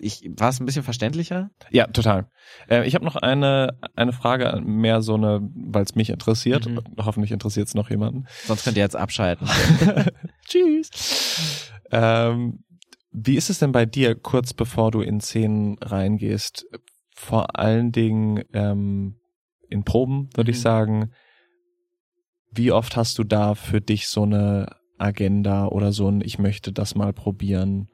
Ich 0.00 0.22
war 0.36 0.48
es 0.50 0.60
ein 0.60 0.66
bisschen 0.66 0.82
verständlicher? 0.84 1.50
Ja, 1.70 1.86
total. 1.88 2.30
Äh, 2.70 2.86
ich 2.86 2.94
habe 2.94 3.04
noch 3.04 3.16
eine 3.16 3.78
eine 3.96 4.12
Frage, 4.12 4.60
mehr 4.64 5.02
so 5.02 5.14
eine, 5.14 5.40
weil 5.54 5.82
es 5.84 5.94
mich 5.96 6.10
interessiert. 6.10 6.66
Mhm. 6.68 6.80
Hoffentlich 6.98 7.32
interessiert 7.32 7.68
es 7.68 7.74
noch 7.74 7.90
jemanden. 7.90 8.26
Sonst 8.44 8.64
könnt 8.64 8.76
ihr 8.76 8.82
jetzt 8.84 8.96
abschalten. 8.96 9.48
Tschüss. 10.48 11.70
Ähm, 11.90 12.64
wie 13.10 13.36
ist 13.36 13.50
es 13.50 13.58
denn 13.58 13.72
bei 13.72 13.86
dir, 13.86 14.14
kurz 14.14 14.52
bevor 14.54 14.90
du 14.90 15.00
in 15.00 15.20
Szenen 15.20 15.78
reingehst? 15.80 16.66
Vor 17.16 17.58
allen 17.58 17.90
Dingen 17.90 18.44
ähm, 18.52 19.16
in 19.68 19.82
Proben, 19.84 20.30
würde 20.34 20.50
ich 20.52 20.58
Mhm. 20.58 20.62
sagen. 20.62 21.10
Wie 22.50 22.72
oft 22.72 22.96
hast 22.96 23.18
du 23.18 23.24
da 23.24 23.54
für 23.54 23.80
dich 23.80 24.08
so 24.08 24.22
eine 24.22 24.66
Agenda 24.98 25.66
oder 25.66 25.92
so 25.92 26.08
ein 26.08 26.20
Ich 26.22 26.38
möchte 26.38 26.72
das 26.72 26.94
mal 26.94 27.12
probieren? 27.12 27.88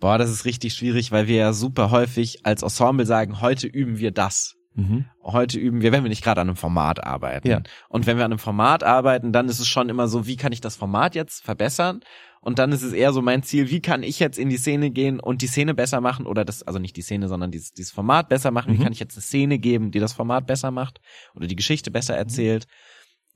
Boah, 0.00 0.18
das 0.18 0.30
ist 0.30 0.44
richtig 0.44 0.74
schwierig, 0.74 1.12
weil 1.12 1.26
wir 1.26 1.36
ja 1.36 1.52
super 1.52 1.90
häufig 1.90 2.44
als 2.44 2.62
Ensemble 2.62 3.06
sagen, 3.06 3.40
heute 3.40 3.66
üben 3.66 3.98
wir 3.98 4.10
das. 4.10 4.56
Mhm. 4.74 5.06
Heute 5.22 5.58
üben 5.58 5.80
wir, 5.80 5.90
wenn 5.90 6.04
wir 6.04 6.10
nicht 6.10 6.22
gerade 6.22 6.42
an 6.42 6.48
einem 6.48 6.56
Format 6.56 7.02
arbeiten. 7.02 7.48
Ja. 7.48 7.62
Und 7.88 8.06
wenn 8.06 8.18
wir 8.18 8.24
an 8.24 8.32
einem 8.32 8.38
Format 8.38 8.84
arbeiten, 8.84 9.32
dann 9.32 9.48
ist 9.48 9.58
es 9.58 9.66
schon 9.66 9.88
immer 9.88 10.06
so, 10.06 10.26
wie 10.26 10.36
kann 10.36 10.52
ich 10.52 10.60
das 10.60 10.76
Format 10.76 11.14
jetzt 11.14 11.42
verbessern? 11.42 12.00
Und 12.42 12.60
dann 12.60 12.70
ist 12.70 12.82
es 12.82 12.92
eher 12.92 13.12
so 13.12 13.22
mein 13.22 13.42
Ziel, 13.42 13.70
wie 13.70 13.80
kann 13.80 14.02
ich 14.02 14.20
jetzt 14.20 14.38
in 14.38 14.50
die 14.50 14.58
Szene 14.58 14.90
gehen 14.90 15.18
und 15.18 15.42
die 15.42 15.48
Szene 15.48 15.74
besser 15.74 16.00
machen 16.00 16.26
oder 16.26 16.44
das, 16.44 16.62
also 16.62 16.78
nicht 16.78 16.96
die 16.96 17.02
Szene, 17.02 17.26
sondern 17.26 17.50
dieses, 17.50 17.72
dieses 17.72 17.90
Format 17.90 18.28
besser 18.28 18.50
machen. 18.50 18.72
Mhm. 18.72 18.78
Wie 18.78 18.82
kann 18.84 18.92
ich 18.92 19.00
jetzt 19.00 19.16
eine 19.16 19.22
Szene 19.22 19.58
geben, 19.58 19.90
die 19.90 19.98
das 19.98 20.12
Format 20.12 20.46
besser 20.46 20.70
macht 20.70 21.00
oder 21.34 21.46
die 21.46 21.56
Geschichte 21.56 21.90
besser 21.90 22.16
erzählt? 22.16 22.66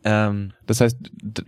Ähm, 0.05 0.53
Das 0.67 0.81
heißt, 0.81 0.97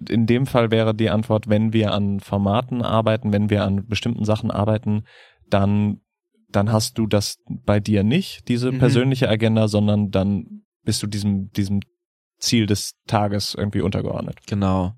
in 0.08 0.26
dem 0.26 0.46
Fall 0.46 0.70
wäre 0.70 0.94
die 0.94 1.10
Antwort, 1.10 1.48
wenn 1.48 1.72
wir 1.72 1.92
an 1.92 2.20
Formaten 2.20 2.82
arbeiten, 2.82 3.32
wenn 3.32 3.48
wir 3.50 3.64
an 3.64 3.86
bestimmten 3.86 4.24
Sachen 4.24 4.50
arbeiten, 4.50 5.04
dann, 5.48 6.00
dann 6.50 6.70
hast 6.72 6.98
du 6.98 7.06
das 7.06 7.38
bei 7.48 7.80
dir 7.80 8.02
nicht, 8.04 8.48
diese 8.48 8.72
Mhm. 8.72 8.78
persönliche 8.78 9.28
Agenda, 9.28 9.68
sondern 9.68 10.10
dann 10.10 10.62
bist 10.84 11.02
du 11.02 11.06
diesem, 11.06 11.50
diesem 11.52 11.80
Ziel 12.38 12.66
des 12.66 12.94
Tages 13.06 13.54
irgendwie 13.54 13.80
untergeordnet. 13.80 14.38
Genau. 14.46 14.94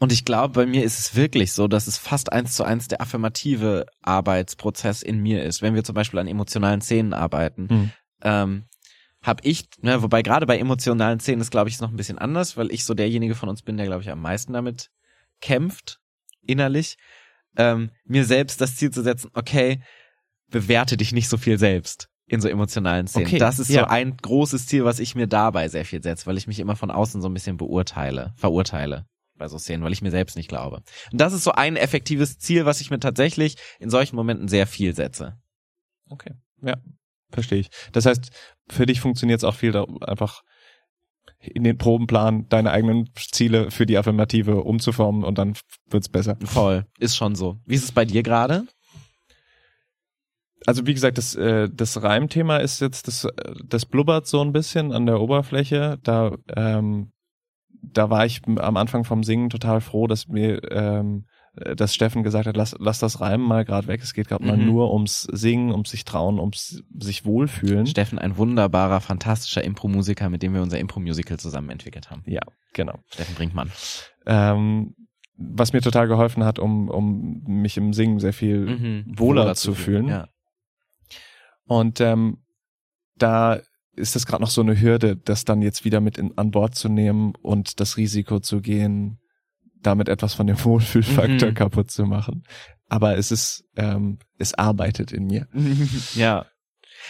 Und 0.00 0.10
ich 0.10 0.24
glaube, 0.24 0.54
bei 0.54 0.66
mir 0.66 0.82
ist 0.82 0.98
es 0.98 1.14
wirklich 1.14 1.52
so, 1.52 1.68
dass 1.68 1.86
es 1.86 1.98
fast 1.98 2.32
eins 2.32 2.56
zu 2.56 2.64
eins 2.64 2.88
der 2.88 3.00
affirmative 3.00 3.86
Arbeitsprozess 4.00 5.02
in 5.02 5.20
mir 5.20 5.44
ist. 5.44 5.62
Wenn 5.62 5.74
wir 5.74 5.84
zum 5.84 5.94
Beispiel 5.94 6.18
an 6.18 6.26
emotionalen 6.26 6.80
Szenen 6.80 7.12
arbeiten, 7.12 7.68
Hm. 7.68 7.90
ähm, 8.22 8.64
habe 9.22 9.40
ich, 9.44 9.68
ne, 9.80 10.02
wobei 10.02 10.22
gerade 10.22 10.46
bei 10.46 10.58
emotionalen 10.58 11.20
Szenen 11.20 11.40
ist, 11.40 11.50
glaube 11.50 11.68
ich, 11.68 11.76
ist 11.76 11.80
noch 11.80 11.90
ein 11.90 11.96
bisschen 11.96 12.18
anders, 12.18 12.56
weil 12.56 12.72
ich 12.72 12.84
so 12.84 12.94
derjenige 12.94 13.34
von 13.34 13.48
uns 13.48 13.62
bin, 13.62 13.76
der, 13.76 13.86
glaube 13.86 14.02
ich, 14.02 14.10
am 14.10 14.20
meisten 14.20 14.52
damit 14.52 14.90
kämpft, 15.40 16.00
innerlich, 16.42 16.96
ähm, 17.56 17.90
mir 18.04 18.24
selbst 18.24 18.60
das 18.60 18.76
Ziel 18.76 18.90
zu 18.90 19.02
setzen, 19.02 19.30
okay, 19.34 19.80
bewerte 20.48 20.96
dich 20.96 21.12
nicht 21.12 21.28
so 21.28 21.36
viel 21.36 21.58
selbst 21.58 22.08
in 22.26 22.40
so 22.40 22.48
emotionalen 22.48 23.06
Szenen. 23.06 23.26
Okay, 23.26 23.38
das 23.38 23.58
ist 23.58 23.68
ja. 23.68 23.82
so 23.82 23.86
ein 23.86 24.16
großes 24.16 24.66
Ziel, 24.66 24.84
was 24.84 24.98
ich 24.98 25.14
mir 25.14 25.28
dabei 25.28 25.68
sehr 25.68 25.84
viel 25.84 26.02
setze, 26.02 26.26
weil 26.26 26.38
ich 26.38 26.46
mich 26.46 26.58
immer 26.58 26.76
von 26.76 26.90
außen 26.90 27.20
so 27.20 27.28
ein 27.28 27.34
bisschen 27.34 27.56
beurteile, 27.56 28.32
verurteile 28.36 29.06
bei 29.36 29.48
so 29.48 29.58
Szenen, 29.58 29.82
weil 29.84 29.92
ich 29.92 30.02
mir 30.02 30.10
selbst 30.10 30.36
nicht 30.36 30.48
glaube. 30.48 30.82
Und 31.10 31.20
das 31.20 31.32
ist 31.32 31.44
so 31.44 31.52
ein 31.52 31.76
effektives 31.76 32.38
Ziel, 32.38 32.64
was 32.64 32.80
ich 32.80 32.90
mir 32.90 33.00
tatsächlich 33.00 33.56
in 33.78 33.90
solchen 33.90 34.16
Momenten 34.16 34.48
sehr 34.48 34.66
viel 34.66 34.94
setze. 34.94 35.36
Okay. 36.08 36.32
Ja, 36.62 36.76
verstehe 37.32 37.60
ich. 37.60 37.70
Das 37.92 38.06
heißt, 38.06 38.30
für 38.68 38.86
dich 38.86 39.00
funktioniert 39.00 39.38
es 39.38 39.44
auch 39.44 39.54
viel 39.54 39.72
da 39.72 39.84
einfach 40.02 40.42
in 41.38 41.64
den 41.64 41.76
Probenplan 41.76 42.48
deine 42.48 42.70
eigenen 42.70 43.10
Ziele 43.14 43.70
für 43.70 43.86
die 43.86 43.98
Affirmative 43.98 44.62
umzuformen 44.62 45.24
und 45.24 45.38
dann 45.38 45.54
wird's 45.88 46.08
besser. 46.08 46.36
Voll, 46.44 46.86
ist 46.98 47.16
schon 47.16 47.34
so. 47.34 47.58
Wie 47.66 47.74
ist 47.74 47.84
es 47.84 47.92
bei 47.92 48.04
dir 48.04 48.22
gerade? 48.22 48.66
Also 50.66 50.86
wie 50.86 50.94
gesagt, 50.94 51.18
das, 51.18 51.34
äh, 51.34 51.68
das 51.72 52.02
Reimthema 52.02 52.58
ist 52.58 52.80
jetzt, 52.80 53.08
das, 53.08 53.26
das 53.64 53.86
blubbert 53.86 54.26
so 54.26 54.40
ein 54.40 54.52
bisschen 54.52 54.92
an 54.92 55.06
der 55.06 55.20
Oberfläche. 55.20 55.98
Da, 56.02 56.36
ähm, 56.54 57.12
da 57.82 58.10
war 58.10 58.24
ich 58.24 58.42
am 58.46 58.76
Anfang 58.76 59.04
vom 59.04 59.24
Singen 59.24 59.50
total 59.50 59.80
froh, 59.80 60.06
dass 60.06 60.28
mir, 60.28 60.62
ähm, 60.70 61.26
äh, 61.26 61.41
dass 61.54 61.94
Steffen 61.94 62.22
gesagt 62.22 62.46
hat, 62.46 62.56
lass, 62.56 62.74
lass 62.78 62.98
das 62.98 63.20
Reimen 63.20 63.46
mal 63.46 63.64
gerade 63.64 63.86
weg. 63.86 64.00
Es 64.02 64.14
geht 64.14 64.28
gerade 64.28 64.44
mal 64.44 64.56
Mhm. 64.56 64.64
nur 64.66 64.92
ums 64.92 65.22
Singen, 65.30 65.70
ums 65.72 65.90
sich 65.90 66.04
trauen, 66.04 66.38
ums 66.38 66.82
sich 66.98 67.26
wohlfühlen. 67.26 67.86
Steffen, 67.86 68.18
ein 68.18 68.36
wunderbarer, 68.38 69.00
fantastischer 69.02 69.62
Impro-Musiker, 69.62 70.30
mit 70.30 70.42
dem 70.42 70.54
wir 70.54 70.62
unser 70.62 70.78
Impro-Musical 70.78 71.38
zusammen 71.38 71.68
entwickelt 71.70 72.10
haben. 72.10 72.22
Ja, 72.26 72.40
genau. 72.72 72.98
Steffen 73.12 73.34
Brinkmann. 73.34 73.70
Ähm, 74.24 74.94
was 75.36 75.72
mir 75.72 75.80
total 75.82 76.08
geholfen 76.08 76.44
hat, 76.44 76.58
um, 76.58 76.88
um 76.88 77.42
mich 77.46 77.76
im 77.76 77.92
Singen 77.92 78.18
sehr 78.20 78.32
viel 78.32 78.60
Mhm. 78.66 79.04
wohler 79.18 79.54
zu 79.54 79.74
fühlen. 79.74 80.08
Ja. 80.08 80.28
Und 81.66 82.00
ähm, 82.00 82.38
da 83.16 83.60
ist 83.94 84.14
das 84.16 84.26
gerade 84.26 84.42
noch 84.42 84.50
so 84.50 84.60
eine 84.62 84.80
Hürde, 84.80 85.16
das 85.16 85.44
dann 85.44 85.60
jetzt 85.62 85.84
wieder 85.84 86.00
mit 86.00 86.16
in, 86.16 86.36
an 86.38 86.50
Bord 86.50 86.74
zu 86.74 86.88
nehmen 86.88 87.34
und 87.42 87.78
das 87.80 87.96
Risiko 87.96 88.40
zu 88.40 88.60
gehen, 88.60 89.18
damit 89.82 90.08
etwas 90.08 90.34
von 90.34 90.46
dem 90.46 90.62
Wohlfühlfaktor 90.64 91.50
Mhm. 91.50 91.54
kaputt 91.54 91.90
zu 91.90 92.04
machen. 92.04 92.44
Aber 92.88 93.16
es 93.16 93.30
ist, 93.30 93.64
ähm, 93.76 94.18
es 94.38 94.54
arbeitet 94.54 95.12
in 95.12 95.24
mir. 95.26 95.46
ja. 96.14 96.46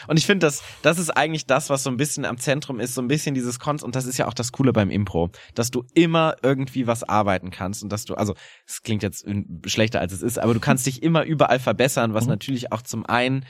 Und 0.08 0.16
ich 0.18 0.24
finde, 0.24 0.46
das, 0.46 0.62
das 0.80 0.98
ist 0.98 1.10
eigentlich 1.10 1.44
das, 1.46 1.68
was 1.68 1.82
so 1.82 1.90
ein 1.90 1.98
bisschen 1.98 2.24
am 2.24 2.38
Zentrum 2.38 2.80
ist, 2.80 2.94
so 2.94 3.02
ein 3.02 3.08
bisschen 3.08 3.34
dieses 3.34 3.58
Konz, 3.58 3.82
und 3.82 3.94
das 3.94 4.06
ist 4.06 4.16
ja 4.16 4.26
auch 4.26 4.32
das 4.32 4.50
Coole 4.52 4.72
beim 4.72 4.88
Impro, 4.90 5.30
dass 5.54 5.70
du 5.70 5.84
immer 5.94 6.34
irgendwie 6.42 6.86
was 6.86 7.02
arbeiten 7.04 7.50
kannst 7.50 7.82
und 7.82 7.90
dass 7.92 8.06
du, 8.06 8.14
also, 8.14 8.34
es 8.66 8.82
klingt 8.82 9.02
jetzt 9.02 9.26
schlechter 9.66 10.00
als 10.00 10.12
es 10.14 10.22
ist, 10.22 10.38
aber 10.38 10.54
du 10.54 10.60
kannst 10.60 10.86
dich 10.86 11.02
immer 11.02 11.24
überall 11.24 11.58
verbessern, 11.58 12.14
was 12.14 12.24
Mhm. 12.24 12.30
natürlich 12.30 12.72
auch 12.72 12.80
zum 12.82 13.04
einen 13.04 13.44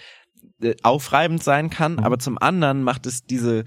äh, 0.61 0.75
aufreibend 0.83 1.45
sein 1.45 1.71
kann, 1.71 1.93
Mhm. 1.93 1.99
aber 2.01 2.19
zum 2.19 2.39
anderen 2.39 2.83
macht 2.83 3.07
es 3.07 3.23
diese, 3.25 3.63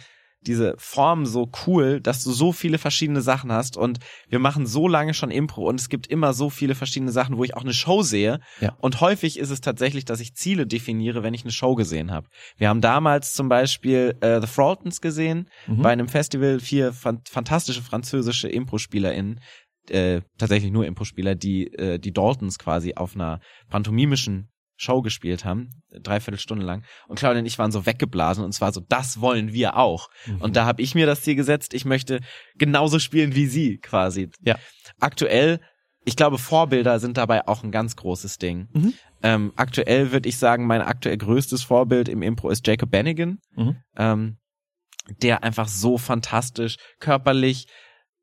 diese 0.47 0.75
Form 0.77 1.25
so 1.25 1.49
cool, 1.65 1.99
dass 2.01 2.23
du 2.23 2.31
so 2.31 2.51
viele 2.51 2.77
verschiedene 2.77 3.21
Sachen 3.21 3.51
hast 3.51 3.77
und 3.77 3.99
wir 4.29 4.39
machen 4.39 4.65
so 4.65 4.87
lange 4.87 5.13
schon 5.13 5.31
Impro 5.31 5.67
und 5.67 5.79
es 5.79 5.89
gibt 5.89 6.07
immer 6.07 6.33
so 6.33 6.49
viele 6.49 6.75
verschiedene 6.75 7.11
Sachen, 7.11 7.37
wo 7.37 7.43
ich 7.43 7.55
auch 7.55 7.63
eine 7.63 7.73
Show 7.73 8.01
sehe 8.03 8.39
Ja. 8.59 8.75
und 8.79 9.01
häufig 9.01 9.39
ist 9.39 9.49
es 9.49 9.61
tatsächlich, 9.61 10.05
dass 10.05 10.19
ich 10.19 10.35
Ziele 10.35 10.65
definiere, 10.67 11.23
wenn 11.23 11.33
ich 11.33 11.43
eine 11.43 11.51
Show 11.51 11.75
gesehen 11.75 12.11
habe. 12.11 12.27
Wir 12.57 12.69
haben 12.69 12.81
damals 12.81 13.33
zum 13.33 13.49
Beispiel 13.49 14.15
äh, 14.21 14.39
The 14.41 14.47
Froltons 14.47 15.01
gesehen, 15.01 15.49
Mhm. 15.67 15.81
bei 15.81 15.91
einem 15.91 16.07
Festival 16.07 16.59
vier 16.59 16.93
fan 16.93 17.21
fantastische 17.29 17.81
französische 17.81 18.47
Impro-SpielerInnen, 18.47 19.39
äh, 19.89 20.21
tatsächlich 20.37 20.71
nur 20.71 20.85
Impro-Spieler, 20.85 21.35
die 21.35 21.67
äh, 21.73 21.99
die 21.99 22.11
Daltons 22.11 22.57
quasi 22.59 22.93
auf 22.95 23.15
einer 23.15 23.39
pantomimischen 23.69 24.49
Show 24.77 25.01
gespielt 25.01 25.45
haben, 25.45 25.69
dreiviertel 25.91 26.39
Stunde 26.39 26.65
lang. 26.65 26.83
Und 27.07 27.17
Claudia 27.17 27.39
und 27.39 27.45
ich 27.45 27.57
waren 27.57 27.71
so 27.71 27.85
weggeblasen 27.85 28.43
und 28.43 28.51
zwar 28.51 28.73
so, 28.73 28.81
das 28.81 29.21
wollen 29.21 29.53
wir 29.53 29.77
auch. 29.77 30.09
Mhm. 30.25 30.41
Und 30.41 30.55
da 30.55 30.65
habe 30.65 30.81
ich 30.81 30.95
mir 30.95 31.05
das 31.05 31.21
Ziel 31.21 31.35
gesetzt, 31.35 31.73
ich 31.73 31.85
möchte 31.85 32.19
genauso 32.57 32.99
spielen 32.99 33.35
wie 33.35 33.47
sie 33.47 33.77
quasi. 33.77 34.29
Ja. 34.41 34.57
Aktuell, 34.99 35.61
ich 36.03 36.15
glaube, 36.15 36.37
Vorbilder 36.37 36.99
sind 36.99 37.17
dabei 37.17 37.47
auch 37.47 37.63
ein 37.63 37.71
ganz 37.71 37.95
großes 37.95 38.37
Ding. 38.37 38.67
Mhm. 38.73 38.93
Ähm, 39.23 39.53
aktuell 39.55 40.11
würde 40.11 40.27
ich 40.29 40.37
sagen, 40.37 40.67
mein 40.67 40.81
aktuell 40.81 41.17
größtes 41.17 41.63
Vorbild 41.63 42.09
im 42.09 42.21
Impro 42.21 42.49
ist 42.49 42.67
Jacob 42.67 42.91
Bennigan, 42.91 43.39
Mhm. 43.55 43.77
ähm, 43.97 44.37
der 45.21 45.43
einfach 45.43 45.67
so 45.67 45.97
fantastisch 45.97 46.77
körperlich 46.99 47.67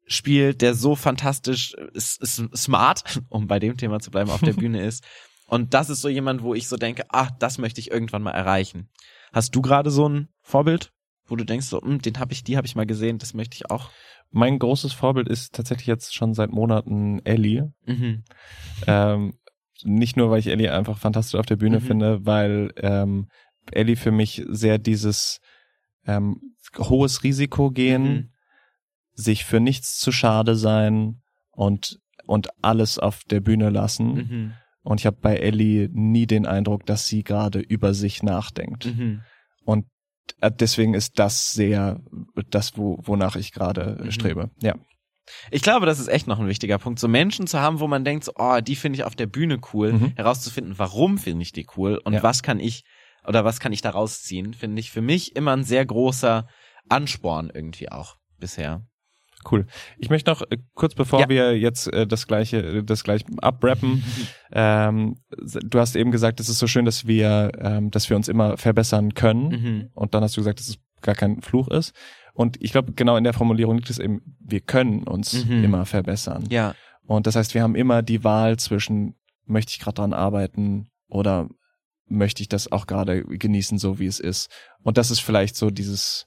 spielt, 0.07 0.63
der 0.63 0.75
so 0.75 0.97
fantastisch 0.97 1.75
smart, 2.55 3.21
um 3.31 3.47
bei 3.47 3.59
dem 3.59 3.77
Thema 3.77 4.01
zu 4.01 4.11
bleiben, 4.11 4.31
auf 4.31 4.41
der 4.41 4.53
Bühne 4.65 4.85
ist. 4.85 5.05
Und 5.47 5.75
das 5.75 5.91
ist 5.91 6.01
so 6.01 6.09
jemand, 6.09 6.43
wo 6.43 6.55
ich 6.55 6.69
so 6.69 6.77
denke, 6.77 7.05
ah, 7.11 7.29
das 7.39 7.59
möchte 7.59 7.81
ich 7.81 7.91
irgendwann 7.91 8.23
mal 8.23 8.31
erreichen. 8.31 8.89
Hast 9.33 9.55
du 9.55 9.63
gerade 9.63 9.91
so 9.91 10.09
ein 10.09 10.29
Vorbild, 10.41 10.93
wo 11.27 11.37
du 11.37 11.45
denkst, 11.45 11.67
so, 11.67 11.81
hm, 11.81 12.01
den 12.01 12.19
habe 12.19 12.33
ich, 12.33 12.43
die 12.45 12.57
habe 12.57 12.67
ich 12.67 12.75
mal 12.77 12.87
gesehen, 12.87 13.19
das 13.19 13.35
möchte 13.35 13.57
ich 13.57 13.71
auch. 13.71 13.91
Mein 14.31 14.59
großes 14.59 14.93
Vorbild 14.95 15.29
ist 15.29 15.55
tatsächlich 15.55 15.87
jetzt 15.87 16.15
schon 16.15 16.33
seit 16.33 16.51
Monaten 16.51 17.21
Ellie. 17.25 17.73
Mhm. 17.87 18.25
Ähm, 18.87 19.35
nicht 19.85 20.17
nur, 20.17 20.31
weil 20.31 20.39
ich 20.39 20.47
Ellie 20.47 20.73
einfach 20.73 20.99
fantastisch 20.99 21.39
auf 21.39 21.47
der 21.47 21.57
Bühne 21.57 21.81
Mhm. 21.81 21.85
finde, 21.85 22.27
weil 22.27 22.73
ähm, 22.77 23.29
Ellie 23.71 23.97
für 23.97 24.11
mich 24.13 24.43
sehr 24.49 24.79
dieses 24.79 25.41
ähm, 26.07 26.41
hohes 26.79 27.23
Risiko 27.25 27.71
gehen, 27.71 28.05
Mhm. 28.05 28.29
sich 29.15 29.45
für 29.45 29.61
nichts 29.61 29.99
zu 29.99 30.13
schade 30.13 30.57
sein 30.57 31.21
und 31.51 31.99
und 32.25 32.49
alles 32.63 32.99
auf 33.01 33.25
der 33.25 33.41
Bühne 33.41 33.69
lassen. 33.71 34.55
Und 34.83 35.01
ich 35.01 35.07
habe 35.07 35.17
bei 35.21 35.37
Ellie 35.37 35.89
nie 35.93 36.27
den 36.27 36.47
Eindruck, 36.47 36.87
dass 36.87 37.07
sie 37.07 37.23
gerade 37.23 37.61
über 37.61 37.95
sich 37.95 38.23
nachdenkt. 38.23 38.87
Mhm. 38.87 39.23
Und 39.65 39.87
äh, 40.41 40.51
deswegen 40.51 40.95
ist 40.95 41.19
das 41.19 41.53
sehr 41.53 42.01
das, 42.51 42.77
wo, 42.77 42.99
wonach 43.03 43.37
ich 43.37 43.53
gerade 43.53 43.99
Mhm. 44.03 44.11
strebe. 44.13 44.51
Ja. 44.61 44.75
Ich 45.53 45.63
glaube, 45.63 45.87
das 45.87 46.01
ist 46.01 46.09
echt 46.09 46.27
noch 46.27 46.41
ein 46.41 46.49
wichtiger 46.49 46.79
Punkt, 46.79 46.99
so 46.99 47.07
Menschen 47.07 47.47
zu 47.47 47.61
haben, 47.61 47.79
wo 47.79 47.87
man 47.87 48.05
denkt, 48.05 48.25
so, 48.25 48.33
oh, 48.37 48.59
die 48.61 48.75
finde 48.75 48.97
ich 48.99 49.05
auf 49.05 49.15
der 49.15 49.27
Bühne 49.27 49.61
cool, 49.73 49.93
Mhm. 49.93 50.13
herauszufinden, 50.17 50.75
warum 50.79 51.17
finde 51.17 51.43
ich 51.43 51.53
die 51.53 51.67
cool 51.77 51.97
und 52.05 52.15
Ja. 52.15 52.23
was 52.25 52.43
kann 52.43 52.59
ich 52.59 52.83
oder 53.25 53.45
was 53.45 53.61
kann 53.61 53.73
ich 53.73 53.83
daraus 53.83 54.23
ziehen, 54.23 54.53
finde 54.53 54.81
ich 54.81 54.91
für 54.91 55.01
mich 55.01 55.37
immer 55.37 55.53
ein 55.53 55.63
sehr 55.63 55.87
großer 55.87 56.49
Ansporn 56.89 57.51
irgendwie 57.55 57.89
auch 57.91 58.17
bisher. 58.39 58.85
Cool. 59.51 59.67
Ich 59.99 60.11
möchte 60.11 60.31
noch 60.31 60.43
äh, 60.43 60.59
kurz 60.75 60.95
bevor 60.95 61.21
Ja. 61.21 61.29
wir 61.29 61.59
jetzt 61.59 61.93
äh, 61.93 62.07
das 62.07 62.27
gleiche, 62.27 62.59
äh, 62.59 62.83
das 62.85 63.05
gleich 63.05 63.25
abrappen. 63.41 64.03
ähm, 64.53 65.17
du 65.31 65.79
hast 65.79 65.97
eben 65.97 66.11
gesagt, 66.11 66.41
es 66.41 66.49
ist 66.49 66.59
so 66.59 66.67
schön, 66.67 66.85
dass 66.85 67.07
wir, 67.07 67.53
ähm, 67.59 67.91
dass 67.91 68.09
wir 68.11 68.17
uns 68.17 68.29
immer 68.29 68.57
verbessern 68.57 69.15
können. 69.15 69.49
Mhm. 69.49 69.91
Und 69.95 70.15
dann 70.15 70.23
hast 70.23 70.37
du 70.37 70.41
gesagt, 70.41 70.61
dass 70.61 70.69
es 70.69 70.79
gar 71.01 71.15
kein 71.15 71.43
Fluch 71.43 71.69
ist. 71.69 71.95
Und 72.35 72.63
ich 72.63 72.73
glaube, 72.73 72.93
genau 72.93 73.17
in 73.17 73.25
der 73.25 73.33
Formulierung 73.35 73.77
liegt 73.77 73.91
es 73.91 73.99
eben, 73.99 74.23
wir 74.41 74.61
können 74.61 75.03
uns 75.05 75.45
Mhm. 75.45 75.65
immer 75.65 75.85
verbessern. 75.87 76.47
Ja. 76.51 76.75
Und 77.07 77.27
das 77.27 77.37
heißt, 77.37 77.55
wir 77.55 77.63
haben 77.63 77.75
immer 77.75 78.03
die 78.03 78.25
Wahl 78.25 78.59
zwischen, 78.59 79.17
möchte 79.45 79.71
ich 79.73 79.81
gerade 79.81 79.97
dran 79.97 80.13
arbeiten 80.13 80.89
oder 81.09 81.49
möchte 82.07 82.43
ich 82.43 82.49
das 82.49 82.71
auch 82.71 82.87
gerade 82.87 83.25
genießen, 83.25 83.79
so 83.79 83.99
wie 83.99 84.07
es 84.07 84.21
ist. 84.21 84.49
Und 84.83 84.99
das 84.99 85.11
ist 85.11 85.21
vielleicht 85.21 85.57
so 85.57 85.71
dieses, 85.71 86.27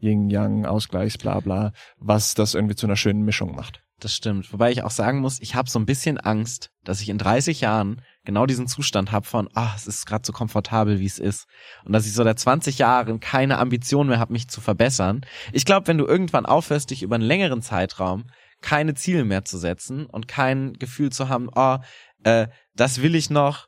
Yin-Yang, 0.00 0.66
Ausgleichs, 0.66 1.18
bla 1.18 1.40
bla, 1.40 1.72
was 1.98 2.34
das 2.34 2.54
irgendwie 2.54 2.76
zu 2.76 2.86
einer 2.86 2.96
schönen 2.96 3.22
Mischung 3.22 3.54
macht. 3.54 3.82
Das 4.00 4.14
stimmt. 4.14 4.52
Wobei 4.52 4.70
ich 4.70 4.84
auch 4.84 4.92
sagen 4.92 5.18
muss, 5.18 5.40
ich 5.40 5.56
habe 5.56 5.68
so 5.68 5.78
ein 5.78 5.86
bisschen 5.86 6.18
Angst, 6.18 6.70
dass 6.84 7.00
ich 7.00 7.08
in 7.08 7.18
30 7.18 7.60
Jahren 7.60 8.00
genau 8.24 8.46
diesen 8.46 8.68
Zustand 8.68 9.10
habe 9.10 9.26
von, 9.26 9.48
ah, 9.54 9.72
es 9.74 9.88
ist 9.88 10.06
gerade 10.06 10.24
so 10.24 10.32
komfortabel, 10.32 11.00
wie 11.00 11.06
es 11.06 11.18
ist. 11.18 11.46
Und 11.84 11.92
dass 11.92 12.06
ich 12.06 12.12
so 12.12 12.22
der 12.22 12.36
20 12.36 12.78
Jahren 12.78 13.18
keine 13.18 13.58
Ambition 13.58 14.06
mehr 14.06 14.20
habe, 14.20 14.32
mich 14.32 14.48
zu 14.48 14.60
verbessern. 14.60 15.22
Ich 15.52 15.64
glaube, 15.64 15.88
wenn 15.88 15.98
du 15.98 16.06
irgendwann 16.06 16.46
aufhörst, 16.46 16.90
dich 16.90 17.02
über 17.02 17.16
einen 17.16 17.24
längeren 17.24 17.60
Zeitraum 17.60 18.26
keine 18.60 18.94
Ziele 18.94 19.24
mehr 19.24 19.44
zu 19.44 19.58
setzen 19.58 20.06
und 20.06 20.28
kein 20.28 20.74
Gefühl 20.74 21.10
zu 21.10 21.28
haben, 21.28 21.48
oh, 21.54 21.78
äh, 22.22 22.46
das 22.74 23.02
will 23.02 23.14
ich 23.16 23.30
noch 23.30 23.66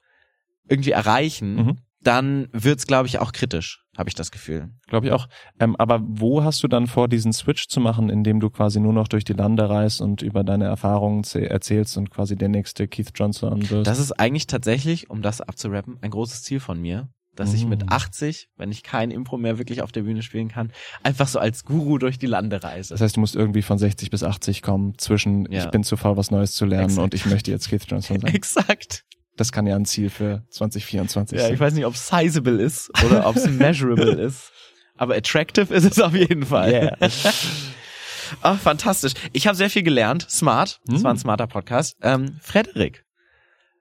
irgendwie 0.68 0.92
erreichen, 0.92 1.54
Mhm. 1.56 1.78
Dann 2.02 2.48
wird's, 2.52 2.86
glaube 2.86 3.06
ich, 3.08 3.18
auch 3.18 3.32
kritisch, 3.32 3.84
habe 3.96 4.08
ich 4.08 4.14
das 4.14 4.30
Gefühl. 4.30 4.70
Glaube 4.86 5.06
ich 5.06 5.12
auch. 5.12 5.28
Ähm, 5.58 5.76
aber 5.76 6.00
wo 6.02 6.42
hast 6.42 6.62
du 6.62 6.68
dann 6.68 6.86
vor, 6.86 7.08
diesen 7.08 7.32
Switch 7.32 7.68
zu 7.68 7.80
machen, 7.80 8.08
indem 8.08 8.40
du 8.40 8.48
quasi 8.50 8.80
nur 8.80 8.92
noch 8.94 9.08
durch 9.08 9.24
die 9.24 9.34
Lande 9.34 9.68
reist 9.68 10.00
und 10.00 10.22
über 10.22 10.42
deine 10.42 10.64
Erfahrungen 10.64 11.22
zäh- 11.24 11.44
erzählst 11.44 11.96
und 11.98 12.10
quasi 12.10 12.36
der 12.36 12.48
nächste 12.48 12.88
Keith 12.88 13.10
Johnson 13.14 13.68
wirst? 13.70 13.86
Das 13.86 13.98
ist 13.98 14.12
eigentlich 14.12 14.46
tatsächlich, 14.46 15.10
um 15.10 15.20
das 15.22 15.40
abzurappen, 15.42 15.98
ein 16.00 16.10
großes 16.10 16.42
Ziel 16.42 16.60
von 16.60 16.80
mir, 16.80 17.08
dass 17.36 17.54
ich 17.54 17.64
mit 17.66 17.82
Mhm. 17.82 17.88
80, 17.90 18.48
wenn 18.56 18.70
ich 18.72 18.82
kein 18.82 19.10
Impro 19.10 19.36
mehr 19.38 19.58
wirklich 19.58 19.82
auf 19.82 19.92
der 19.92 20.02
Bühne 20.02 20.22
spielen 20.22 20.48
kann, 20.48 20.72
einfach 21.02 21.28
so 21.28 21.38
als 21.38 21.64
Guru 21.64 21.96
durch 21.98 22.18
die 22.18 22.26
Lande 22.26 22.62
reise. 22.62 22.92
das 22.94 23.00
heißt, 23.00 23.16
du 23.16 23.20
musst 23.20 23.36
irgendwie 23.36 23.62
von 23.62 23.78
60 23.78 24.10
bis 24.10 24.24
80 24.24 24.62
kommen 24.62 24.98
zwischen 24.98 25.50
Ja. 25.50 25.64
ich 25.64 25.70
bin 25.70 25.84
zu 25.84 25.96
faul, 25.96 26.16
was 26.16 26.30
Neues 26.30 26.52
zu 26.52 26.64
lernen 26.66 26.86
Exakt. 26.86 27.04
und 27.04 27.14
ich 27.14 27.26
möchte 27.26 27.50
jetzt 27.50 27.68
Keith 27.70 27.84
Johnson 27.86 28.20
sein. 28.20 28.34
Exakt. 28.34 29.04
Das 29.40 29.52
kann 29.52 29.66
ja 29.66 29.74
ein 29.74 29.86
Ziel 29.86 30.10
für 30.10 30.42
2024 30.50 31.38
Ja, 31.38 31.44
sein. 31.46 31.54
ich 31.54 31.60
weiß 31.60 31.72
nicht, 31.72 31.86
ob 31.86 31.94
es 31.94 32.06
sizable 32.06 32.60
ist 32.62 32.90
oder 33.06 33.26
ob 33.26 33.36
es 33.36 33.48
measurable 33.48 34.10
ist. 34.20 34.52
Aber 34.98 35.14
attractive 35.16 35.72
ist 35.72 35.84
es 35.84 35.98
auf 35.98 36.14
jeden 36.14 36.44
Fall. 36.44 36.70
Yeah. 36.70 36.96
Ach, 38.42 38.58
fantastisch. 38.60 39.14
Ich 39.32 39.46
habe 39.46 39.56
sehr 39.56 39.70
viel 39.70 39.82
gelernt. 39.82 40.26
Smart. 40.30 40.78
Das 40.84 40.96
Hm. 40.96 41.04
war 41.04 41.10
ein 41.14 41.16
smarter 41.16 41.46
Podcast. 41.46 41.96
Ähm, 42.02 42.36
Frederik, 42.42 43.06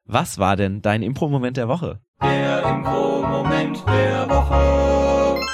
was 0.05 0.37
war 0.37 0.55
denn 0.55 0.81
dein 0.81 1.01
Impro-Moment 1.03 1.57
der 1.57 1.67
Woche? 1.67 1.99
Der 2.23 2.63
Impro-Moment 2.63 3.83
der 3.85 4.29
Woche. 4.29 5.45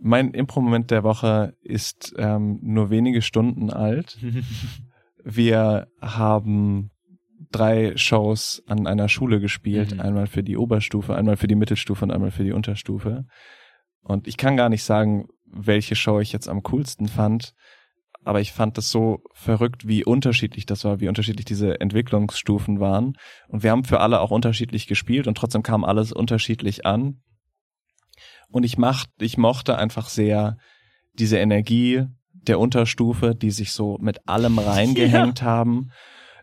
Mein 0.00 0.30
Impro-Moment 0.32 0.90
der 0.90 1.02
Woche 1.04 1.52
ist 1.60 2.14
ähm, 2.16 2.58
nur 2.62 2.88
wenige 2.88 3.20
Stunden 3.20 3.68
alt. 3.70 4.16
Wir 5.24 5.88
haben 6.00 6.89
drei 7.50 7.96
Shows 7.96 8.62
an 8.66 8.86
einer 8.86 9.08
Schule 9.08 9.40
gespielt. 9.40 9.94
Mhm. 9.94 10.00
Einmal 10.00 10.26
für 10.26 10.42
die 10.42 10.56
Oberstufe, 10.56 11.14
einmal 11.14 11.36
für 11.36 11.48
die 11.48 11.54
Mittelstufe 11.54 12.04
und 12.04 12.10
einmal 12.10 12.30
für 12.30 12.44
die 12.44 12.52
Unterstufe. 12.52 13.24
Und 14.02 14.26
ich 14.26 14.36
kann 14.36 14.56
gar 14.56 14.68
nicht 14.68 14.84
sagen, 14.84 15.26
welche 15.44 15.96
Show 15.96 16.20
ich 16.20 16.32
jetzt 16.32 16.48
am 16.48 16.62
coolsten 16.62 17.08
fand. 17.08 17.54
Aber 18.22 18.40
ich 18.40 18.52
fand 18.52 18.76
das 18.76 18.90
so 18.90 19.22
verrückt, 19.32 19.88
wie 19.88 20.04
unterschiedlich 20.04 20.66
das 20.66 20.84
war, 20.84 21.00
wie 21.00 21.08
unterschiedlich 21.08 21.46
diese 21.46 21.80
Entwicklungsstufen 21.80 22.78
waren. 22.78 23.14
Und 23.48 23.62
wir 23.62 23.70
haben 23.70 23.84
für 23.84 24.00
alle 24.00 24.20
auch 24.20 24.30
unterschiedlich 24.30 24.86
gespielt 24.86 25.26
und 25.26 25.36
trotzdem 25.36 25.62
kam 25.62 25.84
alles 25.84 26.12
unterschiedlich 26.12 26.84
an. 26.84 27.22
Und 28.50 28.64
ich 28.64 28.76
mach, 28.76 29.06
ich 29.18 29.38
mochte 29.38 29.78
einfach 29.78 30.08
sehr 30.08 30.58
diese 31.14 31.38
Energie 31.38 32.04
der 32.32 32.58
Unterstufe, 32.58 33.34
die 33.34 33.50
sich 33.50 33.72
so 33.72 33.96
mit 34.00 34.28
allem 34.28 34.58
reingehängt 34.58 35.42
haben. 35.42 35.90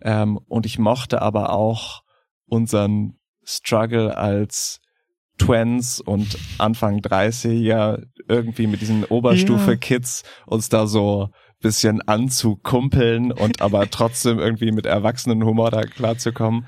Ähm, 0.02 0.40
und 0.48 0.66
ich 0.66 0.80
mochte 0.80 1.22
aber 1.22 1.52
auch 1.52 2.04
unseren 2.48 3.18
Struggle 3.44 4.18
als 4.18 4.80
Twins 5.38 6.02
und 6.02 6.38
Anfang 6.58 7.00
30er 7.00 8.04
irgendwie 8.28 8.68
mit 8.68 8.82
diesen 8.82 9.04
Oberstufe-Kids 9.04 10.24
uns 10.46 10.70
da 10.70 10.88
so 10.88 11.30
bisschen 11.60 12.02
anzukumpeln 12.02 13.32
und 13.32 13.62
aber 13.62 13.90
trotzdem 13.90 14.40
irgendwie 14.40 14.72
mit 14.72 14.86
Erwachsenenhumor 14.86 15.72
da 15.72 15.82
klarzukommen. 15.82 16.66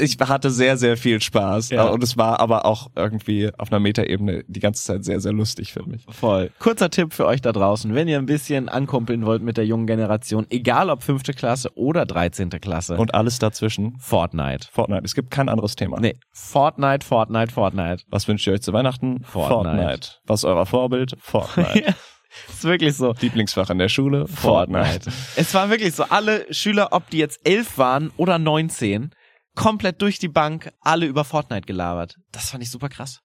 Ich 0.00 0.16
hatte 0.18 0.50
sehr, 0.50 0.76
sehr 0.76 0.96
viel 0.96 1.20
Spaß. 1.20 1.70
Ja. 1.70 1.84
Und 1.84 2.02
es 2.02 2.16
war 2.16 2.40
aber 2.40 2.64
auch 2.64 2.90
irgendwie 2.96 3.50
auf 3.58 3.70
einer 3.70 3.80
Metaebene 3.80 4.44
die 4.46 4.60
ganze 4.60 4.82
Zeit 4.82 5.04
sehr, 5.04 5.20
sehr 5.20 5.32
lustig 5.32 5.72
für 5.72 5.84
mich. 5.84 6.04
Voll. 6.08 6.50
Kurzer 6.58 6.90
Tipp 6.90 7.12
für 7.12 7.26
euch 7.26 7.40
da 7.40 7.52
draußen, 7.52 7.94
wenn 7.94 8.08
ihr 8.08 8.18
ein 8.18 8.26
bisschen 8.26 8.68
ankumpeln 8.68 9.26
wollt 9.26 9.42
mit 9.42 9.56
der 9.56 9.66
jungen 9.66 9.86
Generation, 9.86 10.46
egal 10.50 10.90
ob 10.90 11.02
fünfte 11.02 11.32
Klasse 11.32 11.70
oder 11.76 12.06
13. 12.06 12.50
Klasse, 12.50 12.96
Und 12.96 13.14
alles 13.14 13.38
dazwischen. 13.38 13.96
Fortnite. 13.98 14.68
Fortnite. 14.70 15.02
Es 15.04 15.14
gibt 15.14 15.30
kein 15.30 15.48
anderes 15.48 15.76
Thema. 15.76 16.00
Nee, 16.00 16.16
Fortnite, 16.32 17.06
Fortnite, 17.06 17.52
Fortnite. 17.52 18.04
Was 18.08 18.26
wünscht 18.28 18.46
ihr 18.46 18.54
euch 18.54 18.62
zu 18.62 18.72
Weihnachten? 18.72 19.22
Fortnite. 19.24 20.08
Was 20.26 20.40
ist 20.40 20.44
euer 20.44 20.66
Vorbild? 20.66 21.16
Fortnite. 21.20 21.94
ist 22.48 22.64
wirklich 22.64 22.96
so. 22.96 23.14
Lieblingsfach 23.20 23.70
in 23.70 23.78
der 23.78 23.88
Schule? 23.88 24.26
Fortnite. 24.26 25.10
Es 25.36 25.54
war 25.54 25.70
wirklich 25.70 25.94
so, 25.94 26.04
alle 26.04 26.52
Schüler, 26.52 26.88
ob 26.92 27.10
die 27.10 27.18
jetzt 27.18 27.40
elf 27.44 27.78
waren 27.78 28.10
oder 28.16 28.38
19, 28.38 29.10
komplett 29.54 30.00
durch 30.02 30.18
die 30.18 30.28
Bank, 30.28 30.72
alle 30.80 31.06
über 31.06 31.24
Fortnite 31.24 31.66
gelabert. 31.66 32.16
Das 32.32 32.50
fand 32.50 32.62
ich 32.62 32.70
super 32.70 32.88
krass. 32.88 33.20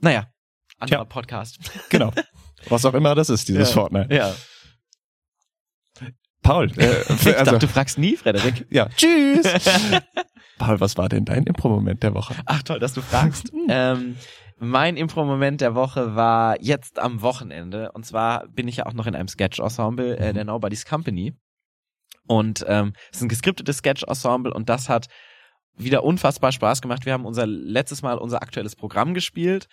Naja, 0.00 0.26
anderer 0.78 1.00
Tja. 1.00 1.04
Podcast. 1.04 1.58
Genau. 1.90 2.12
Was 2.68 2.84
auch 2.84 2.94
immer 2.94 3.14
das 3.14 3.28
ist, 3.28 3.48
dieses 3.48 3.70
Ja. 3.70 3.74
Fortnite. 3.74 4.14
Ja. 4.14 4.34
Paul, 6.42 6.70
äh, 6.78 7.02
Ich 7.08 7.26
also, 7.26 7.44
dachte, 7.52 7.58
du 7.66 7.68
fragst 7.68 7.98
nie, 7.98 8.16
Frederik. 8.16 8.66
ja, 8.70 8.88
tschüss. 8.88 9.46
Paul, 10.58 10.80
was 10.80 10.96
war 10.96 11.08
denn 11.08 11.24
dein 11.24 11.44
Impro-Moment 11.44 12.02
der 12.02 12.14
Woche? 12.14 12.34
Ach 12.46 12.62
toll, 12.62 12.78
dass 12.80 12.94
du 12.94 13.00
fragst. 13.00 13.52
ähm, 13.68 14.16
mein 14.58 14.96
Impro-Moment 14.96 15.60
der 15.60 15.74
Woche 15.74 16.14
war 16.16 16.60
jetzt 16.60 16.98
am 16.98 17.22
Wochenende. 17.22 17.92
Und 17.92 18.06
zwar 18.06 18.46
bin 18.48 18.66
ich 18.68 18.76
ja 18.76 18.86
auch 18.86 18.92
noch 18.92 19.06
in 19.06 19.14
einem 19.14 19.28
Sketch-Ensemble 19.28 20.16
äh, 20.18 20.32
der 20.32 20.44
Nobody's 20.44 20.84
Company. 20.84 21.34
Und 22.32 22.64
ähm, 22.66 22.94
es 23.10 23.18
ist 23.18 23.24
ein 23.24 23.28
geskriptetes 23.28 23.76
Sketch-Ensemble 23.76 24.54
und 24.54 24.70
das 24.70 24.88
hat 24.88 25.08
wieder 25.76 26.02
unfassbar 26.02 26.50
Spaß 26.50 26.80
gemacht. 26.80 27.04
Wir 27.04 27.12
haben 27.12 27.26
unser 27.26 27.46
letztes 27.46 28.00
Mal 28.00 28.16
unser 28.16 28.40
aktuelles 28.40 28.74
Programm 28.74 29.12
gespielt 29.12 29.68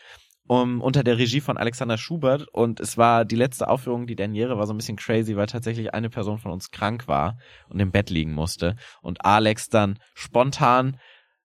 um, 0.46 0.82
unter 0.82 1.06
der 1.06 1.18
Regie 1.18 1.40
von 1.40 1.58
Alexander 1.58 1.98
Schubert 1.98 2.50
und 2.50 2.82
es 2.82 2.98
war 2.98 3.24
die 3.24 3.38
letzte 3.38 3.70
Aufführung, 3.70 4.08
die 4.08 4.18
Derniere 4.18 4.58
war 4.58 4.68
so 4.68 4.74
ein 4.74 4.78
bisschen 4.78 4.98
crazy, 4.98 5.38
weil 5.38 5.46
tatsächlich 5.46 5.94
eine 5.94 6.10
Person 6.10 6.38
von 6.38 6.52
uns 6.52 6.70
krank 6.70 7.08
war 7.08 7.38
und 7.70 7.80
im 7.80 7.92
Bett 7.92 8.10
liegen 8.10 8.34
musste 8.34 8.76
und 9.02 9.24
Alex 9.24 9.70
dann 9.70 9.98
spontan 10.14 11.00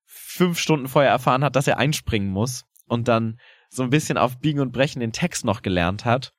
fünf 0.06 0.58
Stunden 0.58 0.88
vorher 0.88 1.12
erfahren 1.12 1.44
hat, 1.44 1.54
dass 1.54 1.68
er 1.68 1.78
einspringen 1.78 2.30
muss 2.30 2.64
und 2.88 3.06
dann 3.06 3.38
so 3.68 3.84
ein 3.84 3.90
bisschen 3.90 4.18
auf 4.18 4.40
Biegen 4.40 4.60
und 4.60 4.72
Brechen 4.72 4.98
den 4.98 5.12
Text 5.12 5.44
noch 5.44 5.62
gelernt 5.62 6.04
hat. 6.04 6.32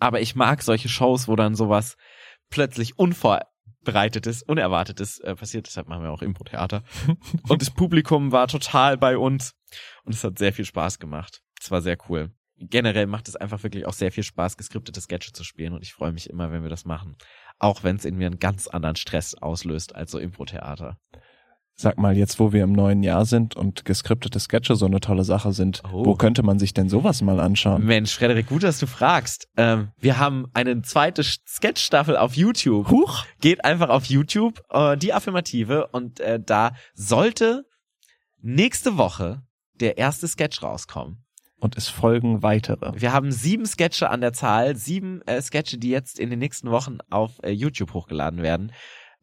Aber 0.00 0.20
ich 0.20 0.34
mag 0.34 0.62
solche 0.62 0.88
Shows, 0.88 1.28
wo 1.28 1.36
dann 1.36 1.54
sowas 1.54 1.96
plötzlich 2.50 2.98
unvorbereitetes, 3.84 4.42
unerwartetes 4.42 5.20
äh, 5.20 5.34
passiert. 5.34 5.66
Deshalb 5.66 5.88
machen 5.88 6.02
wir 6.02 6.10
auch 6.10 6.22
Impro-Theater. 6.22 6.82
und 7.48 7.62
das 7.62 7.70
Publikum 7.70 8.32
war 8.32 8.48
total 8.48 8.96
bei 8.96 9.18
uns 9.18 9.54
und 10.04 10.14
es 10.14 10.24
hat 10.24 10.38
sehr 10.38 10.52
viel 10.52 10.64
Spaß 10.64 10.98
gemacht. 10.98 11.42
Es 11.60 11.70
war 11.70 11.82
sehr 11.82 11.96
cool. 12.08 12.32
Generell 12.56 13.06
macht 13.06 13.28
es 13.28 13.36
einfach 13.36 13.62
wirklich 13.62 13.84
auch 13.86 13.92
sehr 13.92 14.12
viel 14.12 14.22
Spaß, 14.22 14.56
geskriptete 14.56 15.00
Sketche 15.00 15.32
zu 15.32 15.42
spielen 15.42 15.72
und 15.72 15.82
ich 15.82 15.92
freue 15.92 16.12
mich 16.12 16.30
immer, 16.30 16.52
wenn 16.52 16.62
wir 16.62 16.70
das 16.70 16.84
machen. 16.84 17.16
Auch 17.58 17.82
wenn 17.82 17.96
es 17.96 18.04
in 18.04 18.16
mir 18.16 18.26
einen 18.26 18.38
ganz 18.38 18.68
anderen 18.68 18.96
Stress 18.96 19.34
auslöst 19.34 19.94
als 19.94 20.12
so 20.12 20.18
Impro-Theater. 20.18 20.98
Sag 21.76 21.98
mal, 21.98 22.16
jetzt 22.16 22.38
wo 22.38 22.52
wir 22.52 22.62
im 22.62 22.72
neuen 22.72 23.02
Jahr 23.02 23.24
sind 23.24 23.56
und 23.56 23.84
geskriptete 23.84 24.38
Sketche 24.38 24.76
so 24.76 24.86
eine 24.86 25.00
tolle 25.00 25.24
Sache 25.24 25.52
sind, 25.52 25.82
Oh. 25.92 26.04
wo 26.04 26.14
könnte 26.14 26.44
man 26.44 26.58
sich 26.60 26.72
denn 26.72 26.88
sowas 26.88 27.20
mal 27.20 27.40
anschauen? 27.40 27.84
Mensch, 27.84 28.14
Frederik, 28.14 28.46
gut, 28.48 28.62
dass 28.62 28.78
du 28.78 28.86
fragst. 28.86 29.48
Ähm, 29.56 29.88
wir 29.98 30.18
haben 30.18 30.46
eine 30.54 30.82
zweite 30.82 31.24
Sketch-Staffel 31.24 32.16
auf 32.16 32.36
YouTube. 32.36 32.88
Huch! 32.90 33.24
Geht 33.40 33.64
einfach 33.64 33.88
auf 33.88 34.04
YouTube, 34.04 34.62
äh, 34.70 34.96
die 34.96 35.12
Affirmative, 35.12 35.88
und 35.88 36.20
äh, 36.20 36.38
da 36.40 36.72
sollte 36.94 37.64
nächste 38.40 38.96
Woche 38.96 39.42
der 39.80 39.98
erste 39.98 40.28
Sketch 40.28 40.62
rauskommen. 40.62 41.24
Und 41.58 41.76
es 41.76 41.88
folgen 41.88 42.42
weitere. 42.42 42.92
Wir 43.00 43.12
haben 43.12 43.32
sieben 43.32 43.64
Sketche 43.66 44.10
an 44.10 44.20
der 44.20 44.32
Zahl, 44.32 44.76
sieben 44.76 45.22
äh, 45.22 45.40
Sketche, 45.40 45.78
die 45.78 45.88
jetzt 45.88 46.20
in 46.20 46.30
den 46.30 46.38
nächsten 46.38 46.70
Wochen 46.70 46.98
auf 47.10 47.32
äh, 47.42 47.50
YouTube 47.50 47.94
hochgeladen 47.94 48.42
werden. 48.42 48.70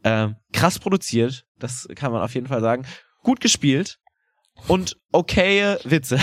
Ähm, 0.03 0.35
krass 0.51 0.79
produziert, 0.79 1.45
das 1.59 1.87
kann 1.95 2.11
man 2.11 2.21
auf 2.21 2.33
jeden 2.33 2.47
Fall 2.47 2.61
sagen. 2.61 2.85
Gut 3.23 3.39
gespielt 3.39 3.99
und 4.67 4.97
okaye 5.11 5.79
Witze. 5.83 6.19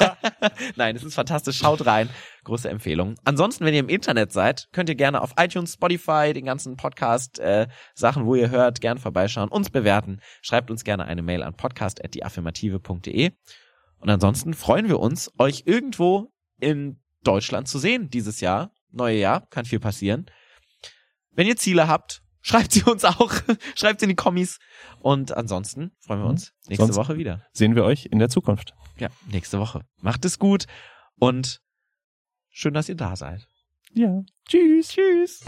Nein, 0.76 0.96
es 0.96 1.02
ist 1.02 1.14
fantastisch. 1.14 1.58
Schaut 1.58 1.86
rein. 1.86 2.08
Große 2.44 2.68
Empfehlung. 2.68 3.16
Ansonsten, 3.24 3.64
wenn 3.64 3.74
ihr 3.74 3.80
im 3.80 3.88
Internet 3.88 4.32
seid, 4.32 4.68
könnt 4.72 4.88
ihr 4.88 4.94
gerne 4.94 5.20
auf 5.20 5.34
iTunes, 5.38 5.74
Spotify, 5.74 6.32
den 6.32 6.44
ganzen 6.44 6.76
Podcast 6.76 7.38
äh, 7.38 7.68
Sachen, 7.94 8.26
wo 8.26 8.34
ihr 8.34 8.50
hört, 8.50 8.80
gern 8.80 8.98
vorbeischauen, 8.98 9.48
uns 9.48 9.70
bewerten. 9.70 10.20
Schreibt 10.42 10.70
uns 10.70 10.84
gerne 10.84 11.06
eine 11.06 11.22
Mail 11.22 11.42
an 11.42 11.54
podcast@dieaffirmative.de. 11.54 13.32
Und 13.98 14.10
ansonsten 14.10 14.54
freuen 14.54 14.88
wir 14.88 15.00
uns, 15.00 15.30
euch 15.38 15.62
irgendwo 15.66 16.32
in 16.60 17.00
Deutschland 17.22 17.68
zu 17.68 17.78
sehen 17.78 18.10
dieses 18.10 18.40
Jahr. 18.40 18.72
Neue 18.90 19.18
Jahr, 19.18 19.46
kann 19.48 19.64
viel 19.64 19.80
passieren. 19.80 20.26
Wenn 21.32 21.46
ihr 21.46 21.56
Ziele 21.56 21.88
habt, 21.88 22.23
schreibt 22.44 22.70
sie 22.70 22.84
uns 22.84 23.04
auch. 23.04 23.32
schreibt 23.74 23.98
sie 23.98 24.04
in 24.04 24.10
die 24.10 24.14
Kommis. 24.16 24.58
Und 25.00 25.36
ansonsten 25.36 25.90
freuen 26.00 26.20
wir 26.20 26.26
uns 26.28 26.52
nächste 26.68 26.86
Sonst- 26.86 26.96
Woche 26.96 27.16
wieder. 27.18 27.44
Sehen 27.52 27.74
wir 27.74 27.82
euch 27.84 28.06
in 28.06 28.20
der 28.20 28.28
Zukunft. 28.28 28.74
Ja, 28.98 29.08
nächste 29.32 29.58
Woche. 29.58 29.80
Macht 30.00 30.24
es 30.24 30.38
gut 30.38 30.66
und 31.18 31.60
Schön, 32.56 32.72
dass 32.72 32.88
ihr 32.88 32.94
da 32.94 33.16
seid. 33.16 33.48
Ja. 33.94 34.22
Tschüss. 34.48 34.90
Tschüss. 34.90 35.40